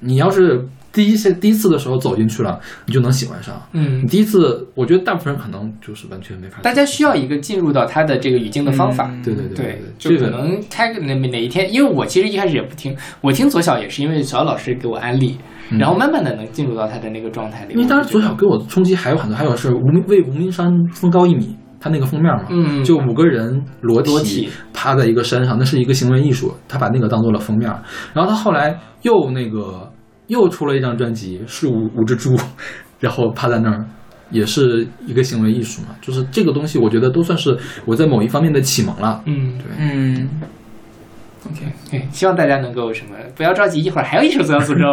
[0.00, 3.60] 你要是第一次第一次的时候走进去了，你就能喜欢上。
[3.72, 6.60] 嗯你，第一次，我觉得大部分人可能就是完全没法。
[6.62, 9.08] 大家需要一个进入到他的这个语境的方法。
[9.12, 15.38] 嗯对对对就可能开个哪哪一天，因为我其实一开始也不听，我听左小也是因为小老师给我安利，
[15.70, 17.74] 嗯然后慢慢的能进入到他的那个状态里。
[17.74, 27.70] 因为当时左小小给我的冲击还有很多，还有是无名为无名山峰高一米，他那个封面嘛，嗯就五个人裸体裸体趴在一个山上，那是一个行为艺术，他把那个当做了封面。
[28.12, 29.90] 然后他后来又那个
[30.30, 32.34] 又出了一张专辑，是五五只猪，
[32.98, 33.84] 然后趴在那儿。
[34.32, 39.20] 也是一个行为艺术嘛，就是这个东西，我觉得都算是我在某一方面的启蒙了。
[39.26, 40.28] 嗯，对，嗯
[41.44, 44.84] ，OK，对，希望大家能够什么，不要着急，一会儿还有一首《左小诅咒》，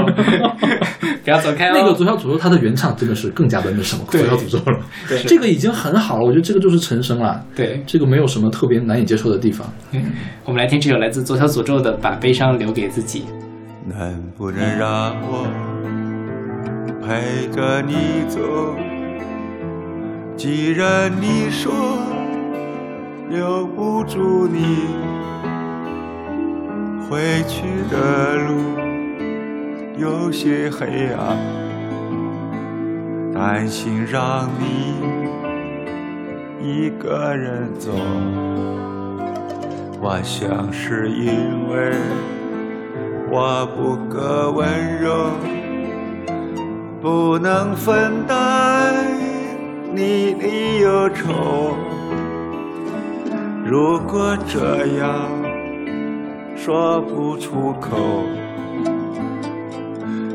[1.24, 1.72] 不要走开哦。
[1.76, 5.22] 那个《左小诅咒》它的原唱真的是更加的那什么《左小诅咒》了，对。
[5.22, 9.72] 这个已经很好了，我觉得这个就是陈升了，对，这个没有什么特别难以接受的地方。
[10.46, 13.20] 我们来听这首来自《左小诅咒》的《把悲伤留给自己》。
[13.88, 15.48] 能不能让我
[17.02, 18.76] 陪着你走？
[20.36, 21.74] 既然你说
[23.30, 24.88] 留不住你，
[27.10, 28.78] 回去的路
[29.98, 31.38] 有些黑暗，
[33.34, 34.96] 担心让你
[36.62, 37.94] 一个人走。
[40.02, 41.94] 我想是因为。
[43.30, 45.32] 我不够温柔，
[47.02, 48.96] 不能分担
[49.94, 51.76] 你的忧愁。
[53.66, 55.30] 如果这样
[56.56, 57.98] 说不出口，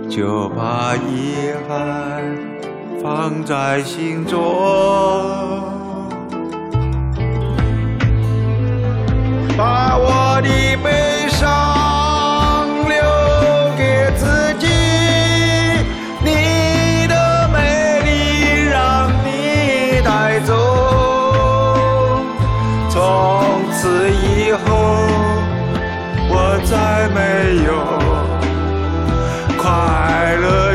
[0.09, 2.23] 就把遗憾
[3.02, 4.39] 放在心中。
[9.56, 10.48] 把我的
[10.82, 11.51] 悲伤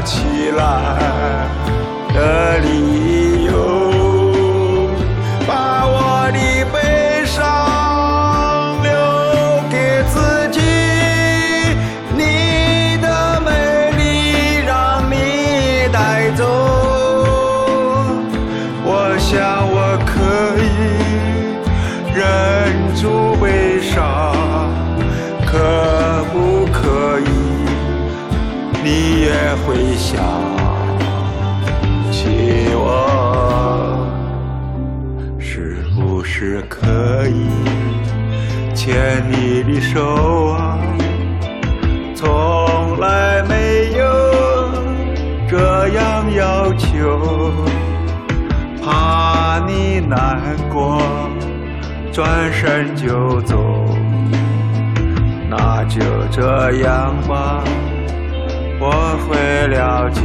[0.08, 1.46] 起来
[2.14, 3.07] 的理由。
[52.58, 53.56] 身就走。
[55.50, 56.02] 那就
[56.32, 57.64] 这样吧，
[58.80, 60.22] 我会了解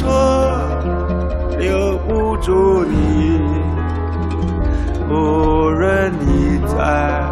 [0.00, 0.56] 说
[1.58, 3.38] 留不住你，
[5.10, 7.22] 无论你在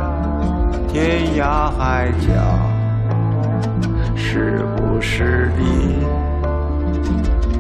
[0.87, 2.29] 天涯海角，
[4.15, 6.05] 是不是你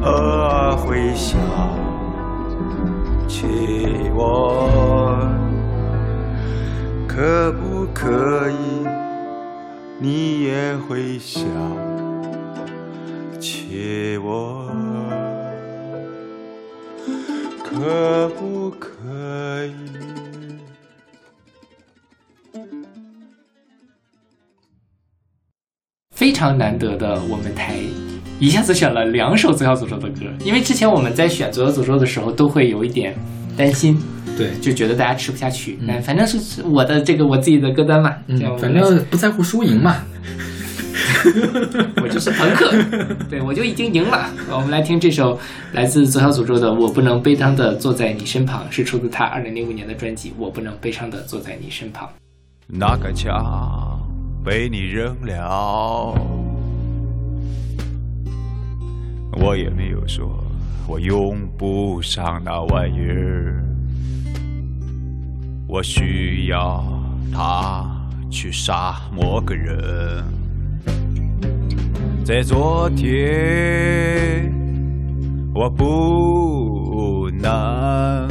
[0.05, 1.40] 偶尔会想
[3.26, 3.47] 起
[4.14, 5.18] 我？
[7.06, 8.86] 可不可以？
[9.98, 11.43] 你也会想
[28.39, 33.15] 一下子选了两首《左小诅咒》的歌，因为之前我们在选《左小诅咒》的时候，都会有一点
[33.56, 34.01] 担心，
[34.36, 35.78] 对，就觉得大家吃不下去。
[35.81, 39.97] 嗯，反正是是我的这个我自己的歌单嘛，这样嗯，反正不在乎输赢嘛。
[42.02, 42.70] 我就是朋克，
[43.28, 44.31] 对我就已经赢了。
[44.51, 45.39] 我们来听这首
[45.73, 52.06] 来自左小诅咒的《我不能悲伤的坐在你身旁》，是出自他二零零五年的专辑《我不能悲伤的坐在你身旁》。
[52.66, 53.35] 那杆枪
[54.44, 56.15] 被你扔了，
[59.33, 60.43] 我也没有说
[60.87, 63.63] 我用不上那玩意儿，
[65.67, 66.85] 我需要
[67.33, 67.85] 它
[68.31, 70.25] 去杀某个人。
[72.25, 74.53] 在昨天，
[75.55, 78.29] 我不能。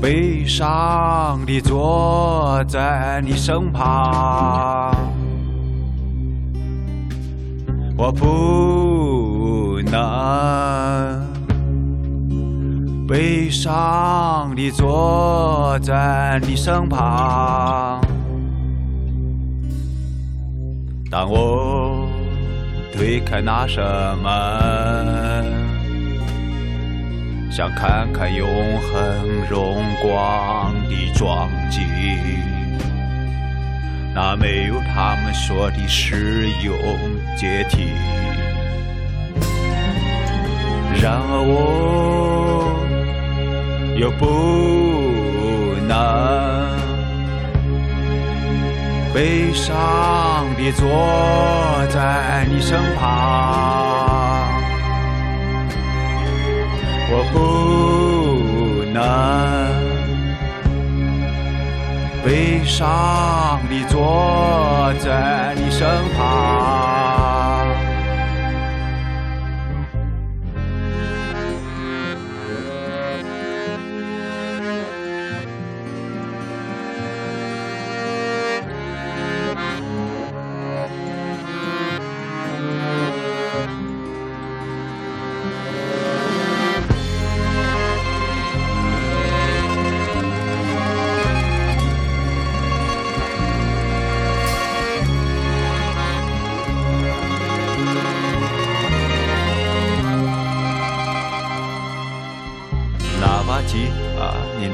[0.00, 4.90] 悲伤地坐在你身旁，
[8.02, 11.20] 我不能
[13.06, 18.00] 悲伤地坐在你身旁。
[21.10, 22.08] 当我
[22.90, 25.60] 推开那扇门。
[27.50, 28.48] 想看看永
[28.80, 31.82] 恒荣光的壮景，
[34.14, 36.74] 那没有他们说的使用
[37.36, 37.88] 阶梯。
[41.02, 42.76] 然而我
[43.96, 45.96] 又不能
[49.14, 50.86] 悲伤地坐
[51.88, 53.80] 在你身旁。
[57.12, 59.02] 我不能
[62.24, 65.86] 悲伤地坐在你身
[66.16, 67.19] 旁。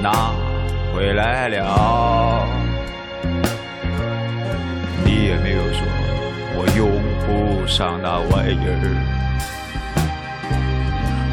[0.03, 0.33] 拿
[0.95, 2.47] 回来了，
[5.05, 5.83] 你也没有说
[6.55, 6.89] 我用
[7.27, 8.71] 不上那玩意儿，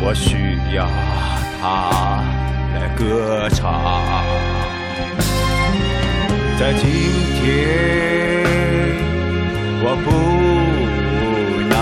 [0.01, 0.89] 我需要
[1.61, 1.63] 它
[2.75, 3.61] 来歌唱。
[6.59, 6.81] 在今
[7.39, 7.43] 天，
[9.81, 10.07] 我不
[11.67, 11.73] 能。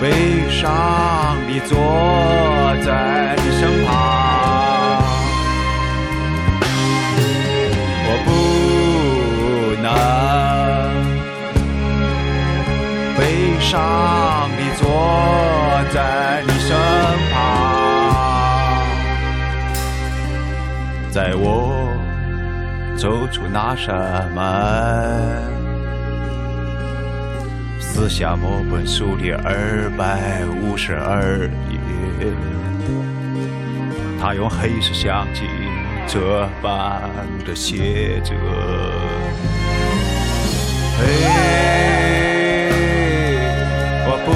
[0.00, 0.04] 悲
[0.50, 1.76] 伤地坐
[2.82, 3.92] 在你身旁，
[8.08, 8.30] 我不
[9.82, 9.86] 能
[13.18, 13.20] 悲
[13.60, 13.70] 伤
[14.56, 14.82] 地坐
[15.92, 16.70] 在你身
[17.34, 17.36] 旁，
[21.10, 21.44] 在我
[22.96, 25.61] 走出那扇门。
[27.94, 31.76] 撕下某本书的二百五十二页，
[34.18, 35.42] 他用黑色相机
[36.06, 37.02] 这般
[37.46, 38.34] 的写着：
[40.98, 41.02] 嘿，
[44.06, 44.32] 我不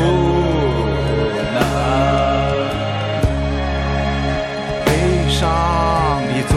[1.57, 1.59] 能
[4.85, 4.89] 悲
[5.31, 5.41] 伤
[6.29, 6.55] 地坐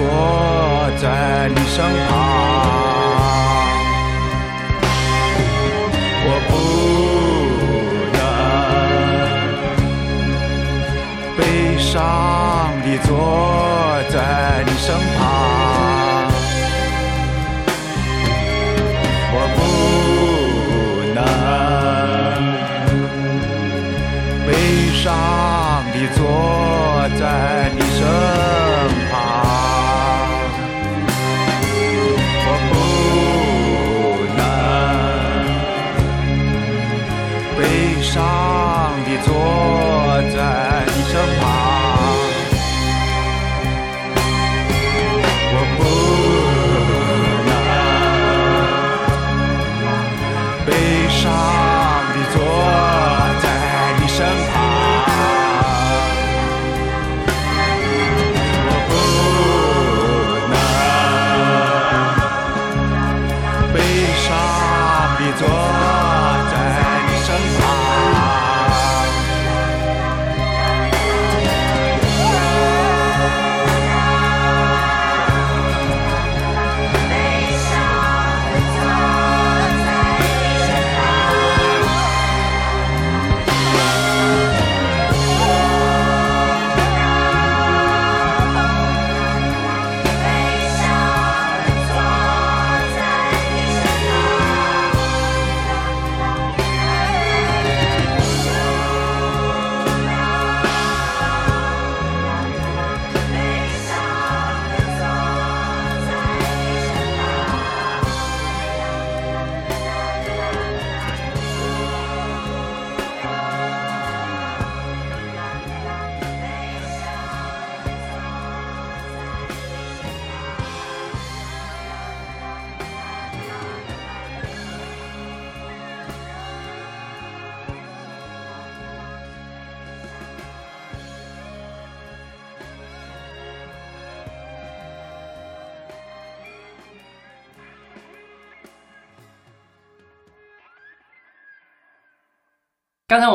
[1.02, 1.78] 在你身
[2.10, 2.59] 旁。
[13.04, 15.20] 坐在你身旁，
[19.32, 19.60] 我不
[21.14, 21.20] 能
[24.46, 24.50] 悲
[24.94, 25.04] 伤
[25.94, 26.20] 地坐
[27.20, 27.22] 在
[27.76, 27.82] 你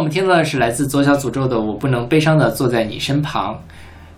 [0.04, 3.54] 们听到的是来自左小诅咒的《我不能悲伤的坐在你身旁》，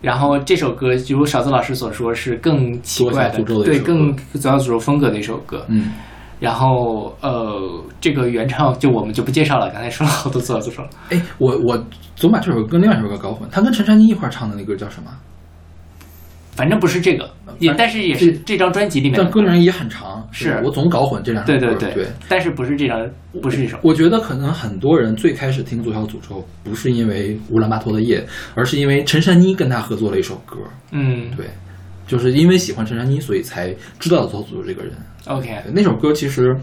[0.02, 5.64] 然后这首歌，如少子老师所说，是更奇怪的，对，更左小诅咒风格的一首歌。
[5.68, 5.92] 嗯，
[6.40, 10.90] 然后呃，这个原唱就我们就不介绍了，刚才说了好多左小诅咒了。
[11.10, 11.86] 哎，我我
[12.16, 15.10] 总把这首歌跟另外一首歌搞混，他跟陈珊妮一块儿唱的那歌叫什么？
[16.52, 21.58] 反正不是这个，也但是也是这张专辑里面的但歌名也很长，是我总搞混这两首歌。
[21.58, 23.08] 对对对但是不是这张，
[23.40, 23.78] 不是这首。
[23.82, 28.22] 我觉得可能很多人最开始听《左小诅咒》，不是因为乌兰巴托的夜，
[28.54, 30.58] 而是因为陈珊妮跟他合作了一首歌。
[30.90, 31.46] 嗯对，
[32.06, 34.92] 就是因为喜欢陈珊妮，所以才知道左小诅咒这个人。
[35.26, 36.54] ，OK，那首歌其实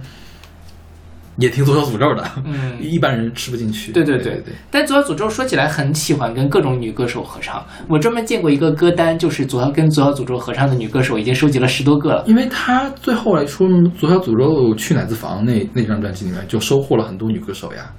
[1.38, 3.92] 也听左小诅咒的，嗯一般人吃不进去。
[3.92, 12.24] 对对对对但左小诅咒说起来很喜欢跟各种女歌手合唱，我专门见过一个歌单，就是左小跟左小诅咒合唱的女歌手，已经收集了十多个了。
[12.28, 17.92] 因为他最后来说，《左小诅咒去奶子房》那那张专辑里面就收获了很多女歌手呀，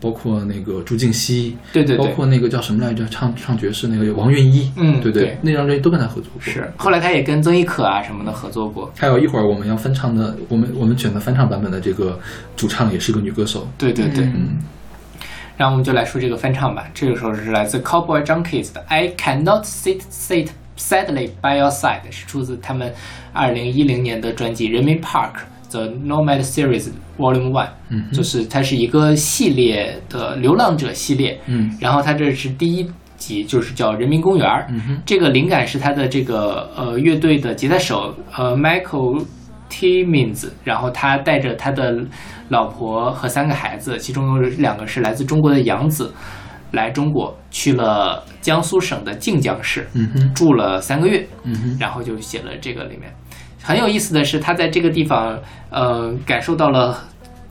[0.00, 6.42] 包括那个朱婧汐，对对对包括那个叫什么来着，唱唱爵士那个王韵一，嗯对对那张专辑都跟他合作过。
[6.42, 8.92] 是，后来他也跟曾轶可啊什么的合作过。
[8.96, 12.18] 还有一会儿我们要翻唱的，我们我们选的翻唱版本的这个
[12.56, 13.66] 主唱也是个女歌手。
[13.78, 14.58] 对对对，嗯，
[15.56, 16.86] 然后我们就来说这个翻唱吧。
[16.92, 20.48] 这个时候是来自 Cowboy Junkies 的《I Cannot Sit Sit
[20.78, 22.92] Sadly by Your Side》，是出自他们
[23.32, 25.32] 二零一零年的专辑《人民 Park》
[25.70, 26.88] The Nomad Series
[27.18, 31.40] Volume One，嗯就是它是一个系列的流浪者系列。
[31.46, 34.46] 嗯然后它这是第一集，就是叫《人民公园》。
[34.68, 39.24] 嗯哼这个灵感是他的这个呃乐队的吉他手呃 Michael
[39.70, 42.04] Timmins，然后他带着他的
[42.48, 46.12] 老婆和三个孩子，其中有两个是来自中国的养子，
[46.72, 53.12] 来中国去了江苏省的靖江市，嗯哼住了三个月，嗯哼然后就写了这个里面。
[53.66, 55.36] 很有意思的是，他在这个地方，
[55.70, 56.96] 呃，感受到了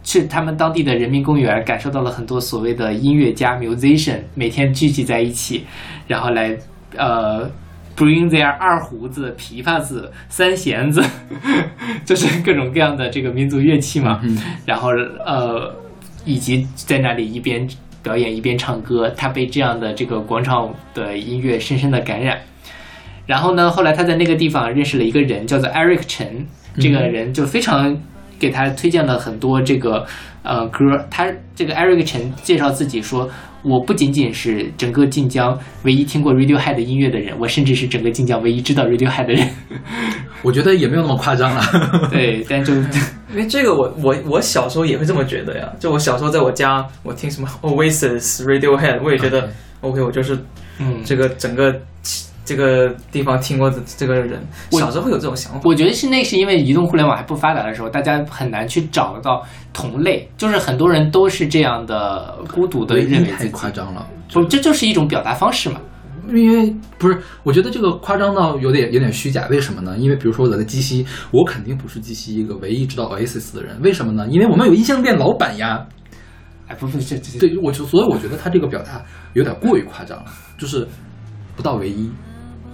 [0.02, 5.66] 去他们当地的人民公园，感受到了很多所谓的音乐家 musician 每天聚集在一起，
[6.08, 6.58] 然后来
[6.96, 7.52] 呃
[7.98, 11.04] bring their 二胡子、琵琶子、三弦子，
[12.06, 14.22] 就是各种各样的这个民族乐器嘛。
[14.24, 14.92] 嗯然后
[15.26, 15.76] 呃，
[16.24, 17.68] 以及在那里一边
[18.02, 22.40] 表演一边唱歌，他被这样的这个广场的音乐深深的感染。
[23.26, 26.46] 然后呢，后来他在那个地方认识了一个人，叫做 Eric 陈，
[26.80, 27.98] 这个人就非常
[28.40, 30.06] 给他推荐了很多这个
[30.44, 30.86] 呃歌。
[31.10, 33.30] 他这个 Eric 陈介绍自己说，
[33.64, 39.50] 我不仅仅是整个晋江唯一听过 Radiohead 音乐的人，我甚至是整个晋江唯一知道 Radiohead 的人。
[40.44, 41.64] 我觉得也没有那么夸张了。
[42.12, 42.74] 对，但就
[43.34, 45.68] 因为这个我我我小时候也会这么觉得呀。
[45.80, 49.50] 就我小时候在我家，我听什么 Oasis、Radiohead，我也觉得
[49.82, 50.38] OK，我就是
[50.78, 51.76] 嗯，这个整个
[52.46, 54.42] 这个地方听过的这个人。
[54.72, 55.62] 小时候会有这种想法。
[55.66, 59.44] 我觉得是那是因为移动互联网还不发达的时候，大家很难去找到
[59.74, 65.82] 同类，就是很多人都是这样的孤独的认为自己，夸张了，不，这就是一种表达方式嘛。
[66.28, 69.46] 因为不是，我觉得这个夸张到有点有点虚假。
[69.52, 69.96] 为什么呢？
[69.98, 73.80] 因为比如说我在鸡西，我肯定不是鸡西一个唯一知道 Oasis 的人。
[73.84, 74.28] 为什么呢？
[74.32, 75.86] 因为我们有音像店老板呀。
[76.68, 79.00] 哎，不不，这这对，我就所以我觉得他这个表达
[79.34, 80.26] 有点过于夸张了，
[80.58, 80.88] 就是
[81.56, 82.10] 不到唯一。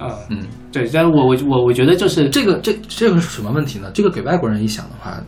[0.01, 0.37] 嗯嗯，
[0.71, 3.91] 对，但是我我我我觉得就是这个这这个是什么问题呢？
[3.93, 5.21] 这个给外国人一想的话，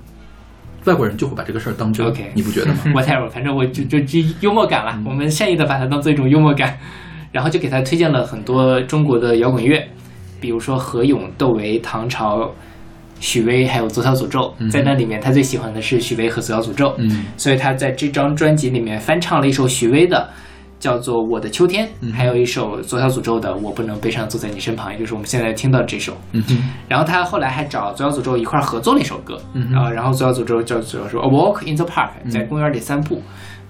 [0.85, 2.77] 外国人就会把这个事儿当真 OK 你不觉得吗？
[2.93, 6.77] whatever，反正我就就就幽默感了，我们善意的把它当做一种幽默感，
[7.31, 9.81] 然后就给他推荐了很多中国的摇滚乐，
[10.41, 12.51] 比如说何勇、窦唯、唐朝、
[13.19, 14.53] 许巍，还有左小诅咒。
[14.69, 20.29] 在那里面，他最喜欢的是许巍和左小诅咒，嗯所以他在这张专辑里面翻唱了一首许巍的。
[20.83, 26.17] 叫做《我的秋天》，还有一首左小诅咒的《我不能悲伤坐在你身旁》，也就是我们现在听到这首。
[26.33, 26.57] 嗯哼，
[26.89, 33.23] 然后他后来还找左小诅咒一块儿合作了一首歌，嗯哼啊，然后左小诅咒叫左小说《A Walk in the Park》，在公园里散步，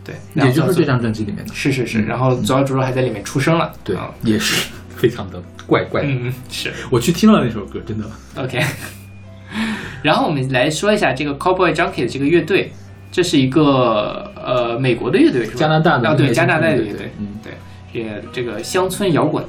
[0.03, 6.07] 对，也就是这张专辑里面的，是是是，然后左小诅咒还在里面出生了，对啊，也是 非常的怪怪的。
[6.07, 8.06] 嗯嗯是我去听了那首歌，真的。
[8.38, 8.60] OK。
[10.02, 12.73] 然后我们来说一下这个 Cowboy Junkie 这个乐队，
[13.14, 15.57] 这是一个呃美国的乐队是吧？
[15.57, 17.27] 加拿大的啊，对加拿大的乐队，嗯。
[17.44, 19.45] 对，也这个乡村摇滚，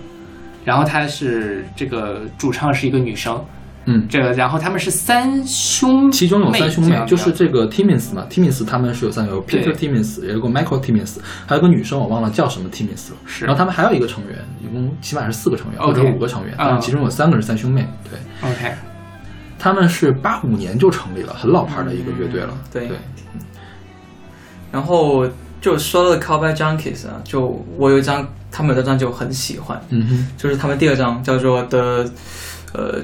[0.66, 3.43] 然后他是这个主唱是一个女生，
[3.86, 11.16] 嗯，这个然后他们是三兄妹，其中有三兄妹，就是这个 Timmins 嘛，Timmins 他们是有三个，有 Peter Timmins，有个 Michael Timmins，
[11.47, 13.16] 还有个女生我忘了叫什么 Timmins 了。
[13.24, 13.47] 是。
[13.47, 17.89] 然后他们还有一个成员，一共起码是四个成员或者五个成员，但其中有三个是三兄妹。
[18.11, 18.74] 对，OK，
[19.59, 22.55] 他们是八五年就成立了，很老牌的一个乐队了。
[22.70, 22.89] 对。
[22.89, 22.99] 对，
[24.75, 25.25] 然后
[25.61, 32.05] 就说到 Cowboy Junkies 啊，就我有一张他们的专辑我很喜欢，嗯哼，就是他们第二张叫做 The
[32.73, 33.01] 呃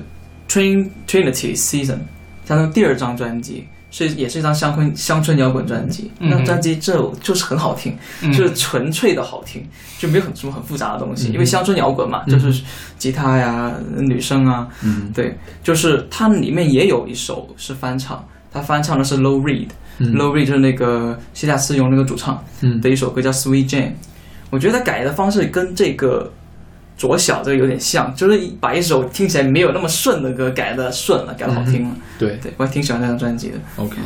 [0.49, 2.01] Trin Trinity Season，
[2.45, 6.11] 相当于第二张专辑是也是一张乡村乡村摇滚专辑。
[6.19, 8.33] 嗯那专辑这就是很好听，嗯。
[8.33, 9.65] 就是纯粹的好听，
[9.99, 11.31] 就没有很什么很复杂的东西。
[11.31, 12.63] 嗯因为乡村摇滚嘛，就是
[12.99, 19.69] 吉他呀、女声啊，嗯对，就是它里面也有一首是翻唱，他翻唱的是 Low Reed，Low、
[20.01, 23.93] 嗯 Reed 就是那个西夏斯用那个主唱嗯的一首歌叫 Sweet Jane。
[24.51, 26.33] 我觉得他改的方式跟这个
[26.97, 31.95] 左小这个有点像，就是把一首听起来没有那么顺的歌改的顺了，改的好听了。
[32.19, 33.59] 对对我还挺喜欢这张专辑的。
[33.77, 33.97] OK，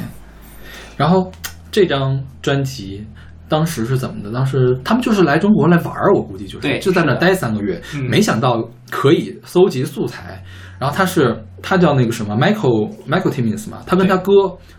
[0.96, 1.32] 然后
[1.72, 3.06] 这张专辑
[3.48, 4.30] 当时是怎么的？
[4.30, 10.42] 当时他们就是来中国来玩儿，我估计就是对就在那儿待三个月，嗯没想到可以搜集素材。
[10.78, 14.32] 然后他是他叫那个什么 Michael Michael Timmins 嘛，他跟他哥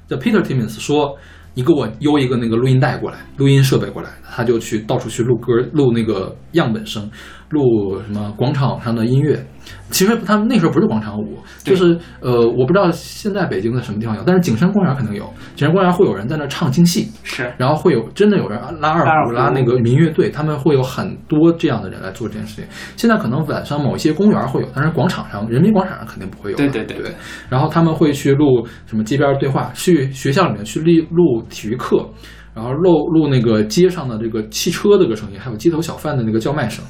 [0.08, 1.18] 叫 Peter Timmins 说。
[1.58, 7.10] 你给我邮一个那个录音带过来，录音设备过来，他就去到处去录歌，录那个样本声，
[7.50, 9.46] 录什么广场上的音乐。
[9.90, 15.24] 其实他们那时候不是广场舞，就是呃，我不知道现在北京的什么地方有，但是景山公园肯定有。
[15.56, 22.66] 景山公园会有人在那唱京戏，是然后会有真的有人拉二胡、拉那个民乐队，他们会有很多这样的人来做这件事情。
[22.96, 26.64] 现在可能晚上某一些公园会有，但是广场上、人民广场上肯定不会有了。
[26.64, 27.12] 对对对对
[27.50, 32.08] 然后他们会去录什么街边对话，去学校里面去录录体育课。
[32.56, 36.84] 然后录录那个街上的这个汽车的这个声音，还有街头小贩的那个叫卖声。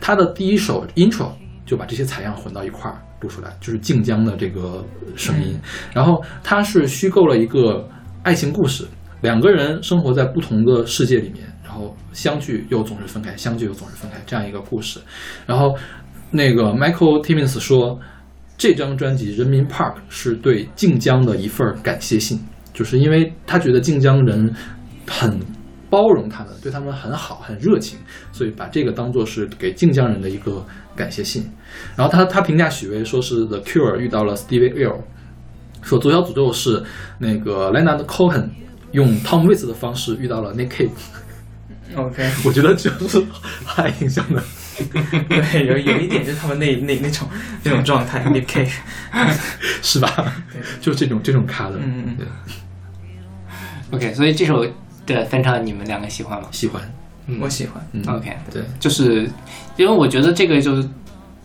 [0.00, 1.28] 他的第一首 intro
[1.66, 4.82] 就把这些采样混到一块儿录出来，就是晋江的这个
[5.14, 5.54] 声音。
[5.92, 7.86] 然后他是虚构了一个
[8.22, 8.86] 爱情故事，
[9.20, 14.98] 两个人生活在不同的世界里面，然后相聚又总是分开，相聚又总是分开这样一个故事。
[15.46, 15.76] 然后
[16.30, 18.00] 那个 Michael Timmins 说，
[18.56, 22.40] 这张专辑《人民 Park》是对晋江的一份儿感谢信，
[22.72, 24.52] 就是因为他觉得晋江人
[25.06, 25.40] 很
[25.88, 27.98] 包容他们，对他们很好，很热情，
[28.32, 30.64] 所以把这个当做是给晋江人的一个
[30.94, 31.50] 感谢信。
[31.96, 35.02] 然后他他评价许巍说是 The Cure 遇到了 Stevie Earle，
[35.82, 36.82] 说左小诅咒是
[37.18, 38.48] 那个 Leonard Cohen
[38.92, 40.90] 用 Tom Waits 的方式遇到了 Nick Cave。
[41.96, 43.20] OK， 我觉得就是
[43.64, 44.42] 还挺像的。
[45.28, 47.28] 对，有有一点就是他们那那那种
[47.64, 48.72] 那种状态，Nick Cave，
[49.82, 50.32] 是吧？
[50.80, 52.26] 就这种这种咖的，嗯嗯对
[53.90, 54.64] ，OK，所以这首
[55.14, 56.48] 的翻唱你们两个喜欢吗？
[56.50, 56.82] 喜欢，
[57.26, 57.84] 嗯我喜欢。
[57.92, 59.28] 嗯 OK，对，就是
[59.76, 60.88] 因为我觉得这个就是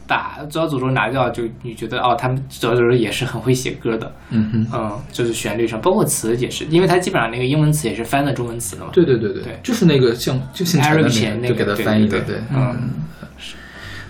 [0.07, 8.91] 把左小诅咒拿掉，就你觉得哦，他们左小诅咒也是很会写歌的，嗯哼，嗯，就是旋律上，包括词也是，因为他基本上那个英文词也是翻的中文词的嘛。
[8.93, 12.89] 对对对对对就是那个像就姓陈的 Eric 那钱那个就给他对翻译的，对对，嗯，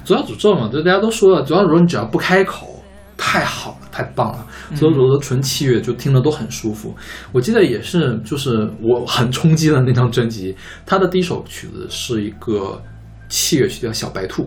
[0.03, 2.74] 左小诅咒嘛，就大家都说了，左小诅咒你只要不开口，
[3.17, 4.47] 太好了，太棒了。
[4.75, 6.95] 所有的纯器乐就听着都很舒服。
[7.31, 10.55] 我记得也是，就是我很冲击的那张专辑，
[10.85, 12.81] 它的第一首曲子是一个
[13.29, 14.43] 器乐曲叫《小白兔》，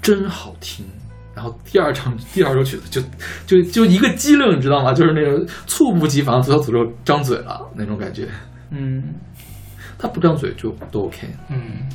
[0.00, 0.86] 真好听。
[1.34, 3.00] 然后第二张第二首曲子就
[3.46, 4.92] 就就一个机灵，你知道吗？
[4.92, 8.28] 就是那种猝不及防，左小诅咒张嘴了那种感觉。
[8.70, 9.02] 嗯，
[9.98, 11.26] 他不张嘴就都 OK。
[11.48, 11.88] 嗯，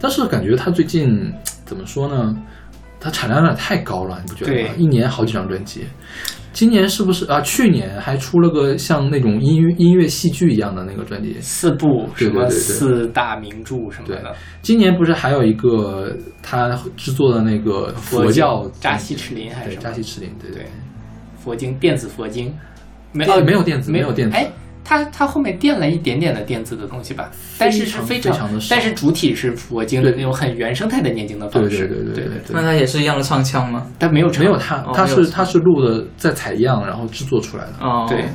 [0.00, 1.30] 但是感觉他最近
[1.66, 2.34] 怎么说呢？
[2.98, 4.74] 他产量有点太高了，你不觉得吗？
[4.76, 5.84] 一年好几张专辑。
[6.52, 7.38] 今年是不是啊？
[7.42, 11.36] 去年还出了个像那种音乐音乐戏剧一样的那个专辑。
[11.38, 20.64] 四部什么四大名著什么的，今年不是还有一个他制作的那个佛教扎西赤林还是什么扎西赤林，对对
[21.36, 22.50] 佛经电子佛经，
[23.12, 24.50] 没没有电子没没有电子哎，
[24.88, 33.84] 它它后面垫了一点点的电子的东西吧，但是是非非常的但是主体是佛经的对那种很原生态的念经的方对式，对对对对对那它也是一样的唱腔吗？
[33.98, 37.72] 但没有唱没有他哦，他没有是它是录的在采样，然后制作出来的。
[37.80, 38.26] 哦，对，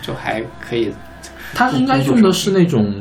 [0.00, 0.92] 就还可以。
[1.52, 2.94] 它应该用的是那种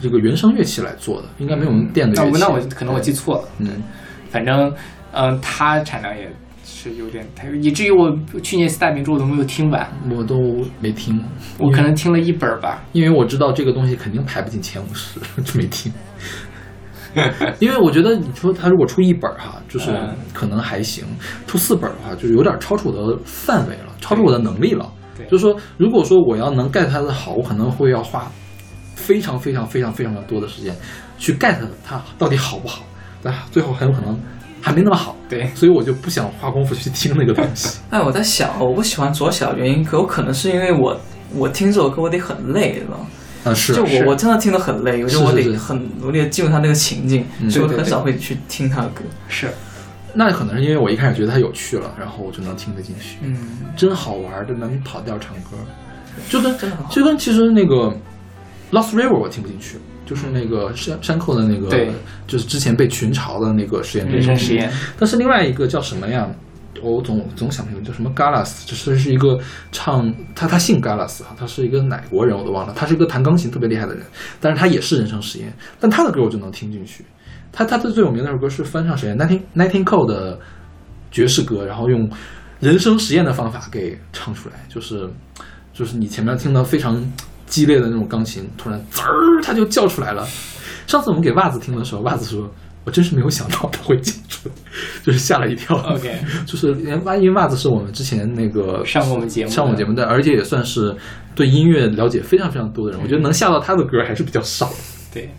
[0.00, 2.38] 这个原声乐器来做的，应该没有用电的乐器。
[2.38, 3.82] 那我那我可能我记错了，嗯，
[4.30, 4.72] 反正
[5.10, 6.30] 嗯，它产量也
[6.90, 10.36] 是有点太，以至于我去年四大名著我都没有听完，我都
[10.80, 11.18] 没听，
[11.58, 12.84] 我可能听了一本儿吧。
[12.92, 15.90] 因为我知道这个东西肯定排不进前五十， 就没听。
[17.60, 21.04] 因为我觉得你说他如果出一本儿哈，就是嗯可能还行；
[21.46, 24.92] 出四本儿的话，就有点超出我的范围了，超出我的能力了。
[25.16, 28.30] 对就是说，如果说我要能 get 他的好，我可能会要花
[28.96, 30.74] 非常非常非常非常的多的时间
[31.16, 32.82] 去 get 他到底好不好，
[33.22, 34.20] 但最后很有可能
[34.64, 35.14] 还没那么好。
[35.28, 37.78] 对，所以我就不想花功夫去听那个东西。
[37.90, 40.98] 哎，我在想，我不喜欢左小原因，可有可能是因为我
[41.34, 42.96] 我听这首歌我得很累了。
[43.44, 47.50] 啊，是就我我真的听得很累，我觉得我得很努力的进入他那个情境，嗯。
[47.50, 49.02] 所以我很少会去听他的歌。
[49.28, 49.50] 是，
[50.14, 53.18] 那可能是因为我一开始觉得他有趣了，然后我就能听得进去。
[53.20, 53.36] 嗯，
[53.76, 55.58] 真好玩的，能跑调唱歌，
[56.30, 57.94] 就跟真的很好就跟其实那个
[58.72, 61.90] Lost River 我听不进去，就是那个山山口的那个，对，
[62.26, 66.28] 就是之前被群嘲的那个实验人生实验，但是另外一个叫什么呀？
[66.82, 69.38] 我总总想不起来叫什么 Galas，就是是一个
[69.72, 74.04] 唱他他姓 Galas 哈，他是一个哪国人我都忘了，他是一个弹钢琴特别厉害的人，
[74.38, 75.50] 但是他也是人生实验，
[75.80, 77.02] 但他的歌我就能听进去。
[77.50, 80.38] 他他的最有名的那首歌是翻唱谁？Nineteen Nineteen Cole 的
[81.10, 82.10] 爵士歌，然后用
[82.60, 85.08] 人生实验的方法给唱出来，就是
[85.72, 87.02] 就是你前面听到非常
[87.46, 90.26] 激烈的那种钢琴，突然滋儿它就叫出来了。
[90.86, 92.50] 上次我们给袜子听的时候，袜子说
[92.84, 94.54] ：“我真是没有想到他会叫出来，
[95.02, 95.76] 就是吓了一跳。
[95.76, 96.14] OK
[96.46, 100.94] 就是连袜，因为袜子是我们之前那个上过我们节目上我们节目的，而且也算是
[101.34, 103.00] 对音乐了解非常非常多的人。
[103.02, 104.76] 我觉得能吓到他的歌还是比较少的。
[105.12, 105.30] 对。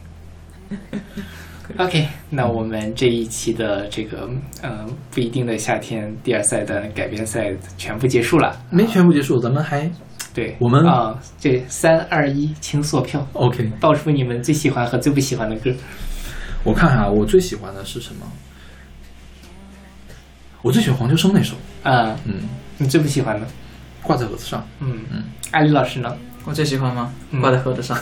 [1.77, 4.29] OK，那我们这一期的这个
[4.61, 8.55] 呃不一定的夏天第二赛的改编赛全部结束了。
[8.69, 9.89] 没全部结束，咱们还
[10.35, 13.71] 对，我们啊，这三二一，请锁票，OK。
[13.79, 15.71] 报出你们最喜欢和最不喜欢的歌。
[16.65, 18.25] 我看看啊，我最喜欢的是什么？
[20.61, 22.33] 我最喜欢黄秋生那首，啊，嗯，
[22.77, 23.47] 你最不喜欢的？
[24.01, 24.61] 挂在盒子上。
[24.81, 26.13] 嗯嗯，艾丽老师呢？
[26.43, 27.13] 我最喜欢吗？
[27.31, 27.97] 嗯挂在盒子上。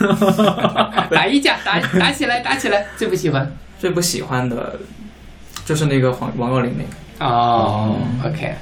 [1.12, 2.86] 打一架，打打起来，打起来！
[2.98, 4.80] 最不喜欢最不喜欢的，
[5.66, 6.90] 就是那个黄王若琳那个。
[7.32, 7.96] 哦
[8.26, 8.56] ，OK，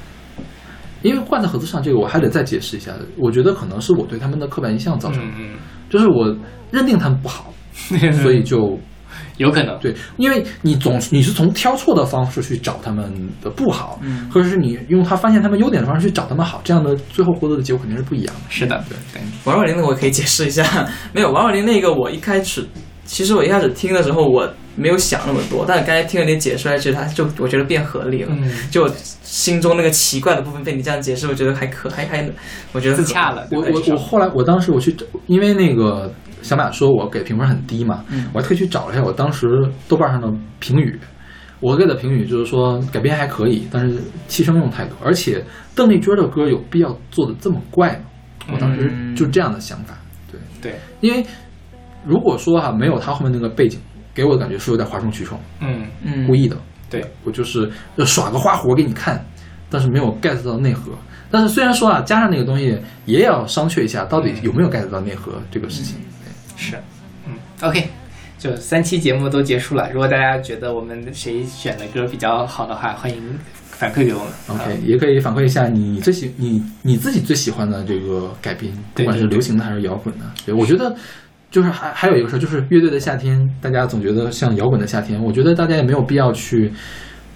[1.01, 2.91] 因为换在盒子上这个，我还得再解释一下。
[3.17, 5.55] 我觉得可能是我对他们的刻板印象造成的，嗯
[5.89, 6.35] 就是我
[6.71, 7.53] 认定他们不好，
[7.91, 8.79] 嗯， 所以就
[9.37, 13.11] 有可能，对，因为你总你是从挑错的方式去找他们
[13.41, 14.29] 的不好，嗯。
[14.31, 18.41] 或者是你用他发现他们优点的方式去找他们好，这样的最后获得的结果肯定是不一样的。
[18.49, 22.65] 是的，对对，王若琳的我可以解释一下，没有王若琳那个我一开始，
[23.05, 28.29] 其实我一开始听的时候我没有想那么多，但是刚才听了你解释出来，其实它就我觉得变合理了。
[28.31, 28.87] 嗯，就
[29.23, 32.27] 心中那个奇怪的部分被你这样解释，我觉得还可还还，
[32.71, 33.47] 我觉得自洽了。
[33.51, 36.11] 我我我后来我当时我去找，因为那个
[36.41, 39.47] 小马说我给评分很低嘛，嗯我还特意去找了一下我当时
[39.87, 40.99] 豆瓣上的评语，
[41.59, 45.43] 我给的评语就是说改编还可以，但是气声用太多，而且
[45.75, 48.05] 邓丽君的歌有必要做的这么怪吗？
[48.51, 49.95] 我当时嗯就这样的想法，
[50.31, 51.23] 对，对，因为
[52.03, 53.79] 如果说哈、没有他后面那个背景，
[54.13, 56.57] 给我的感觉是有点哗众取宠，嗯，嗯故意的，
[56.89, 59.25] 对我就是就耍个花活给你看，
[59.69, 60.91] 但是没有 get 到内核。
[61.29, 65.95] 但是虽然说啊，加上那个东西，也要商榷一下，到底有没有 get 到内核这个事情。
[66.57, 66.75] 是，
[67.25, 67.87] 嗯，OK，
[68.37, 69.89] 就三期节目都结束了。
[69.93, 73.39] 如果大家觉得我们谁选的歌比较好的话，欢迎
[73.69, 74.27] 反馈给我们。
[74.49, 80.25] OK，啊也可以反馈一下你最喜你你自己最喜欢的这个改编，不管是流行的还是摇滚的。
[80.45, 80.93] 对，我觉得
[81.51, 86.71] 就是还还有一个事儿，就是乐队的夏天，大家总觉得像摇滚的夏天，我觉得大家也没有必要去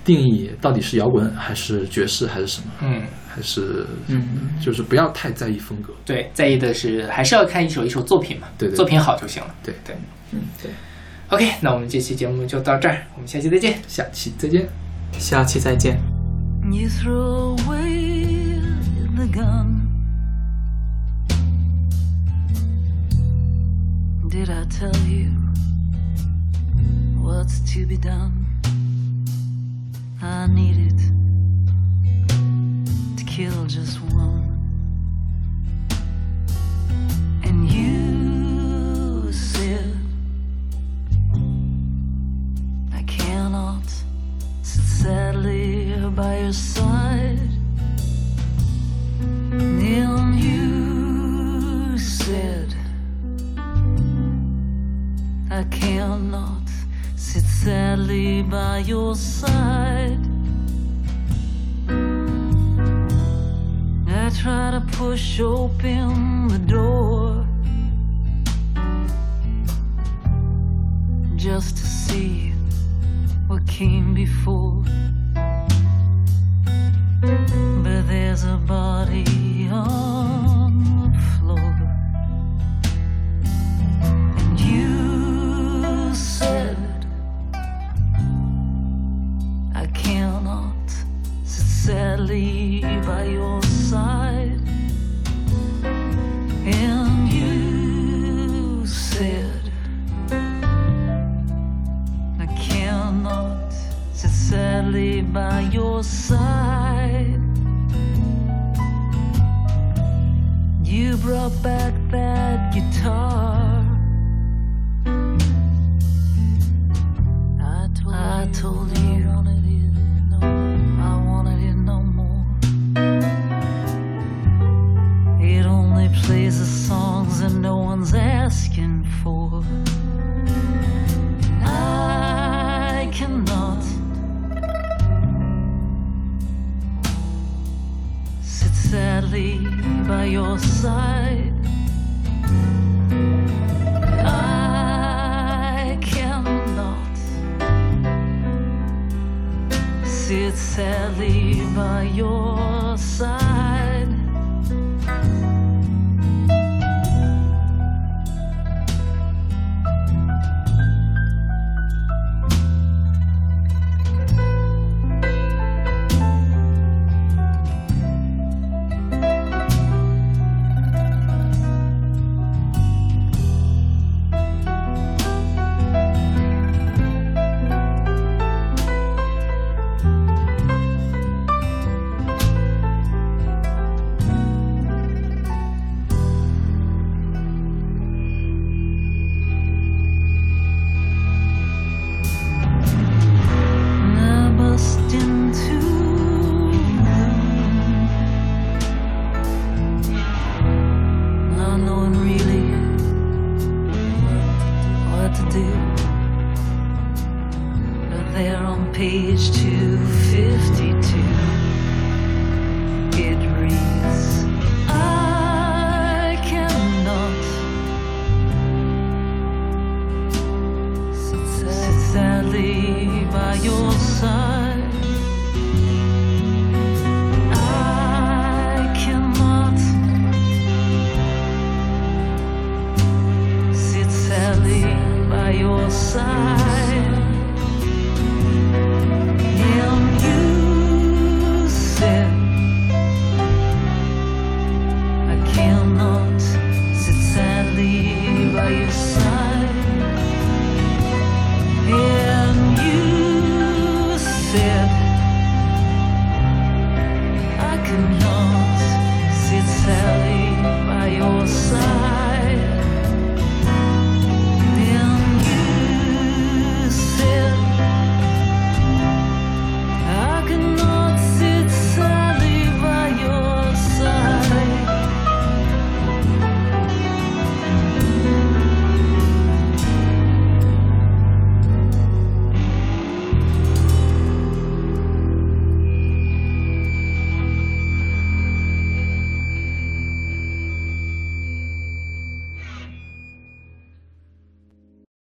[0.03, 5.93] 定义到底是摇滚还是爵士还是什么，嗯，还是嗯，就是不要太在意风格。
[6.05, 9.53] 对，在意的是还是要看一首一首作品嘛，对对作品好就行了。
[9.61, 9.95] 对对，
[10.31, 10.71] 嗯对
[11.29, 13.77] ，OK，那我们这期节目就到这儿，我们下期再见。
[13.87, 14.65] 下期再见。
[15.17, 15.97] 下期再见。
[16.71, 18.59] You throw away
[19.15, 19.84] the gun.
[24.35, 25.29] Did I tell you
[27.23, 28.45] what's to be done?
[30.21, 30.99] I need it
[33.17, 34.43] to kill just one.
[37.45, 39.95] And you said,
[42.93, 43.87] I cannot
[44.63, 47.39] sit sadly by your side.
[49.49, 52.64] Then you said,
[55.57, 56.67] I cannot
[57.15, 60.19] sit sadly by your side.
[64.09, 67.47] I try to push open the door
[71.37, 72.51] just to see
[73.47, 74.83] what came before.
[77.21, 80.14] But there's a body on
[111.49, 112.24] back then.